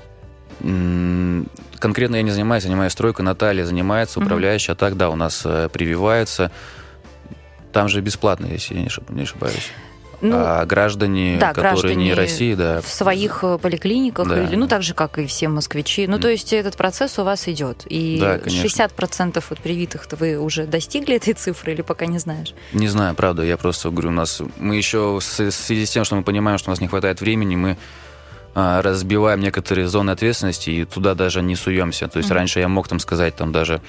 Конкретно 1.79 2.17
я 2.17 2.23
не 2.23 2.31
занимаюсь, 2.31 2.63
занимаюсь 2.63 2.93
стройкой, 2.93 3.25
Наталья 3.25 3.65
занимается, 3.65 4.21
управляющая, 4.21 4.75
а 4.75 4.77
так, 4.77 4.97
да, 4.97 5.11
у 5.11 5.17
нас 5.17 5.43
э, 5.45 5.69
прививается. 5.71 6.51
Там 7.73 7.89
же 7.89 8.01
бесплатно, 8.01 8.47
если 8.47 8.75
я 8.75 8.81
не 8.81 9.23
ошибаюсь. 9.23 9.71
Ну, 10.31 10.37
а 10.39 10.65
граждане, 10.67 11.37
да, 11.41 11.53
которые 11.55 11.95
не 11.95 12.07
граждане 12.07 12.15
России, 12.15 12.55
да, 12.55 12.81
в 12.81 12.89
своих 12.89 13.41
э, 13.43 13.59
поликлиниках, 13.59 14.29
Да. 14.29 14.43
или, 14.45 14.57
ну, 14.57 14.67
так 14.69 14.83
же, 14.83 14.95
как 14.95 15.19
и 15.19 15.27
все 15.27 15.49
москвичи. 15.49 16.07
Ну, 16.07 16.15
Мгм. 16.15 16.23
то 16.23 16.29
есть 16.29 16.53
этот 16.53 16.77
процесс 16.77 17.19
у 17.19 17.25
вас 17.25 17.49
идет. 17.49 17.85
И 17.87 18.19
Да, 18.21 18.39
конечно. 18.39 18.63
60% 18.63 19.45
от 19.51 19.61
привитых-то 19.61 20.17
вы 20.17 20.39
уже 20.39 20.67
достигли 20.67 21.17
этой 21.17 21.35
цифры 21.35 21.73
или 21.73 21.83
пока 21.83 22.07
не 22.07 22.19
знаешь? 22.19 22.55
Не 22.73 22.89
знаю, 22.89 23.15
правда, 23.15 23.43
я 23.43 23.57
просто 23.57 23.91
говорю, 23.91 24.09
у 24.09 24.13
нас 24.13 24.41
мы 24.59 24.77
еще 24.77 25.19
в 25.19 25.23
связи 25.23 25.87
с 25.87 25.91
тем, 25.91 26.05
что 26.05 26.17
мы 26.17 26.23
понимаем, 26.23 26.59
что 26.59 26.71
у 26.71 26.73
нас 26.73 26.81
не 26.81 26.89
хватает 26.89 27.21
времени, 27.21 27.57
мы 27.57 27.77
а, 28.59 28.81
разбиваем 28.81 29.41
некоторые 29.41 29.87
зоны 29.87 30.13
ответственности 30.13 30.71
и 30.71 30.85
туда 30.87 31.15
даже 31.15 31.43
не 31.43 31.55
суемся. 31.57 32.09
То 32.09 32.17
есть 32.19 32.31
Мгм. 32.31 32.39
раньше 32.39 32.61
я 32.61 32.69
мог 32.69 32.89
там 32.89 32.99
сказать 33.01 33.37
там 33.37 33.53
даже 33.53 33.83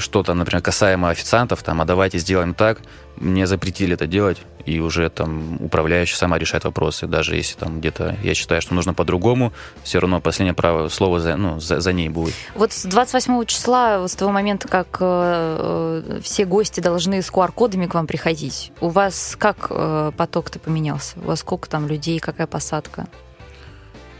что-то, 0.00 0.34
например, 0.34 0.62
касаемо 0.62 1.10
официантов, 1.10 1.62
там, 1.62 1.80
а 1.80 1.84
давайте 1.84 2.18
сделаем 2.18 2.54
так. 2.54 2.80
Мне 3.16 3.46
запретили 3.46 3.94
это 3.94 4.06
делать, 4.06 4.38
и 4.64 4.80
уже 4.80 5.08
там 5.10 5.58
управляющая 5.60 6.16
сама 6.16 6.38
решает 6.38 6.64
вопросы. 6.64 7.06
Даже 7.06 7.36
если 7.36 7.58
там 7.58 7.80
где-то 7.80 8.16
я 8.22 8.34
считаю, 8.34 8.62
что 8.62 8.74
нужно 8.74 8.94
по-другому, 8.94 9.52
все 9.82 10.00
равно 10.00 10.20
последнее 10.20 10.54
право 10.54 10.88
слово 10.88 11.20
за, 11.20 11.36
ну, 11.36 11.60
за, 11.60 11.80
за 11.80 11.92
ней 11.92 12.08
будет. 12.08 12.34
Вот 12.54 12.72
с 12.72 12.84
28 12.84 13.44
числа, 13.44 14.08
с 14.08 14.14
того 14.14 14.32
момента, 14.32 14.68
как 14.68 14.98
э, 15.00 16.02
э, 16.06 16.20
все 16.22 16.44
гости 16.44 16.80
должны 16.80 17.20
с 17.20 17.30
QR-кодами 17.30 17.86
к 17.86 17.94
вам 17.94 18.06
приходить, 18.06 18.72
у 18.80 18.88
вас 18.88 19.36
как 19.38 19.66
э, 19.70 20.12
поток-то 20.16 20.58
поменялся? 20.58 21.18
У 21.18 21.26
вас 21.26 21.40
сколько 21.40 21.68
там 21.68 21.86
людей, 21.86 22.18
какая 22.18 22.46
посадка? 22.46 23.06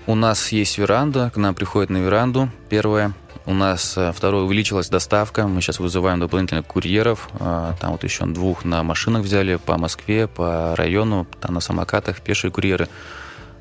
У 0.06 0.14
нас 0.14 0.50
есть 0.50 0.76
веранда, 0.78 1.30
к 1.30 1.36
нам 1.36 1.54
приходит 1.54 1.90
на 1.90 1.98
веранду 1.98 2.50
первое. 2.68 3.12
У 3.50 3.52
нас 3.52 3.96
э, 3.98 4.12
второе 4.12 4.44
увеличилась 4.44 4.88
доставка. 4.88 5.48
Мы 5.48 5.60
сейчас 5.60 5.80
вызываем 5.80 6.20
дополнительных 6.20 6.64
курьеров. 6.66 7.28
А, 7.40 7.74
Там 7.80 7.90
вот 7.90 8.04
еще 8.04 8.24
двух 8.26 8.64
на 8.64 8.84
машинах 8.84 9.24
взяли 9.24 9.56
по 9.56 9.76
Москве, 9.76 10.28
по 10.28 10.76
району, 10.76 11.26
там 11.40 11.54
на 11.54 11.60
самокатах 11.60 12.20
пешие 12.20 12.52
курьеры. 12.52 12.86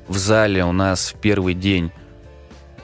В 0.06 0.16
зале 0.16 0.64
у 0.64 0.70
нас 0.70 1.12
в 1.12 1.18
первый 1.20 1.54
день 1.54 1.90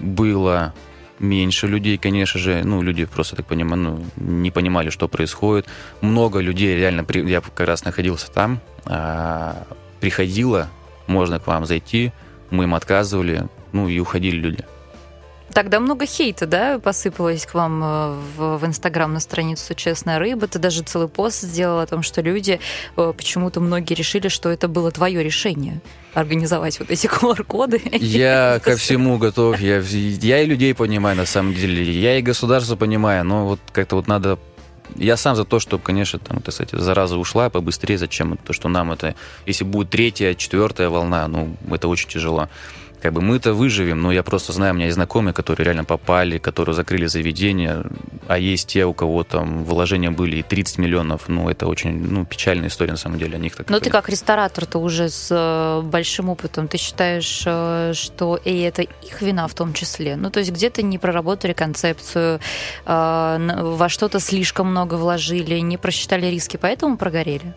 было 0.01 0.75
меньше 1.21 1.69
людей, 1.69 1.97
конечно 1.97 2.41
же. 2.41 2.63
Ну, 2.65 2.83
люди 2.83 3.05
просто, 3.05 3.37
так 3.37 3.47
понимаю, 3.47 3.83
ну, 3.83 4.05
не 4.17 4.51
понимали, 4.51 4.91
что 4.91 5.07
происходит. 5.07 5.67
Много 6.01 6.41
людей 6.41 6.75
реально, 6.77 7.05
при- 7.05 7.25
я 7.31 7.41
как 7.41 7.61
раз 7.61 7.85
находился 7.85 8.33
там, 8.33 8.59
а, 8.85 9.65
приходило, 10.01 10.67
можно 11.07 11.39
к 11.39 11.47
вам 11.47 11.67
зайти, 11.67 12.11
мы 12.51 12.65
им 12.65 12.75
отказывали, 12.75 13.47
ну 13.71 13.87
и 13.89 13.97
уходили 14.01 14.39
люди. 14.39 14.65
Тогда 15.57 15.81
много 15.81 16.05
хейта, 16.05 16.47
да, 16.47 16.79
посыпалось 16.79 17.47
к 17.47 17.55
вам 17.55 17.83
э, 17.83 18.15
в, 18.37 18.59
в 18.59 18.67
Инстаграм 18.67 19.11
на 19.11 19.21
страницу 19.21 19.75
«Честная 19.75 20.19
рыба». 20.19 20.47
Ты 20.49 20.59
даже 20.59 20.83
целый 20.83 21.09
пост 21.09 21.41
сделал 21.41 21.79
о 21.79 21.87
том, 21.87 22.03
что 22.03 22.21
люди, 22.21 22.61
э, 22.99 23.15
почему-то 23.17 23.61
многие 23.61 23.95
решили, 23.95 24.29
что 24.29 24.51
это 24.51 24.69
было 24.69 24.91
твое 24.91 25.23
решение 25.23 25.81
организовать 26.13 26.79
вот 26.79 26.91
эти 26.91 27.07
QR-коды. 27.21 27.81
Я 27.91 28.61
ко 28.63 28.77
всему 28.77 29.17
готов, 29.17 29.59
я, 29.59 29.79
я 29.79 30.43
и 30.43 30.47
людей 30.47 30.75
понимаю 30.75 31.17
на 31.17 31.25
самом 31.25 31.55
деле, 31.55 31.91
я 31.91 32.19
и 32.19 32.21
государство 32.21 32.77
понимаю, 32.77 33.25
но 33.25 33.47
вот 33.47 33.61
как-то 33.73 33.97
вот 33.97 34.09
надо... 34.09 34.39
Я 34.95 35.17
сам 35.17 35.37
за 35.37 35.47
то, 35.47 35.59
чтобы, 35.59 35.83
конечно, 35.83 36.19
там, 36.19 36.37
это, 36.37 36.51
кстати, 36.51 36.77
зараза 36.77 37.17
ушла 37.17 37.49
побыстрее, 37.49 37.97
зачем 37.97 38.37
то, 38.37 38.53
что 38.53 38.69
нам 38.69 38.93
это... 38.93 39.15
Если 39.47 39.65
будет 39.65 39.89
третья, 39.89 40.35
четвертая 40.35 40.91
волна, 40.91 41.27
ну, 41.29 41.57
это 41.71 41.89
очень 41.89 42.11
тяжело. 42.11 42.51
Как 43.07 43.13
бы 43.13 43.23
мы-то 43.23 43.55
выживем, 43.55 44.03
но 44.03 44.11
я 44.11 44.25
просто 44.25 44.53
знаю, 44.53 44.73
у 44.73 44.75
меня 44.75 44.87
есть 44.87 44.97
знакомые, 44.97 45.33
которые 45.33 45.65
реально 45.65 45.85
попали, 45.85 46.39
которые 46.39 46.75
закрыли 46.75 47.07
заведение, 47.07 47.85
а 48.27 48.37
есть 48.37 48.67
те, 48.67 48.85
у 48.85 48.93
кого 48.93 49.23
там 49.23 49.63
вложения 49.63 50.11
были 50.11 50.39
и 50.39 50.43
30 50.43 50.79
миллионов, 50.79 51.29
ну, 51.29 51.49
это 51.49 51.69
очень, 51.69 52.01
ну, 52.01 52.25
печальная 52.25 52.67
история, 52.67 52.91
на 52.91 52.99
самом 52.99 53.21
деле, 53.21 53.37
о 53.37 53.39
них 53.39 53.55
так 53.55 53.71
Но 53.71 53.79
ты 53.79 53.91
как 53.91 54.09
ресторатор-то 54.09 54.81
уже 54.81 55.09
с 55.09 55.29
э, 55.31 55.83
большим 55.83 56.31
опытом, 56.31 56.67
ты 56.67 56.79
считаешь, 56.79 57.45
э, 57.47 57.93
что 57.95 58.41
и 58.45 58.59
это 58.63 58.83
их 58.83 59.23
вина 59.23 59.47
в 59.47 59.55
том 59.55 59.73
числе? 59.73 60.17
Ну, 60.17 60.31
то 60.31 60.41
есть 60.41 60.51
где-то 60.51 60.83
не 60.83 60.99
проработали 60.99 61.53
концепцию, 61.53 62.41
э, 62.87 63.63
во 63.77 63.89
что-то 63.89 64.19
слишком 64.19 64.73
много 64.73 64.95
вложили, 64.95 65.61
не 65.61 65.77
просчитали 65.77 66.27
риски, 66.27 66.57
поэтому 66.57 66.97
прогорели? 66.97 67.55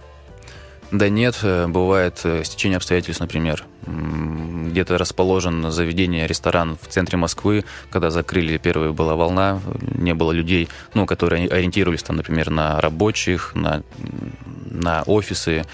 Да 0.92 1.08
нет, 1.10 1.40
э, 1.44 1.68
бывает 1.68 2.20
э, 2.24 2.44
стечение 2.44 2.78
обстоятельств, 2.78 3.22
например. 3.22 3.64
Где-то 3.86 4.98
расположен 4.98 5.72
заведение, 5.72 6.26
ресторан 6.28 6.78
в 6.82 6.88
центре 6.88 7.18
Москвы, 7.18 7.64
когда 7.92 8.10
закрыли, 8.10 8.58
первая 8.58 8.92
была 8.92 9.16
волна, 9.16 9.62
не 9.96 10.14
было 10.14 10.32
людей, 10.32 10.68
ну, 10.94 11.06
которые 11.06 11.48
ориентировались, 11.48 12.04
там, 12.04 12.16
например, 12.16 12.50
на 12.50 12.80
рабочих, 12.82 13.54
на, 13.56 13.84
на 14.66 15.04
офисы. 15.04 15.66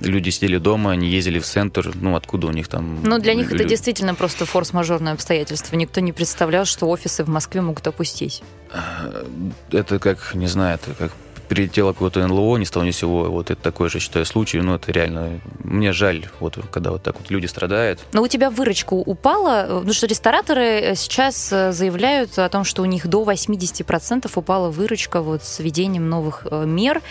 Люди 0.00 0.30
сидели 0.30 0.58
дома, 0.58 0.94
не 0.94 1.08
ездили 1.08 1.40
в 1.40 1.44
центр, 1.44 1.90
ну, 1.94 2.14
откуда 2.14 2.46
у 2.46 2.50
них 2.52 2.68
там... 2.68 3.00
Ну, 3.02 3.18
для 3.18 3.34
них 3.34 3.48
это 3.52 3.64
лю- 3.64 3.68
действительно 3.68 4.14
просто 4.14 4.46
форс-мажорное 4.46 5.12
обстоятельство. 5.14 5.74
Никто 5.74 6.00
не 6.00 6.12
представлял, 6.12 6.64
что 6.66 6.86
офисы 6.88 7.24
в 7.24 7.28
Москве 7.28 7.62
могут 7.62 7.86
опустить. 7.86 8.42
Э, 8.72 9.24
Это 9.72 9.98
как, 9.98 10.34
не 10.34 10.46
знаю, 10.46 10.76
это 10.80 10.94
как 10.94 11.12
прилетело 11.48 11.92
какое-то 11.92 12.26
НЛО, 12.26 12.58
ни 12.58 12.64
с 12.64 12.70
того 12.70 12.84
ни 12.84 12.90
сего. 12.90 13.24
Вот 13.24 13.50
это 13.50 13.60
такой 13.60 13.88
же, 13.88 13.98
считаю, 13.98 14.26
случай. 14.26 14.60
Ну, 14.60 14.74
это 14.74 14.92
реально... 14.92 15.40
Мне 15.64 15.92
жаль, 15.92 16.26
вот 16.40 16.58
когда 16.70 16.90
вот 16.90 17.02
так 17.02 17.18
вот 17.18 17.30
люди 17.30 17.46
страдают. 17.46 18.00
Но 18.12 18.22
у 18.22 18.28
тебя 18.28 18.50
выручка 18.50 18.94
упала, 18.94 19.66
потому 19.68 19.92
что 19.92 20.06
рестораторы 20.06 20.64
э, 20.64 20.94
сейчас 20.94 21.52
э, 21.52 21.72
заявляют 21.72 22.38
о 22.38 22.48
том, 22.48 22.64
что 22.64 22.82
у 22.82 22.84
них 22.84 23.06
до 23.06 23.24
80% 23.24 24.30
упала 24.34 24.70
выручка 24.70 25.20
вот 25.22 25.42
с 25.42 25.58
введением 25.58 26.08
новых 26.08 26.46
э, 26.50 26.64
мер, 26.66 27.02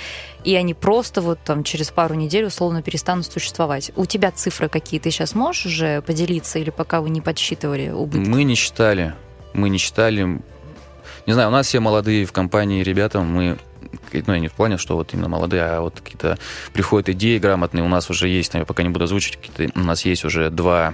и 0.44 0.56
они 0.56 0.74
просто 0.74 1.22
вот 1.22 1.40
там 1.44 1.64
через 1.64 1.90
пару 1.90 2.16
недель 2.16 2.46
условно 2.46 2.82
перестанут 2.82 3.26
существовать. 3.26 3.92
У 3.96 4.06
тебя 4.06 4.32
цифры 4.32 4.70
какие? 4.70 5.00
Ты 5.00 5.12
сейчас 5.12 5.36
можешь 5.36 5.66
уже 5.66 6.02
поделиться 6.02 6.60
или 6.60 6.70
пока 6.70 7.02
вы 7.02 7.10
не 7.10 7.22
подсчитывали 7.22 7.90
убытки? 7.90 8.28
Мы 8.30 8.44
не 8.44 8.56
считали. 8.56 9.14
Мы 9.54 9.70
не 9.70 9.78
считали. 9.78 10.42
Не 11.26 11.34
знаю, 11.34 11.50
у 11.50 11.52
нас 11.52 11.68
все 11.68 11.80
молодые 11.80 12.26
в 12.26 12.32
компании 12.32 12.84
ребята, 12.84 13.20
мы 13.20 13.58
ну, 14.14 14.34
я 14.34 14.40
не 14.40 14.48
в 14.48 14.54
плане, 14.54 14.78
что 14.78 14.96
вот 14.96 15.14
именно 15.14 15.30
молодые, 15.30 15.64
а 15.64 15.82
вот 15.82 16.02
какие-то 16.02 16.38
приходят 16.74 17.10
идеи 17.10 17.38
грамотные, 17.38 17.84
у 17.84 17.88
нас 17.88 18.10
уже 18.10 18.28
есть, 18.28 18.54
я 18.54 18.66
пока 18.66 18.84
не 18.84 18.90
буду 18.90 19.06
озвучить, 19.06 19.38
у 19.76 19.80
нас 19.80 20.06
есть 20.06 20.26
уже 20.26 20.50
два 20.50 20.94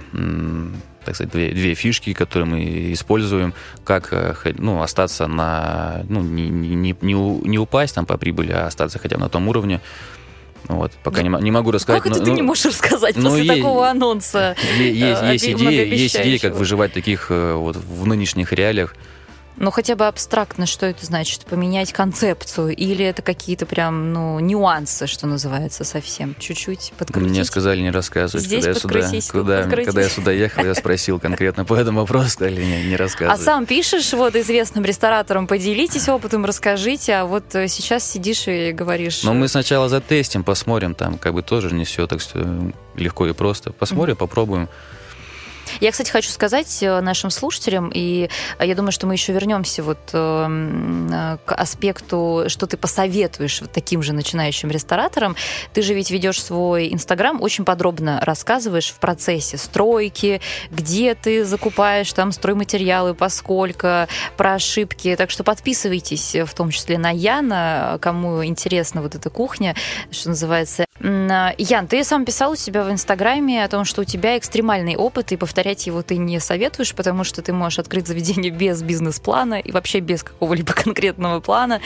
так 1.04 1.14
сказать, 1.14 1.32
две, 1.32 1.50
две 1.50 1.74
фишки, 1.74 2.12
которые 2.12 2.48
мы 2.48 2.92
используем, 2.92 3.52
как 3.84 4.12
э, 4.12 4.34
ну, 4.56 4.80
остаться 4.80 5.26
на, 5.26 6.02
ну, 6.08 6.22
не, 6.22 6.48
не, 6.48 6.74
не, 6.74 6.96
не 7.02 7.58
упасть 7.58 7.94
там 7.94 8.06
по 8.06 8.16
прибыли, 8.16 8.52
а 8.52 8.66
остаться 8.66 8.98
хотя 8.98 9.16
бы 9.16 9.22
на 9.22 9.28
том 9.28 9.46
уровне, 9.48 9.80
вот, 10.66 10.92
пока 11.02 11.22
не, 11.22 11.28
не 11.42 11.50
могу 11.50 11.70
рассказать. 11.72 12.02
Как 12.02 12.10
это 12.10 12.20
но, 12.20 12.24
ты 12.24 12.30
ну, 12.30 12.36
не 12.36 12.42
можешь 12.42 12.64
рассказать 12.64 13.16
ну, 13.16 13.24
после 13.24 13.44
есть, 13.44 13.56
такого 13.56 13.88
анонса? 13.88 14.56
Есть, 14.78 15.22
есть, 15.22 15.44
идеи, 15.44 15.94
есть 15.94 16.16
идеи, 16.16 16.38
как 16.38 16.54
выживать 16.54 16.92
таких 16.94 17.28
вот 17.28 17.76
в 17.76 18.06
нынешних 18.06 18.52
реалиях. 18.52 18.94
Ну, 19.56 19.70
хотя 19.70 19.94
бы 19.94 20.06
абстрактно, 20.06 20.66
что 20.66 20.86
это 20.86 21.06
значит? 21.06 21.44
Поменять 21.44 21.92
концепцию? 21.92 22.74
Или 22.74 23.04
это 23.04 23.22
какие-то 23.22 23.66
прям, 23.66 24.12
ну, 24.12 24.40
нюансы, 24.40 25.06
что 25.06 25.26
называется, 25.26 25.84
совсем? 25.84 26.34
Чуть-чуть 26.38 26.92
подкрутить? 26.98 27.30
Мне 27.30 27.44
сказали 27.44 27.80
не 27.80 27.90
рассказывать. 27.90 28.44
Здесь 28.44 28.64
когда 28.64 28.98
я 28.98 29.20
сюда, 29.20 29.62
куда, 29.62 29.84
когда 29.84 30.00
я 30.02 30.08
сюда 30.08 30.32
ехал, 30.32 30.64
я 30.64 30.74
спросил 30.74 31.20
конкретно 31.20 31.64
по 31.64 31.74
этому 31.74 32.00
вопросу, 32.00 32.30
сказали 32.30 32.64
не, 32.64 32.84
не 32.84 32.96
рассказывать. 32.96 33.40
А 33.40 33.42
сам 33.42 33.66
пишешь 33.66 34.12
вот 34.12 34.34
известным 34.34 34.84
рестораторам, 34.84 35.46
поделитесь 35.46 36.08
опытом, 36.08 36.44
расскажите, 36.44 37.14
а 37.14 37.24
вот 37.24 37.54
э, 37.54 37.68
сейчас 37.68 38.10
сидишь 38.10 38.48
и 38.48 38.72
говоришь... 38.72 39.22
Но 39.22 39.34
мы 39.34 39.46
сначала 39.48 39.88
затестим, 39.88 40.42
посмотрим, 40.42 40.94
там 40.94 41.16
как 41.18 41.34
бы 41.34 41.42
тоже 41.42 41.72
не 41.72 41.84
все 41.84 42.06
так 42.06 42.20
легко 42.96 43.26
и 43.26 43.32
просто. 43.32 43.72
Посмотрим, 43.72 44.14
mm-hmm. 44.14 44.18
попробуем. 44.18 44.68
Я, 45.80 45.90
кстати, 45.90 46.10
хочу 46.10 46.30
сказать 46.30 46.82
э, 46.82 47.00
нашим 47.00 47.30
слушателям, 47.30 47.90
и 47.92 48.28
э, 48.58 48.66
я 48.66 48.74
думаю, 48.74 48.92
что 48.92 49.06
мы 49.06 49.14
еще 49.14 49.32
вернемся 49.32 49.82
вот 49.82 49.98
э, 50.12 51.36
к 51.44 51.54
аспекту, 51.54 52.44
что 52.48 52.66
ты 52.66 52.76
посоветуешь 52.76 53.60
вот 53.60 53.72
таким 53.72 54.02
же 54.02 54.12
начинающим 54.12 54.70
рестораторам. 54.70 55.36
Ты 55.72 55.82
же 55.82 55.94
ведь 55.94 56.10
ведешь 56.10 56.42
свой 56.42 56.92
Инстаграм, 56.92 57.40
очень 57.42 57.64
подробно 57.64 58.20
рассказываешь 58.22 58.90
в 58.90 58.98
процессе 58.98 59.56
стройки, 59.56 60.40
где 60.70 61.14
ты 61.14 61.44
закупаешь 61.44 62.12
там 62.12 62.32
стройматериалы, 62.32 63.14
поскольку, 63.14 64.06
про 64.36 64.54
ошибки. 64.54 65.14
Так 65.16 65.30
что 65.30 65.44
подписывайтесь, 65.44 66.34
в 66.34 66.54
том 66.54 66.70
числе 66.70 66.98
на 66.98 67.10
Яна, 67.10 67.98
кому 68.00 68.44
интересна 68.44 69.02
вот 69.02 69.14
эта 69.14 69.30
кухня, 69.30 69.74
что 70.10 70.30
называется. 70.30 70.83
Ян, 71.00 71.88
ты 71.88 72.04
сам 72.04 72.24
писал 72.24 72.52
у 72.52 72.56
себя 72.56 72.84
в 72.84 72.90
Инстаграме 72.90 73.64
о 73.64 73.68
том, 73.68 73.84
что 73.84 74.02
у 74.02 74.04
тебя 74.04 74.38
экстремальный 74.38 74.94
опыт, 74.94 75.32
и 75.32 75.36
повторять 75.36 75.88
его 75.88 76.02
ты 76.02 76.16
не 76.16 76.38
советуешь, 76.38 76.94
потому 76.94 77.24
что 77.24 77.42
ты 77.42 77.52
можешь 77.52 77.80
открыть 77.80 78.06
заведение 78.06 78.50
без 78.52 78.82
бизнес-плана 78.82 79.54
и 79.54 79.72
вообще 79.72 79.98
без 79.98 80.22
какого-либо 80.22 80.72
конкретного 80.84 81.40
плана. 81.40 81.80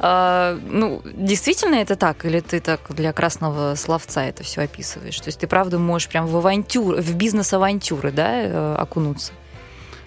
А, 0.00 0.58
ну, 0.66 1.02
действительно 1.04 1.76
это 1.76 1.94
так? 1.94 2.24
Или 2.24 2.40
ты 2.40 2.58
так 2.58 2.80
для 2.88 3.12
красного 3.12 3.76
словца 3.76 4.24
это 4.24 4.42
все 4.42 4.62
описываешь? 4.62 5.18
То 5.20 5.28
есть 5.28 5.38
ты 5.38 5.46
правда 5.46 5.78
можешь 5.78 6.08
прям 6.08 6.26
в 6.26 6.36
авантюр, 6.36 6.96
в 6.96 7.14
бизнес-авантюры, 7.14 8.10
да, 8.10 8.30
э, 8.32 8.74
окунуться? 8.76 9.32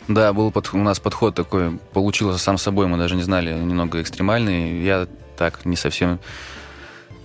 Да, 0.09 0.33
был 0.33 0.51
под, 0.51 0.73
у 0.73 0.77
нас 0.77 0.99
подход 0.99 1.35
такой, 1.35 1.79
получился 1.93 2.37
сам 2.37 2.57
собой, 2.57 2.87
мы 2.87 2.97
даже 2.97 3.15
не 3.15 3.23
знали, 3.23 3.53
немного 3.53 4.01
экстремальный. 4.01 4.83
Я 4.83 5.07
так 5.37 5.63
не 5.65 5.77
совсем 5.77 6.19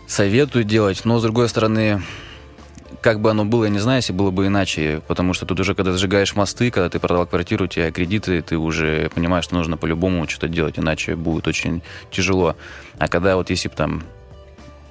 советую 0.06 0.64
делать, 0.64 1.04
но 1.04 1.18
с 1.18 1.22
другой 1.22 1.48
стороны, 1.48 2.02
как 3.00 3.20
бы 3.20 3.30
оно 3.30 3.44
было, 3.44 3.64
я 3.64 3.70
не 3.70 3.78
знаю, 3.78 3.98
если 3.98 4.12
было 4.12 4.30
бы 4.30 4.46
иначе, 4.46 5.02
потому 5.06 5.34
что 5.34 5.46
тут 5.46 5.60
уже, 5.60 5.74
когда 5.74 5.92
сжигаешь 5.92 6.34
мосты, 6.34 6.70
когда 6.70 6.88
ты 6.88 6.98
продал 6.98 7.26
квартиру, 7.26 7.64
у 7.64 7.68
тебя 7.68 7.90
кредиты, 7.90 8.42
ты 8.42 8.56
уже 8.56 9.10
понимаешь, 9.14 9.44
что 9.44 9.54
нужно 9.54 9.76
по-любому 9.76 10.28
что-то 10.28 10.48
делать, 10.48 10.78
иначе 10.78 11.16
будет 11.16 11.46
очень 11.46 11.82
тяжело. 12.10 12.56
А 12.98 13.08
когда 13.08 13.36
вот 13.36 13.50
если 13.50 13.68
бы 13.68 13.74
там 13.74 14.02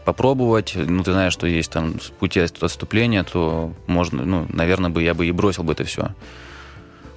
попробовать, 0.06 0.74
ну, 0.76 1.04
ты 1.04 1.12
знаешь, 1.12 1.34
что 1.34 1.48
есть 1.48 1.72
там 1.72 1.96
пути 2.20 2.40
отступления, 2.40 3.24
то 3.24 3.74
можно, 3.88 4.24
ну, 4.24 4.46
наверное, 4.50 4.92
бы 4.92 5.02
я 5.02 5.14
бы 5.14 5.26
и 5.26 5.32
бросил 5.32 5.64
бы 5.64 5.74
это 5.74 5.84
все. 5.84 6.10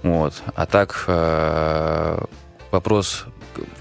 Вот. 0.03 0.43
А 0.55 0.65
так 0.67 1.05
э, 1.07 2.19
вопрос 2.71 3.27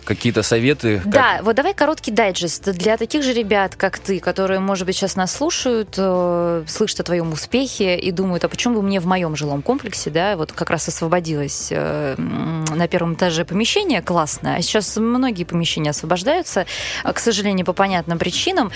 какие-то 0.05 0.43
советы? 0.43 0.99
Как... 0.99 1.11
Да, 1.11 1.39
вот 1.41 1.55
давай 1.55 1.73
короткий 1.73 2.11
дайджест 2.11 2.71
для 2.71 2.97
таких 2.97 3.23
же 3.23 3.33
ребят, 3.33 3.75
как 3.75 3.99
ты, 3.99 4.19
которые, 4.19 4.59
может 4.59 4.85
быть, 4.85 4.95
сейчас 4.95 5.15
нас 5.15 5.31
слушают, 5.33 5.95
э, 5.97 6.63
слышат 6.67 7.01
о 7.01 7.03
твоем 7.03 7.31
успехе 7.31 7.97
и 7.97 8.11
думают, 8.11 8.43
а 8.43 8.49
почему 8.49 8.75
бы 8.75 8.81
мне 8.81 8.99
в 8.99 9.05
моем 9.05 9.35
жилом 9.35 9.61
комплексе, 9.61 10.09
да, 10.09 10.37
вот 10.37 10.51
как 10.51 10.69
раз 10.69 10.87
освободилось 10.87 11.69
э, 11.71 12.15
на 12.17 12.87
первом 12.87 13.15
этаже 13.15 13.45
помещение 13.45 14.01
классное, 14.01 14.57
а 14.57 14.61
сейчас 14.61 14.97
многие 14.97 15.43
помещения 15.43 15.89
освобождаются, 15.89 16.65
а, 17.03 17.13
к 17.13 17.19
сожалению, 17.19 17.65
по 17.65 17.73
понятным 17.73 18.17
причинам. 18.17 18.71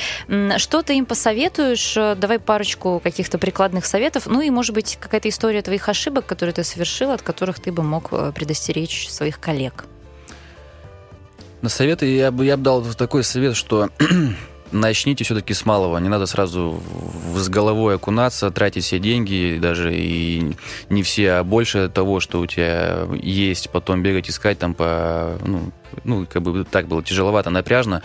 Что 0.58 0.82
ты 0.82 0.98
им 0.98 1.06
посоветуешь? 1.06 1.94
Давай 2.18 2.40
парочку 2.40 3.00
каких-то 3.04 3.38
прикладных 3.38 3.86
советов, 3.86 4.28
ну 4.28 4.42
и, 4.42 4.50
может 4.50 4.76
быть, 4.76 4.98
какая-то 5.00 5.30
история 5.30 5.62
твоих 5.62 5.88
ошибок, 5.90 6.26
которые 6.26 6.54
ты 6.54 6.64
совершил, 6.64 7.12
от 7.12 7.22
которых 7.22 7.60
ты 7.60 7.72
бы 7.72 7.84
мог 7.84 8.10
э, 8.12 8.32
предостеречь 8.34 9.10
своих 9.10 9.40
коллег. 9.40 9.86
На 11.62 11.70
советы 11.70 12.08
я 12.08 12.32
бы, 12.32 12.46
я 12.46 12.58
бы 12.58 12.64
дал 12.64 12.84
такой 12.84 13.24
совет, 13.24 13.56
что 13.56 13.90
начните 14.72 15.24
все-таки 15.24 15.54
с 15.54 15.66
малого. 15.66 15.98
Не 16.00 16.10
надо 16.10 16.26
сразу 16.26 16.82
с 17.36 17.50
головой 17.50 17.96
окунаться, 17.96 18.50
тратить 18.52 18.84
все 18.84 19.00
деньги, 19.00 19.60
даже 19.62 19.96
и 19.96 20.56
не 20.90 21.04
все, 21.04 21.34
а 21.34 21.44
больше 21.44 21.90
того, 21.90 22.20
что 22.20 22.40
у 22.40 22.48
тебя 22.48 23.08
есть, 23.22 23.70
потом 23.70 24.02
бегать, 24.02 24.30
искать 24.30 24.58
там 24.60 24.74
по... 24.74 25.38
Ну, 25.46 25.72
ну 26.04 26.26
как 26.26 26.42
бы 26.42 26.66
так 26.66 26.88
было 26.88 27.04
тяжеловато, 27.04 27.50
напряжно. 27.50 28.02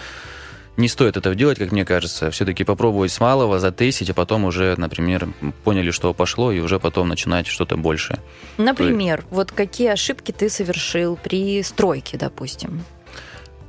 Не 0.76 0.88
стоит 0.88 1.16
этого 1.16 1.34
делать, 1.34 1.58
как 1.58 1.72
мне 1.72 1.86
кажется. 1.86 2.30
Все-таки 2.30 2.62
попробовать 2.62 3.10
с 3.10 3.18
малого, 3.18 3.58
затестить, 3.58 4.10
а 4.10 4.14
потом 4.14 4.44
уже, 4.44 4.74
например, 4.76 5.28
поняли, 5.64 5.90
что 5.90 6.12
пошло, 6.12 6.52
и 6.52 6.60
уже 6.60 6.78
потом 6.78 7.08
начинать 7.08 7.46
что-то 7.46 7.78
большее. 7.78 8.18
Например, 8.58 9.24
вот 9.30 9.52
какие 9.52 9.88
ошибки 9.88 10.32
ты 10.32 10.50
совершил 10.50 11.16
при 11.16 11.62
стройке, 11.62 12.18
допустим? 12.18 12.84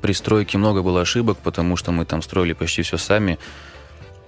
При 0.07 0.13
стройке 0.13 0.57
много 0.57 0.83
было 0.83 1.01
ошибок, 1.01 1.37
потому 1.43 1.75
что 1.75 1.91
мы 1.91 2.05
там 2.05 2.21
строили 2.21 2.53
почти 2.53 2.81
все 2.81 2.97
сами. 2.97 3.37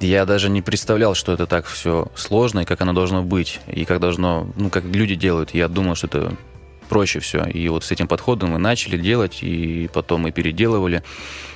Я 0.01 0.25
даже 0.25 0.49
не 0.49 0.61
представлял, 0.61 1.15
что 1.15 1.31
это 1.31 1.45
так 1.45 1.65
все 1.67 2.09
сложно 2.15 2.59
и 2.59 2.65
как 2.65 2.81
оно 2.81 2.91
должно 2.91 3.23
быть, 3.23 3.61
и 3.65 3.85
как 3.85 4.01
должно, 4.01 4.49
ну, 4.57 4.69
как 4.69 4.83
люди 4.83 5.15
делают. 5.15 5.53
Я 5.53 5.69
думал, 5.69 5.95
что 5.95 6.07
это 6.07 6.35
проще 6.89 7.21
все. 7.21 7.45
И 7.45 7.69
вот 7.69 7.85
с 7.85 7.91
этим 7.91 8.09
подходом 8.09 8.49
мы 8.49 8.57
начали 8.57 8.97
делать, 8.97 9.39
и 9.41 9.89
потом 9.93 10.23
мы 10.23 10.31
переделывали 10.31 11.01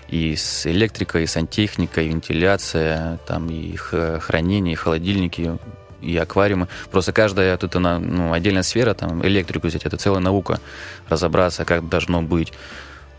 и 0.07 0.37
с 0.37 0.65
электрикой, 0.67 1.23
и 1.23 1.27
сантехникой, 1.27 2.05
и 2.05 2.07
вентиляция, 2.07 3.19
там 3.27 3.49
и 3.49 3.75
хранение, 3.75 4.71
и 4.71 4.77
холодильники, 4.77 5.57
и 6.01 6.15
аквариумы. 6.15 6.69
Просто 6.91 7.11
каждая 7.11 7.57
тут 7.57 7.75
она, 7.75 7.99
ну, 7.99 8.31
отдельная 8.31 8.63
сфера, 8.63 8.93
там 8.93 9.21
электрику 9.25 9.67
взять, 9.67 9.83
это 9.83 9.97
целая 9.97 10.21
наука, 10.21 10.61
разобраться, 11.09 11.65
как 11.65 11.89
должно 11.89 12.21
быть. 12.21 12.53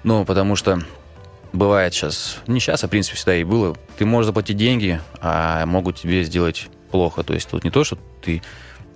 Ну, 0.05 0.25
потому 0.25 0.55
что 0.55 0.81
бывает 1.55 1.95
сейчас, 1.95 2.39
не 2.47 2.61
сейчас, 2.61 2.85
а 2.85 2.87
в 2.87 2.91
принципе 2.91 3.17
всегда 3.17 3.37
и 3.37 3.45
было, 3.45 3.75
ты 3.97 4.05
можешь 4.05 4.27
заплатить 4.27 4.57
деньги, 4.57 5.01
а 5.21 5.65
могут 5.67 5.97
тебе 5.97 6.23
сделать 6.25 6.69
плохо. 6.91 7.23
То 7.23 7.35
есть 7.35 7.49
тут 7.49 7.65
не 7.65 7.71
то, 7.71 7.85
что 7.85 7.99
ты... 8.23 8.43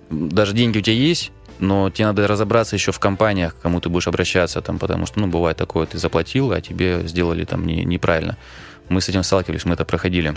Даже 0.09 0.53
деньги 0.53 0.77
у 0.77 0.81
тебя 0.81 0.95
есть, 0.95 1.31
но 1.59 1.89
тебе 1.89 2.05
надо 2.05 2.27
разобраться 2.27 2.75
еще 2.75 2.91
в 2.91 2.99
компаниях, 2.99 3.55
к 3.55 3.61
кому 3.61 3.81
ты 3.81 3.89
будешь 3.89 4.07
обращаться, 4.07 4.61
там, 4.61 4.79
потому 4.79 5.05
что, 5.05 5.19
ну, 5.19 5.27
бывает 5.27 5.57
такое, 5.57 5.85
ты 5.85 5.97
заплатил, 5.97 6.51
а 6.51 6.61
тебе 6.61 7.01
сделали 7.05 7.43
там 7.43 7.65
не, 7.65 7.83
неправильно. 7.83 8.37
Мы 8.87 9.01
с 9.01 9.09
этим 9.09 9.23
сталкивались, 9.23 9.65
мы 9.65 9.73
это 9.73 9.85
проходили. 9.85 10.35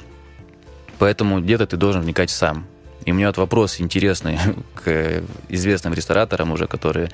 Поэтому 0.99 1.41
где-то 1.41 1.67
ты 1.67 1.77
должен 1.77 2.03
вникать 2.03 2.31
сам. 2.31 2.67
И 3.05 3.13
у 3.13 3.15
меня 3.15 3.29
вот 3.29 3.37
вопрос 3.37 3.81
интересный 3.81 4.39
к 4.75 5.23
известным 5.49 5.95
рестораторам 5.95 6.53
уже, 6.53 6.67
которые 6.67 7.11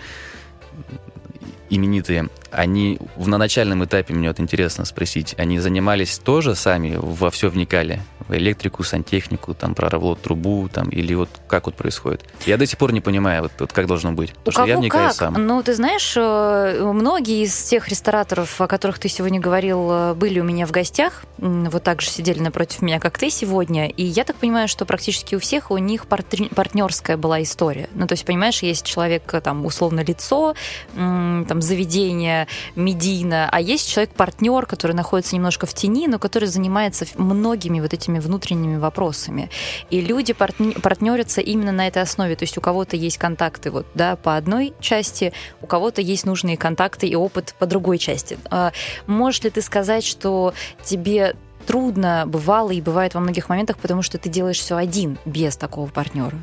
именитые, 1.71 2.29
они 2.51 2.99
на 3.17 3.39
начальном 3.39 3.85
этапе, 3.85 4.15
мне 4.15 4.29
вот 4.29 4.41
интересно 4.41 4.85
спросить, 4.85 5.35
они 5.39 5.59
занимались 5.59 6.19
тоже 6.19 6.55
сами, 6.55 6.97
во 7.01 7.31
все 7.31 7.49
вникали? 7.49 8.01
В 8.29 8.35
электрику, 8.35 8.83
сантехнику, 8.83 9.55
там, 9.55 9.75
прорвало 9.75 10.15
трубу, 10.15 10.69
там, 10.69 10.89
или 10.91 11.15
вот 11.15 11.31
как 11.47 11.65
вот 11.67 11.77
происходит? 11.77 12.25
Я 12.45 12.59
до 12.59 12.67
сих 12.67 12.79
пор 12.79 12.93
не 12.93 13.01
понимаю, 13.01 13.43
вот, 13.43 13.53
вот 13.59 13.73
как 13.73 13.87
должно 13.87 14.13
быть. 14.13 14.35
Потому 14.45 14.49
У 14.49 14.53
что 14.53 14.65
я 14.65 14.79
вникаю 14.79 15.09
как? 15.09 15.17
сам. 15.17 15.35
Ну, 15.35 15.63
ты 15.63 15.75
знаешь, 15.75 16.13
э, 16.15 16.93
многие 16.93 17.45
из 17.45 17.63
тех 17.65 17.89
рестораторов, 17.89 18.61
о 18.61 18.67
которых 18.67 18.99
ты 18.99 19.09
сегодня 19.09 19.41
говорил, 19.41 19.89
э, 19.91 20.15
были 20.15 20.41
у 20.41 20.45
меня 20.45 20.67
в 20.67 20.73
гостях, 20.73 21.25
вот 21.39 21.83
так 21.83 22.03
же 22.03 22.11
сидели 22.11 22.41
напротив 22.41 22.83
меня, 22.83 23.01
как 23.01 23.17
ты 23.17 23.31
сегодня, 23.31 23.89
и 23.89 24.05
я 24.05 24.25
так 24.25 24.37
понимаю, 24.37 24.69
что 24.69 24.85
практически 24.85 25.35
у 25.35 25.39
всех 25.41 25.71
у 25.71 25.79
них 25.79 26.07
партнерская 26.07 27.17
была 27.17 27.43
история. 27.43 27.89
Ну, 27.95 28.07
то 28.07 28.13
есть, 28.13 28.27
понимаешь, 28.27 28.63
есть 28.63 28.85
человек, 28.85 29.23
э, 29.33 29.41
там, 29.41 29.65
условно, 29.65 30.05
лицо, 30.05 30.55
там, 30.95 31.63
заведение, 31.63 32.38
не 32.77 32.99
медийно, 32.99 33.49
а 33.51 33.61
есть 33.61 33.89
человек-партнер, 33.89 34.67
который 34.67 34.93
находится 34.93 35.35
немножко 35.35 35.67
в 35.67 35.75
тени, 35.75 36.09
но 36.09 36.19
который 36.19 36.49
занимается 36.49 37.07
многими 37.17 37.81
вот 37.81 37.93
этими 37.95 38.19
внутренними 38.19 38.77
вопросами. 38.77 39.51
И 39.91 40.01
люди 40.01 40.33
партнерятся 40.33 41.41
именно 41.41 41.73
на 41.73 41.87
этой 41.87 42.03
основе. 42.03 42.35
То 42.37 42.43
есть 42.43 42.59
у 42.59 42.61
кого-то 42.61 42.97
есть 42.97 43.19
контакты 43.19 43.71
вот, 43.71 43.87
да, 43.95 44.17
по 44.17 44.37
одной 44.37 44.75
части, 44.81 45.33
у 45.63 45.67
кого-то 45.67 46.01
есть 46.01 46.27
нужные 46.27 46.57
контакты 46.57 47.07
и 47.07 47.15
опыт 47.15 47.55
по 47.59 47.67
другой 47.67 47.99
части. 47.99 48.39
А 48.51 48.73
можешь 49.07 49.43
ли 49.43 49.51
ты 49.51 49.63
сказать, 49.63 50.05
что 50.05 50.55
тебе 50.83 51.37
трудно 51.67 52.25
бывало 52.27 52.71
и 52.71 52.81
бывает 52.81 53.15
во 53.15 53.21
многих 53.21 53.49
моментах, 53.49 53.79
потому 53.79 54.03
что 54.03 54.19
ты 54.19 54.29
делаешь 54.29 54.59
все 54.59 54.77
один, 54.77 55.19
без 55.25 55.57
такого 55.57 55.89
партнера. 55.89 56.37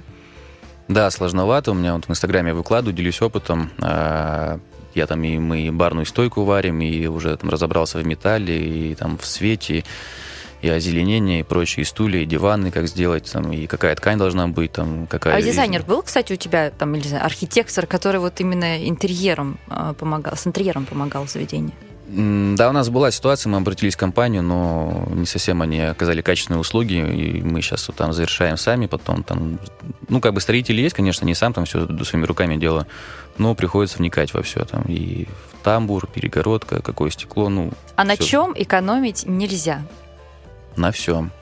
Да, 0.87 1.09
сложновато. 1.09 1.71
У 1.71 1.73
меня 1.73 1.95
вот 1.95 2.05
в 2.05 2.11
Инстаграме 2.11 2.49
я 2.49 2.55
выкладываю, 2.55 2.95
делюсь 2.95 3.21
опытом. 3.21 3.71
Я 4.95 5.07
там 5.07 5.23
и 5.23 5.37
мы 5.37 5.71
барную 5.71 6.05
стойку 6.05 6.43
варим, 6.43 6.81
и 6.81 7.05
уже 7.07 7.35
там 7.37 7.49
разобрался 7.49 7.99
в 7.99 8.05
металле, 8.05 8.57
и 8.57 8.95
там 8.95 9.17
в 9.17 9.25
свете, 9.25 9.83
и 10.61 10.69
озеленение, 10.69 11.41
и 11.41 11.43
прочие, 11.43 11.83
и 11.83 11.85
стулья, 11.85 12.21
и 12.21 12.25
диваны, 12.25 12.71
как 12.71 12.87
сделать, 12.87 13.31
там, 13.31 13.51
и 13.51 13.67
какая 13.67 13.95
ткань 13.95 14.17
должна 14.17 14.47
быть, 14.47 14.71
там, 14.71 15.05
какая... 15.07 15.35
А 15.35 15.41
дизайнер 15.41 15.83
был, 15.83 16.01
кстати, 16.01 16.33
у 16.33 16.37
тебя, 16.37 16.71
там, 16.71 16.95
или 16.95 17.13
архитектор, 17.13 17.85
который 17.85 18.19
вот 18.19 18.39
именно 18.39 18.87
интерьером 18.87 19.59
а, 19.67 19.93
помогал, 19.93 20.35
с 20.35 20.47
интерьером 20.47 20.85
помогал 20.85 21.27
заведению? 21.27 21.73
Да, 22.07 22.69
у 22.69 22.71
нас 22.71 22.89
была 22.89 23.09
ситуация, 23.09 23.49
мы 23.49 23.57
обратились 23.57 23.95
в 23.95 23.97
компанию, 23.97 24.43
но 24.43 25.07
не 25.11 25.25
совсем 25.25 25.63
они 25.63 25.81
оказали 25.81 26.21
качественные 26.21 26.59
услуги, 26.59 26.93
и 26.93 27.41
мы 27.41 27.61
сейчас 27.61 27.87
вот 27.87 27.97
там 27.97 28.13
завершаем 28.13 28.57
сами, 28.57 28.85
потом 28.85 29.23
там, 29.23 29.59
ну, 30.07 30.21
как 30.21 30.33
бы 30.35 30.39
строители 30.39 30.81
есть, 30.81 30.95
конечно, 30.95 31.25
не 31.25 31.33
сам 31.33 31.51
там 31.51 31.65
все 31.65 31.87
своими 32.03 32.25
руками 32.25 32.57
делаю, 32.57 32.85
но 33.37 33.55
приходится 33.55 33.97
вникать 33.97 34.33
во 34.33 34.41
все 34.41 34.63
там, 34.65 34.83
и 34.83 35.25
в 35.25 35.63
тамбур, 35.63 36.07
перегородка, 36.07 36.81
какое 36.81 37.09
стекло, 37.09 37.49
ну... 37.49 37.71
А 37.95 38.03
на 38.03 38.17
чем 38.17 38.53
экономить 38.55 39.25
нельзя? 39.25 39.81
На 40.75 40.91
всем. 40.91 41.31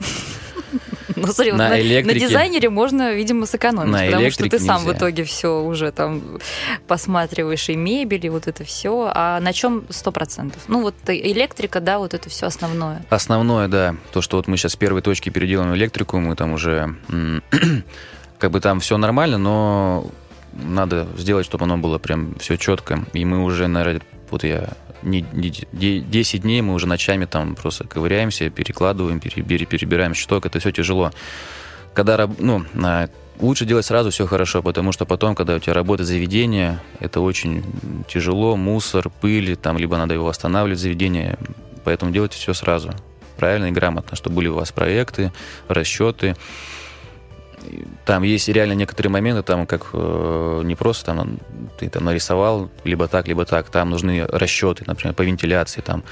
Ну, 1.16 1.26
смотри, 1.28 1.52
на, 1.52 1.68
на, 1.68 1.76
на 1.76 2.14
дизайнере 2.14 2.70
можно, 2.70 3.12
видимо, 3.12 3.46
сэкономить, 3.46 3.92
на 3.92 4.04
потому 4.06 4.30
что 4.30 4.48
ты 4.48 4.58
сам 4.58 4.80
нельзя. 4.80 4.92
в 4.92 4.96
итоге 4.96 5.24
все 5.24 5.62
уже 5.62 5.92
там 5.92 6.40
посматриваешь 6.86 7.68
и 7.68 7.76
мебель, 7.76 8.26
и 8.26 8.28
вот 8.28 8.46
это 8.46 8.64
все. 8.64 9.10
А 9.14 9.40
на 9.40 9.52
чем 9.52 9.84
сто 9.90 10.12
процентов? 10.12 10.62
Ну, 10.66 10.82
вот 10.82 10.94
электрика, 11.06 11.80
да, 11.80 11.98
вот 11.98 12.14
это 12.14 12.28
все 12.28 12.46
основное. 12.46 13.04
Основное, 13.10 13.68
да. 13.68 13.96
То, 14.12 14.22
что 14.22 14.38
вот 14.38 14.48
мы 14.48 14.56
сейчас 14.56 14.72
с 14.72 14.76
первой 14.76 15.02
точки 15.02 15.30
переделаем 15.30 15.74
электрику, 15.74 16.18
мы 16.18 16.34
там 16.36 16.52
уже 16.52 16.96
как 18.38 18.50
бы 18.50 18.60
там 18.60 18.80
все 18.80 18.96
нормально, 18.96 19.38
но 19.38 20.10
надо 20.62 21.06
сделать, 21.16 21.46
чтобы 21.46 21.64
оно 21.64 21.78
было 21.78 21.98
прям 21.98 22.34
все 22.38 22.56
четко. 22.56 23.04
И 23.12 23.24
мы 23.24 23.42
уже, 23.42 23.66
наверное, 23.66 24.02
вот 24.30 24.44
я 24.44 24.70
не, 25.02 25.24
не, 25.32 26.00
10 26.00 26.42
дней 26.42 26.62
мы 26.62 26.74
уже 26.74 26.86
ночами 26.86 27.26
там 27.26 27.54
просто 27.54 27.86
ковыряемся, 27.86 28.50
перекладываем, 28.50 29.20
перебир, 29.20 29.66
перебираем 29.66 30.14
щиток, 30.14 30.46
это 30.46 30.58
все 30.58 30.72
тяжело. 30.72 31.12
Когда, 31.92 32.28
ну, 32.38 32.64
лучше 33.38 33.64
делать 33.66 33.86
сразу 33.86 34.10
все 34.10 34.26
хорошо, 34.26 34.62
потому 34.62 34.92
что 34.92 35.04
потом, 35.04 35.34
когда 35.34 35.54
у 35.54 35.58
тебя 35.58 35.74
работает 35.74 36.08
заведение, 36.08 36.80
это 37.00 37.20
очень 37.20 37.64
тяжело, 38.08 38.56
мусор, 38.56 39.10
пыль, 39.20 39.56
там, 39.56 39.78
либо 39.78 39.96
надо 39.96 40.14
его 40.14 40.24
восстанавливать, 40.26 40.80
заведение, 40.80 41.38
поэтому 41.84 42.10
делайте 42.10 42.36
все 42.36 42.54
сразу, 42.54 42.92
правильно 43.36 43.66
и 43.66 43.70
грамотно, 43.70 44.16
чтобы 44.16 44.36
были 44.36 44.48
у 44.48 44.54
вас 44.54 44.72
проекты, 44.72 45.32
расчеты, 45.68 46.36
там 48.04 48.22
есть 48.22 48.48
реально 48.48 48.74
некоторые 48.74 49.10
моменты, 49.10 49.42
там 49.42 49.66
как 49.66 49.90
э, 49.92 50.62
не 50.64 50.74
просто 50.74 51.06
там 51.06 51.38
ты 51.78 51.88
там 51.88 52.04
нарисовал 52.04 52.70
либо 52.84 53.08
так, 53.08 53.28
либо 53.28 53.44
так, 53.44 53.70
там 53.70 53.90
нужны 53.90 54.26
расчеты, 54.26 54.84
например, 54.86 55.14
по 55.14 55.22
вентиляции, 55.22 55.80
там 55.80 56.04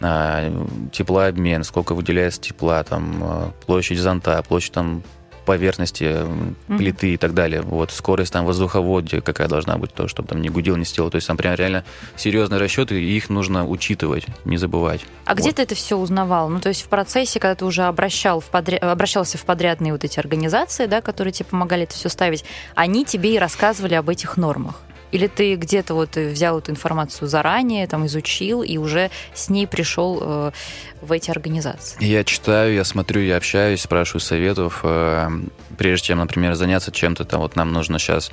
э, 0.00 0.66
теплообмен, 0.92 1.64
сколько 1.64 1.94
выделяется 1.94 2.40
тепла, 2.40 2.82
там 2.82 3.22
э, 3.22 3.50
площадь 3.66 3.98
зонта, 3.98 4.42
площадь 4.42 4.72
там 4.72 5.02
поверхности 5.44 6.04
mm-hmm. 6.04 6.78
плиты 6.78 7.14
и 7.14 7.16
так 7.16 7.34
далее. 7.34 7.62
Вот 7.62 7.90
скорость 7.90 8.32
там 8.32 8.44
воздуховодия 8.44 9.20
какая 9.20 9.48
должна 9.48 9.76
быть, 9.76 9.92
то, 9.92 10.08
чтобы 10.08 10.28
там 10.28 10.40
не 10.40 10.48
гудел, 10.48 10.76
не 10.76 10.84
стело. 10.84 11.10
То 11.10 11.16
есть 11.16 11.26
там 11.26 11.36
прям 11.36 11.54
реально 11.54 11.84
серьезные 12.16 12.58
расчеты, 12.58 13.00
и 13.02 13.16
их 13.16 13.30
нужно 13.30 13.66
учитывать, 13.66 14.26
не 14.44 14.56
забывать. 14.56 15.02
А 15.24 15.30
вот. 15.30 15.40
где 15.40 15.52
ты 15.52 15.62
это 15.62 15.74
все 15.74 15.96
узнавал? 15.96 16.48
Ну, 16.48 16.60
то 16.60 16.68
есть 16.68 16.82
в 16.82 16.88
процессе, 16.88 17.40
когда 17.40 17.54
ты 17.54 17.64
уже 17.64 17.82
обращал 17.82 18.40
в 18.40 18.46
подря... 18.46 18.78
обращался 18.78 19.38
в 19.38 19.44
подрядные 19.44 19.92
вот 19.92 20.04
эти 20.04 20.18
организации, 20.18 20.86
да, 20.86 21.00
которые 21.00 21.32
тебе 21.32 21.46
помогали 21.46 21.84
это 21.84 21.94
все 21.94 22.08
ставить, 22.08 22.44
они 22.74 23.04
тебе 23.04 23.34
и 23.34 23.38
рассказывали 23.38 23.94
об 23.94 24.08
этих 24.08 24.36
нормах? 24.36 24.80
Или 25.12 25.26
ты 25.26 25.54
где-то 25.56 25.94
вот 25.94 26.16
взял 26.16 26.58
эту 26.58 26.70
информацию 26.72 27.28
заранее, 27.28 27.86
там 27.86 28.06
изучил 28.06 28.62
и 28.62 28.78
уже 28.78 29.10
с 29.34 29.50
ней 29.50 29.66
пришел 29.66 30.18
э, 30.20 30.52
в 31.02 31.12
эти 31.12 31.30
организации? 31.30 32.02
Я 32.02 32.24
читаю, 32.24 32.74
я 32.74 32.84
смотрю, 32.84 33.20
я 33.20 33.36
общаюсь, 33.36 33.82
спрашиваю 33.82 34.22
советов. 34.22 34.80
Э, 34.82 35.28
прежде 35.76 36.08
чем, 36.08 36.18
например, 36.18 36.54
заняться 36.54 36.90
чем-то, 36.90 37.26
там 37.26 37.40
вот 37.40 37.56
нам 37.56 37.72
нужно 37.72 37.98
сейчас 37.98 38.32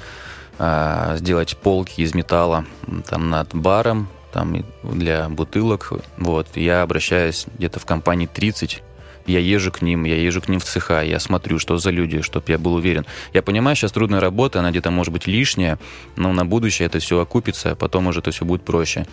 э, 0.58 1.18
сделать 1.20 1.58
полки 1.58 2.02
из 2.02 2.16
металла 2.16 2.66
там 3.08 3.30
над 3.30 3.54
баром, 3.54 4.08
там 4.32 4.64
для 4.84 5.28
бутылок. 5.28 5.92
Вот, 6.18 6.48
я 6.56 6.82
обращаюсь 6.82 7.46
где-то 7.58 7.80
в 7.80 7.86
компании 7.86 8.26
30 8.26 8.82
я 9.30 9.40
езжу 9.40 9.72
к 9.72 9.82
ним, 9.82 10.04
я 10.04 10.16
езжу 10.16 10.42
к 10.42 10.50
ним 10.50 10.60
в 10.60 10.66
цеха, 10.66 11.02
я 11.02 11.20
смотрю, 11.20 11.60
что 11.60 11.78
за 11.78 11.92
люди, 11.92 12.22
чтобы 12.22 12.46
я 12.48 12.58
был 12.58 12.74
уверен. 12.74 13.06
Я 13.34 13.42
понимаю, 13.42 13.76
сейчас 13.76 13.92
трудная 13.92 14.20
работа, 14.20 14.60
она 14.60 14.72
где-то 14.72 14.92
может 14.92 15.14
быть 15.14 15.28
лишняя, 15.28 15.78
но 16.16 16.34
на 16.34 16.46
будущее 16.46 16.86
это 16.86 17.00
все 17.00 17.20
окупится, 17.20 17.72
а 17.72 17.76
потом 17.76 18.08
уже 18.08 18.20
это 18.20 18.32
все 18.32 18.46
будет 18.46 18.64
проще. 18.64 19.06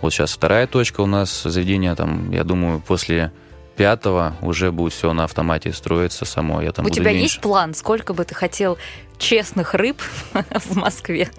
Вот 0.00 0.12
сейчас 0.12 0.32
вторая 0.32 0.66
точка 0.66 1.00
у 1.00 1.06
нас 1.06 1.42
заведения, 1.44 1.94
там, 1.94 2.30
я 2.32 2.44
думаю, 2.44 2.80
после 2.80 3.32
пятого 3.76 4.36
уже 4.42 4.70
будет 4.72 4.92
все 4.92 5.12
на 5.12 5.24
автомате 5.24 5.72
строиться 5.72 6.24
само. 6.24 6.60
Я 6.60 6.72
там 6.72 6.86
У 6.86 6.90
тебя 6.90 7.10
меньше. 7.12 7.22
есть 7.22 7.40
план, 7.40 7.74
сколько 7.74 8.12
бы 8.12 8.24
ты 8.24 8.34
хотел 8.34 8.78
честных 9.18 9.74
рыб 9.74 10.00
в 10.32 10.76
Москве? 10.76 11.30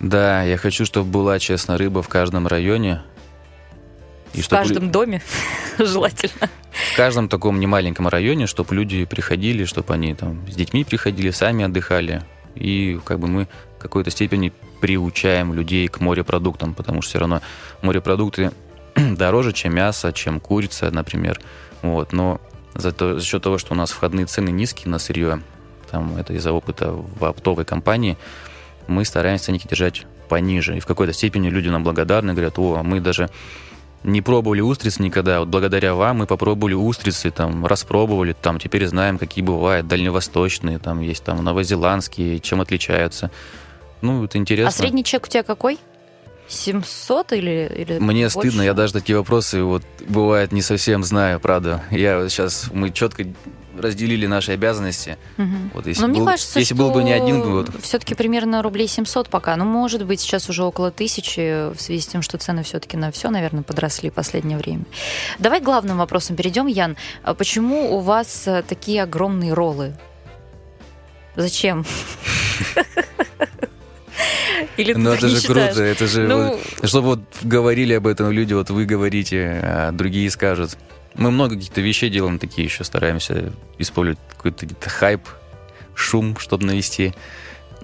Да, 0.00 0.42
я 0.42 0.56
хочу, 0.56 0.84
чтобы 0.84 1.10
была 1.10 1.38
честная 1.38 1.78
рыба 1.78 2.02
в 2.02 2.08
каждом 2.08 2.46
районе. 2.46 3.02
И 4.34 4.40
в 4.40 4.48
каждом 4.48 4.90
доме 4.90 5.22
желательно 5.78 6.48
в 6.72 6.96
каждом 6.96 7.28
таком 7.28 7.60
немаленьком 7.60 8.08
районе, 8.08 8.46
чтобы 8.46 8.74
люди 8.74 9.04
приходили, 9.04 9.64
чтобы 9.64 9.94
они 9.94 10.14
там 10.14 10.46
с 10.48 10.54
детьми 10.54 10.84
приходили, 10.84 11.30
сами 11.30 11.64
отдыхали. 11.64 12.22
И 12.54 13.00
как 13.04 13.18
бы 13.18 13.28
мы 13.28 13.48
в 13.78 13.82
какой-то 13.82 14.10
степени 14.10 14.52
приучаем 14.80 15.54
людей 15.54 15.88
к 15.88 16.00
морепродуктам, 16.00 16.74
потому 16.74 17.02
что 17.02 17.10
все 17.10 17.18
равно 17.20 17.40
морепродукты 17.82 18.52
дороже, 18.94 19.52
чем 19.52 19.74
мясо, 19.74 20.12
чем 20.12 20.40
курица, 20.40 20.90
например. 20.90 21.40
Вот. 21.82 22.12
Но 22.12 22.40
за, 22.74 22.92
то, 22.92 23.18
за 23.18 23.24
счет 23.24 23.42
того, 23.42 23.58
что 23.58 23.74
у 23.74 23.76
нас 23.76 23.90
входные 23.90 24.26
цены 24.26 24.50
низкие 24.50 24.90
на 24.90 24.98
сырье, 24.98 25.40
там, 25.90 26.16
это 26.16 26.32
из-за 26.34 26.52
опыта 26.52 26.92
в 26.92 27.24
оптовой 27.24 27.64
компании, 27.64 28.16
мы 28.86 29.04
стараемся 29.04 29.46
ценники 29.46 29.68
держать 29.68 30.06
пониже. 30.28 30.76
И 30.76 30.80
в 30.80 30.86
какой-то 30.86 31.12
степени 31.12 31.48
люди 31.48 31.68
нам 31.68 31.84
благодарны, 31.84 32.32
говорят, 32.32 32.58
о, 32.58 32.82
мы 32.82 33.00
даже 33.00 33.30
не 34.04 34.20
пробовали 34.20 34.60
устрицы 34.60 35.02
никогда. 35.02 35.40
Вот 35.40 35.48
благодаря 35.48 35.94
вам 35.94 36.18
мы 36.18 36.26
попробовали 36.26 36.74
устрицы, 36.74 37.30
там, 37.30 37.66
распробовали, 37.66 38.32
там, 38.32 38.58
теперь 38.58 38.86
знаем, 38.86 39.18
какие 39.18 39.44
бывают, 39.44 39.86
дальневосточные, 39.86 40.78
там, 40.78 41.00
есть 41.00 41.24
там 41.24 41.42
новозеландские, 41.42 42.40
чем 42.40 42.60
отличаются. 42.60 43.30
Ну, 44.00 44.24
это 44.24 44.38
интересно. 44.38 44.68
А 44.68 44.72
средний 44.72 45.04
чек 45.04 45.24
у 45.24 45.28
тебя 45.28 45.42
какой? 45.42 45.78
700 46.48 47.32
или, 47.32 47.72
или 47.74 47.98
Мне 47.98 48.24
больше? 48.24 48.38
стыдно, 48.38 48.62
я 48.62 48.74
даже 48.74 48.92
такие 48.92 49.16
вопросы 49.16 49.62
вот 49.62 49.82
бывает 50.06 50.52
не 50.52 50.60
совсем 50.60 51.02
знаю, 51.04 51.40
правда. 51.40 51.82
Я 51.90 52.28
сейчас 52.28 52.68
мы 52.72 52.90
четко 52.90 53.24
разделили 53.82 54.26
наши 54.26 54.52
обязанности. 54.52 55.18
Угу. 55.38 55.46
Вот 55.74 55.86
если, 55.86 56.02
Но 56.02 56.08
был, 56.08 56.14
мне 56.16 56.26
кажется, 56.26 56.58
если 56.58 56.74
был 56.74 56.90
бы 56.90 57.02
не 57.02 57.12
один 57.12 57.42
год. 57.42 57.70
Все-таки 57.82 58.14
примерно 58.14 58.62
рублей 58.62 58.88
700 58.88 59.28
пока. 59.28 59.56
Ну, 59.56 59.64
может 59.64 60.04
быть, 60.04 60.20
сейчас 60.20 60.48
уже 60.48 60.64
около 60.64 60.90
тысячи, 60.90 61.72
в 61.74 61.80
связи 61.80 62.00
с 62.00 62.06
тем, 62.06 62.22
что 62.22 62.38
цены 62.38 62.62
все-таки 62.62 62.96
на 62.96 63.10
все, 63.10 63.30
наверное, 63.30 63.62
подросли 63.62 64.10
в 64.10 64.14
последнее 64.14 64.58
время. 64.58 64.84
Давай 65.38 65.60
к 65.60 65.64
главным 65.64 65.98
вопросам 65.98 66.36
перейдем, 66.36 66.66
Ян. 66.66 66.96
А 67.22 67.34
почему 67.34 67.94
у 67.96 68.00
вас 68.00 68.46
э, 68.46 68.62
такие 68.66 69.02
огромные 69.02 69.52
роллы? 69.52 69.94
Зачем? 71.36 71.84
Или 74.76 74.92
ну, 74.94 75.10
это 75.10 75.28
же 75.28 75.40
считаешь? 75.40 75.74
круто, 75.74 75.82
это 75.82 76.06
же... 76.06 76.26
Ну... 76.26 76.48
Вот, 76.48 76.88
чтобы 76.88 77.08
вот 77.08 77.20
говорили 77.42 77.94
об 77.94 78.06
этом 78.06 78.30
люди, 78.30 78.54
вот 78.54 78.70
вы 78.70 78.84
говорите, 78.84 79.60
а 79.62 79.92
другие 79.92 80.30
скажут. 80.30 80.76
Мы 81.14 81.30
много 81.30 81.54
каких-то 81.56 81.80
вещей 81.80 82.10
делаем 82.10 82.38
такие 82.38 82.64
еще, 82.64 82.84
стараемся 82.84 83.52
использовать 83.78 84.18
какой-то 84.30 84.66
хайп, 84.88 85.22
шум, 85.94 86.36
чтобы 86.38 86.66
навести. 86.66 87.12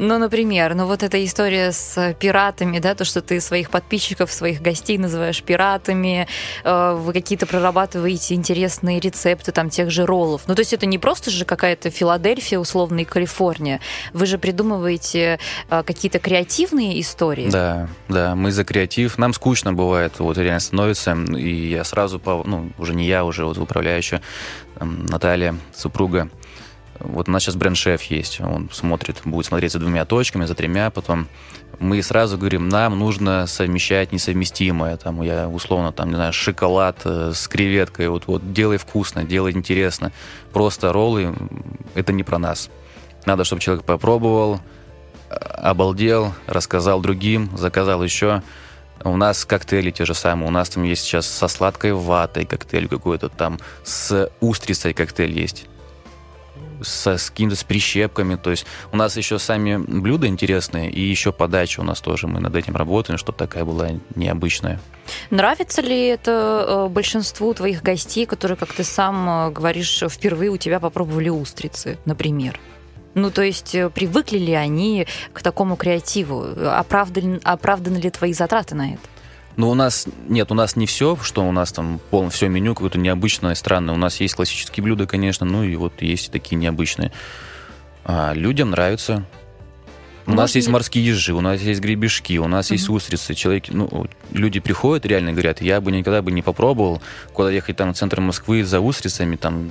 Ну, 0.01 0.19
например, 0.19 0.77
ну 0.77 0.87
вот 0.87 1.03
эта 1.03 1.23
история 1.25 1.73
с 1.73 2.15
пиратами, 2.21 2.79
да, 2.79 2.95
то, 2.95 3.05
что 3.05 3.21
ты 3.21 3.41
своих 3.41 3.69
подписчиков, 3.69 4.31
своих 4.31 4.63
гостей 4.63 4.97
называешь 4.97 5.43
пиратами, 5.43 6.29
э, 6.63 6.95
вы 6.95 7.13
какие-то 7.13 7.47
прорабатываете 7.47 8.35
интересные 8.35 9.01
рецепты 9.01 9.51
там 9.51 9.71
тех 9.71 9.91
же 9.91 10.07
роллов. 10.07 10.43
Ну, 10.47 10.55
то 10.55 10.61
есть 10.61 10.73
это 10.73 10.87
не 10.87 10.99
просто 10.99 11.33
же 11.33 11.45
какая-то 11.45 11.91
Филадельфия, 11.91 12.61
условно, 12.61 13.01
и 13.01 13.05
Калифорния. 13.05 13.81
Вы 14.13 14.27
же 14.27 14.39
придумываете 14.39 15.41
э, 15.69 15.83
какие-то 15.83 16.21
креативные 16.21 17.01
истории. 17.01 17.51
Да, 17.51 17.89
да, 18.09 18.37
мы 18.37 18.53
за 18.53 18.65
креатив. 18.65 19.19
Нам 19.19 19.35
скучно 19.35 19.73
бывает, 19.73 20.21
вот 20.21 20.39
реально 20.39 20.61
становится, 20.61 21.17
и 21.37 21.71
я 21.71 21.83
сразу, 21.83 22.23
ну, 22.25 22.71
уже 22.79 22.95
не 22.95 23.07
я, 23.07 23.25
уже 23.25 23.45
вот 23.45 23.59
управляющая, 23.59 24.23
Наталья, 24.81 25.57
супруга, 25.75 26.31
вот 27.01 27.29
у 27.29 27.33
нас 27.33 27.43
сейчас 27.43 27.57
бренд-шеф 27.57 28.03
есть, 28.05 28.41
он 28.41 28.69
смотрит, 28.73 29.21
будет 29.25 29.47
смотреть 29.47 29.73
за 29.73 29.79
двумя 29.79 30.05
точками, 30.05 30.47
за 30.47 30.55
тремя, 30.55 30.91
потом 30.91 31.29
мы 31.79 32.03
сразу 32.03 32.37
говорим, 32.37 32.69
нам 32.69 32.99
нужно 32.99 33.47
совмещать 33.47 34.13
несовместимое, 34.13 34.97
там, 34.97 35.23
я 35.23 35.49
условно, 35.49 35.93
там, 35.93 36.09
не 36.09 36.17
знаю, 36.17 36.33
шоколад 36.33 36.99
э, 37.05 37.33
с 37.35 37.47
креветкой, 37.47 38.09
вот, 38.09 38.27
вот, 38.27 38.53
делай 38.53 38.79
вкусно, 38.79 39.25
делай 39.25 39.53
интересно, 39.53 40.13
просто 40.53 40.93
роллы, 40.93 41.35
это 41.95 42.13
не 42.13 42.25
про 42.25 42.39
нас. 42.39 42.69
Надо, 43.27 43.45
чтобы 43.45 43.63
человек 43.63 43.85
попробовал, 43.85 44.61
обалдел, 45.31 46.35
рассказал 46.47 47.01
другим, 47.01 47.51
заказал 47.57 48.03
еще. 48.03 48.43
У 49.05 49.17
нас 49.17 49.45
коктейли 49.45 49.91
те 49.91 50.05
же 50.05 50.15
самые. 50.15 50.49
У 50.49 50.51
нас 50.51 50.71
там 50.71 50.83
есть 50.83 51.03
сейчас 51.03 51.27
со 51.27 51.47
сладкой 51.47 51.93
ватой 51.93 52.47
коктейль 52.47 52.89
какой-то, 52.89 53.29
там 53.29 53.59
с 53.85 54.31
устрицей 54.41 54.95
коктейль 54.95 55.39
есть 55.39 55.67
со, 56.83 57.17
с 57.17 57.31
какими-то 57.31 57.57
с 57.57 57.65
прищепками. 57.65 58.37
То 58.37 58.51
есть 58.51 58.67
у 58.93 58.97
нас 58.97 59.17
еще 59.17 59.39
сами 59.39 59.77
блюда 59.77 60.27
интересные, 60.27 60.91
и 60.91 61.01
еще 61.01 61.33
подача 61.33 61.81
у 61.81 61.85
нас 61.85 62.01
тоже. 62.01 62.27
Мы 62.27 62.41
над 62.41 62.55
этим 62.55 62.77
работаем, 62.77 63.19
чтобы 63.19 63.39
такая 63.39 63.65
была 63.65 63.91
необычная. 64.15 64.81
Нравится 65.31 65.83
ли 65.83 66.07
это 66.07 66.65
э, 66.69 66.89
большинству 66.89 67.55
твоих 67.55 67.83
гостей, 67.83 68.27
которые, 68.27 68.57
как 68.57 68.73
ты 68.73 68.85
сам 68.85 69.29
э, 69.29 69.51
говоришь, 69.51 70.03
впервые 70.09 70.51
у 70.51 70.57
тебя 70.57 70.81
попробовали 70.81 71.29
устрицы, 71.29 71.99
например? 72.05 72.61
Ну, 73.15 73.31
то 73.31 73.43
есть 73.43 73.75
э, 73.75 73.91
привыкли 73.91 74.39
ли 74.39 74.53
они 74.53 75.07
к 75.33 75.43
такому 75.43 75.77
креативу? 75.77 76.47
Оправданы, 76.71 77.41
оправданы 77.43 77.99
ли 77.99 78.11
твои 78.11 78.33
затраты 78.33 78.75
на 78.75 78.95
это? 78.95 79.01
Ну, 79.59 79.71
у 79.71 79.75
нас 79.75 80.07
нет, 80.29 80.53
у 80.53 80.55
нас 80.55 80.77
не 80.77 80.87
все, 80.87 81.19
что 81.21 81.43
у 81.45 81.51
нас 81.51 81.73
там 81.73 82.01
полное 82.11 82.31
все 82.31 82.49
меню 82.49 82.75
какое-то 82.75 82.97
необычное, 82.97 83.57
странное. 83.57 83.93
У 83.93 83.99
нас 83.99 84.21
есть 84.21 84.35
классические 84.35 84.85
блюда, 84.85 85.09
конечно, 85.09 85.45
ну 85.45 85.65
и 85.65 85.75
вот 85.75 86.01
есть 86.01 86.31
такие 86.31 86.55
необычные. 86.57 87.11
А 88.05 88.35
людям 88.35 88.71
нравится. 88.71 89.25
У 90.29 90.35
нас 90.35 90.55
есть 90.55 90.69
морские 90.69 91.07
ежи, 91.07 91.33
у 91.33 91.41
нас 91.41 91.61
есть 91.63 91.81
гребешки, 91.81 92.37
у 92.39 92.49
нас 92.49 92.71
есть 92.71 92.91
устрицы. 92.91 93.35
Человек, 93.35 93.65
ну, 93.69 94.07
люди 94.31 94.61
приходят 94.61 95.07
реально 95.07 95.33
говорят, 95.33 95.63
я 95.63 95.81
бы 95.81 95.91
никогда 95.91 96.21
бы 96.21 96.31
не 96.31 96.43
попробовал 96.43 97.01
куда 97.33 97.51
ехать 97.51 97.77
там 97.77 97.95
в 97.95 97.97
центр 97.97 98.21
Москвы 98.21 98.63
за 98.65 98.81
устрицами, 98.81 99.37
там, 99.37 99.71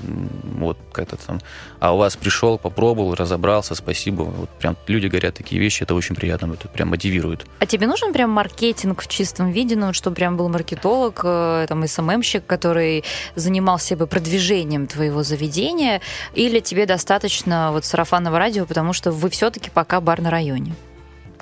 вот 0.55 0.77
как-то 0.91 1.15
там. 1.17 1.41
А 1.79 1.93
у 1.93 1.97
вас 1.97 2.15
пришел, 2.15 2.57
попробовал, 2.57 3.13
разобрался, 3.13 3.75
спасибо. 3.75 4.23
Вот 4.23 4.49
прям 4.49 4.75
люди 4.87 5.07
говорят 5.07 5.35
такие 5.35 5.61
вещи, 5.61 5.83
это 5.83 5.93
очень 5.93 6.15
приятно, 6.15 6.53
это 6.53 6.67
прям 6.67 6.89
мотивирует. 6.89 7.45
А 7.59 7.65
тебе 7.67 7.85
нужен 7.85 8.11
прям 8.11 8.31
маркетинг 8.31 9.03
в 9.03 9.07
чистом 9.07 9.51
виде, 9.51 9.75
ну, 9.75 9.93
чтобы 9.93 10.15
прям 10.15 10.37
был 10.37 10.49
маркетолог, 10.49 11.21
э, 11.23 11.65
там, 11.69 11.85
СММщик, 11.87 12.47
который 12.47 13.03
занимался 13.35 13.95
бы 13.95 14.07
продвижением 14.07 14.87
твоего 14.87 15.21
заведения, 15.21 16.01
или 16.33 16.59
тебе 16.61 16.85
достаточно 16.87 17.71
вот 17.71 17.85
сарафанного 17.85 18.39
радио, 18.39 18.65
потому 18.65 18.93
что 18.93 19.11
вы 19.11 19.29
все-таки 19.29 19.69
пока 19.69 20.01
бар 20.01 20.21
на 20.21 20.31
районе? 20.47 20.73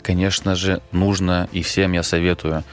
Конечно 0.01 0.55
же, 0.55 0.81
нужно 0.91 1.49
и 1.51 1.61
всем 1.61 1.93
я 1.93 2.03
советую. 2.03 2.63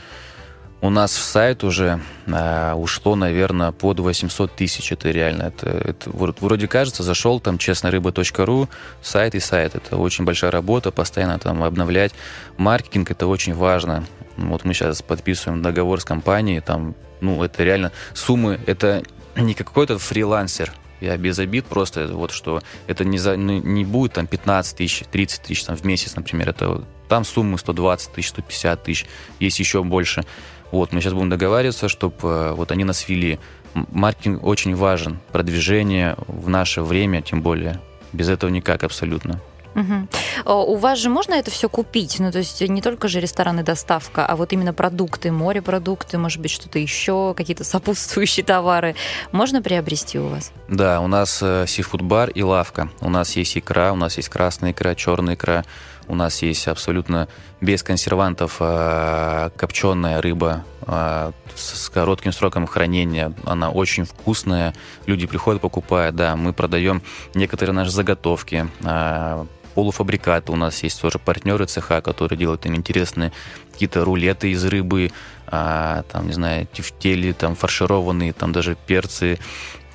У 0.80 0.90
нас 0.90 1.12
в 1.12 1.22
сайт 1.22 1.62
уже 1.62 2.00
э, 2.26 2.72
ушло, 2.72 3.14
наверное, 3.14 3.70
под 3.70 4.00
800 4.00 4.52
тысяч. 4.56 4.90
Это 4.90 5.10
реально. 5.12 5.44
Это, 5.44 5.68
это 5.68 6.10
вроде 6.10 6.66
кажется, 6.66 7.04
зашел 7.04 7.38
там 7.38 7.56
честнорыба.ру, 7.56 8.68
сайт 9.00 9.34
и 9.36 9.40
сайт. 9.40 9.76
Это 9.76 9.96
очень 9.96 10.24
большая 10.24 10.50
работа, 10.50 10.90
постоянно 10.90 11.38
там 11.38 11.62
обновлять. 11.62 12.12
Маркетинг 12.56 13.12
это 13.12 13.28
очень 13.28 13.54
важно. 13.54 14.04
Вот 14.36 14.64
мы 14.64 14.74
сейчас 14.74 15.02
подписываем 15.02 15.62
договор 15.62 16.00
с 16.00 16.04
компанией, 16.04 16.60
там, 16.60 16.96
ну, 17.20 17.44
это 17.44 17.62
реально 17.62 17.92
суммы, 18.12 18.58
это 18.66 19.04
не 19.36 19.54
какой-то 19.54 19.98
фрилансер, 19.98 20.72
я 21.02 21.16
без 21.16 21.38
обид 21.38 21.66
просто, 21.66 22.06
вот 22.08 22.30
что 22.30 22.62
это 22.86 23.04
не, 23.04 23.18
за, 23.18 23.36
не, 23.36 23.84
будет 23.84 24.12
там 24.12 24.26
15 24.26 24.76
тысяч, 24.76 25.02
30 25.10 25.42
тысяч 25.42 25.64
там, 25.64 25.76
в 25.76 25.84
месяц, 25.84 26.14
например, 26.14 26.50
это 26.50 26.84
там 27.08 27.24
суммы 27.24 27.58
120 27.58 28.12
тысяч, 28.12 28.28
150 28.28 28.82
тысяч, 28.84 29.06
есть 29.40 29.58
еще 29.58 29.82
больше. 29.82 30.24
Вот, 30.70 30.92
мы 30.92 31.00
сейчас 31.00 31.12
будем 31.12 31.28
договариваться, 31.28 31.88
чтобы 31.88 32.16
э, 32.22 32.52
вот 32.52 32.72
они 32.72 32.84
нас 32.84 33.08
вели. 33.08 33.38
Маркетинг 33.74 34.42
очень 34.44 34.74
важен, 34.74 35.18
продвижение 35.32 36.16
в 36.28 36.48
наше 36.48 36.82
время, 36.82 37.20
тем 37.20 37.42
более. 37.42 37.80
Без 38.12 38.28
этого 38.28 38.50
никак 38.50 38.84
абсолютно. 38.84 39.40
Угу. 39.74 40.52
У 40.52 40.76
вас 40.76 40.98
же 40.98 41.08
можно 41.08 41.34
это 41.34 41.50
все 41.50 41.68
купить? 41.68 42.18
Ну, 42.18 42.30
то 42.30 42.38
есть 42.38 42.60
не 42.60 42.82
только 42.82 43.08
же 43.08 43.20
рестораны 43.20 43.62
доставка, 43.62 44.26
а 44.26 44.36
вот 44.36 44.52
именно 44.52 44.72
продукты, 44.72 45.30
морепродукты, 45.32 46.18
может 46.18 46.40
быть, 46.40 46.50
что-то 46.50 46.78
еще, 46.78 47.34
какие-то 47.36 47.64
сопутствующие 47.64 48.44
товары. 48.44 48.94
Можно 49.32 49.62
приобрести 49.62 50.18
у 50.18 50.28
вас? 50.28 50.52
Да, 50.68 51.00
у 51.00 51.06
нас 51.06 51.38
сифуд-бар 51.38 52.30
и 52.30 52.42
лавка. 52.42 52.90
У 53.00 53.10
нас 53.10 53.36
есть 53.36 53.56
икра, 53.56 53.92
у 53.92 53.96
нас 53.96 54.16
есть 54.16 54.28
красная 54.28 54.72
икра, 54.72 54.94
черная 54.94 55.34
икра. 55.34 55.64
У 56.08 56.14
нас 56.14 56.42
есть 56.42 56.68
абсолютно 56.68 57.28
без 57.60 57.82
консервантов 57.82 58.56
э, 58.60 59.50
копченая 59.56 60.20
рыба 60.20 60.64
э, 60.86 61.32
с 61.54 61.88
коротким 61.88 62.32
сроком 62.32 62.66
хранения. 62.66 63.32
Она 63.44 63.70
очень 63.70 64.04
вкусная. 64.04 64.74
Люди 65.06 65.26
приходят, 65.26 65.62
покупают. 65.62 66.16
Да, 66.16 66.36
мы 66.36 66.52
продаем 66.52 67.02
некоторые 67.34 67.74
наши 67.74 67.90
заготовки 67.90 68.66
э, 68.80 69.46
полуфабрикаты. 69.72 70.52
У 70.52 70.56
нас 70.56 70.82
есть 70.82 71.00
тоже 71.00 71.18
партнеры 71.18 71.66
цеха, 71.66 72.00
которые 72.00 72.38
делают 72.38 72.66
им 72.66 72.74
интересные 72.74 73.32
какие-то 73.72 74.04
рулеты 74.04 74.50
из 74.50 74.64
рыбы, 74.64 75.12
а, 75.46 76.02
там, 76.10 76.26
не 76.26 76.32
знаю, 76.32 76.66
тефтели, 76.72 77.32
там, 77.32 77.54
фаршированные, 77.54 78.32
там 78.32 78.52
даже 78.52 78.76
перцы, 78.86 79.38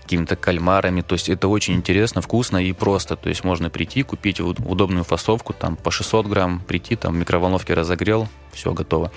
какими-то 0.07 0.37
кальмарами. 0.37 1.01
То 1.01 1.13
есть 1.13 1.27
это 1.27 1.49
очень 1.49 1.75
интересно, 1.75 2.21
вкусно 2.21 2.57
и 2.57 2.71
просто. 2.71 3.17
То 3.17 3.29
есть 3.29 3.43
можно 3.43 3.69
прийти, 3.69 4.03
купить 4.03 4.39
удобную 4.39 5.03
фасовку, 5.03 5.53
там 5.53 5.75
по 5.75 5.91
600 5.91 6.27
грамм, 6.27 6.61
прийти, 6.61 6.95
там 6.95 7.13
в 7.13 7.17
микроволновке 7.17 7.73
разогрел, 7.73 8.29
все 8.53 8.73
готово. 8.73 9.11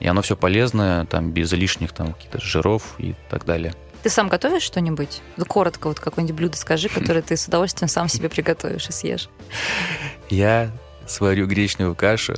И 0.00 0.06
оно 0.08 0.22
все 0.22 0.34
полезное, 0.34 1.04
там 1.04 1.30
без 1.30 1.52
лишних 1.52 1.92
там 1.92 2.14
каких-то 2.14 2.40
жиров 2.40 2.94
и 2.98 3.14
так 3.28 3.44
далее. 3.44 3.74
Ты 4.02 4.08
сам 4.08 4.28
готовишь 4.28 4.62
что-нибудь? 4.62 5.22
Ну, 5.36 5.44
коротко 5.44 5.88
вот 5.88 6.00
какое-нибудь 6.00 6.36
блюдо 6.36 6.56
скажи, 6.56 6.88
которое 6.94 7.22
ты 7.22 7.36
с 7.36 7.46
удовольствием 7.46 7.88
сам 7.88 8.08
себе 8.08 8.28
приготовишь 8.28 8.88
и 8.88 8.92
съешь. 8.92 9.28
Я 10.28 10.70
сварю 11.06 11.46
гречневую 11.46 11.94
кашу, 11.94 12.34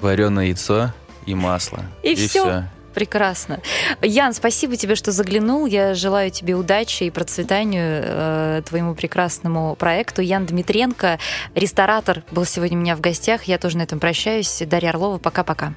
вареное 0.00 0.46
яйцо 0.46 0.92
и 1.26 1.34
масло. 1.34 1.84
И, 2.02 2.12
и 2.12 2.14
все. 2.16 2.28
все. 2.28 2.64
Прекрасно. 2.94 3.60
Ян, 4.00 4.32
спасибо 4.32 4.74
тебе, 4.76 4.94
что 4.94 5.12
заглянул. 5.12 5.66
Я 5.66 5.92
желаю 5.92 6.30
тебе 6.30 6.54
удачи 6.54 7.04
и 7.04 7.10
процветанию 7.10 8.02
э, 8.02 8.62
твоему 8.66 8.94
прекрасному 8.94 9.76
проекту. 9.76 10.22
Ян 10.22 10.46
Дмитренко, 10.46 11.18
ресторатор, 11.54 12.22
был 12.30 12.46
сегодня 12.46 12.78
у 12.78 12.80
меня 12.80 12.96
в 12.96 13.02
гостях. 13.02 13.44
Я 13.44 13.58
тоже 13.58 13.76
на 13.76 13.82
этом 13.82 14.00
прощаюсь. 14.00 14.62
Дарья 14.64 14.90
Орлова, 14.90 15.18
пока-пока. 15.18 15.74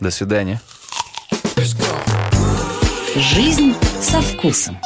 До 0.00 0.10
свидания. 0.10 0.60
Жизнь 3.18 3.72
со 4.02 4.20
вкусом. 4.20 4.76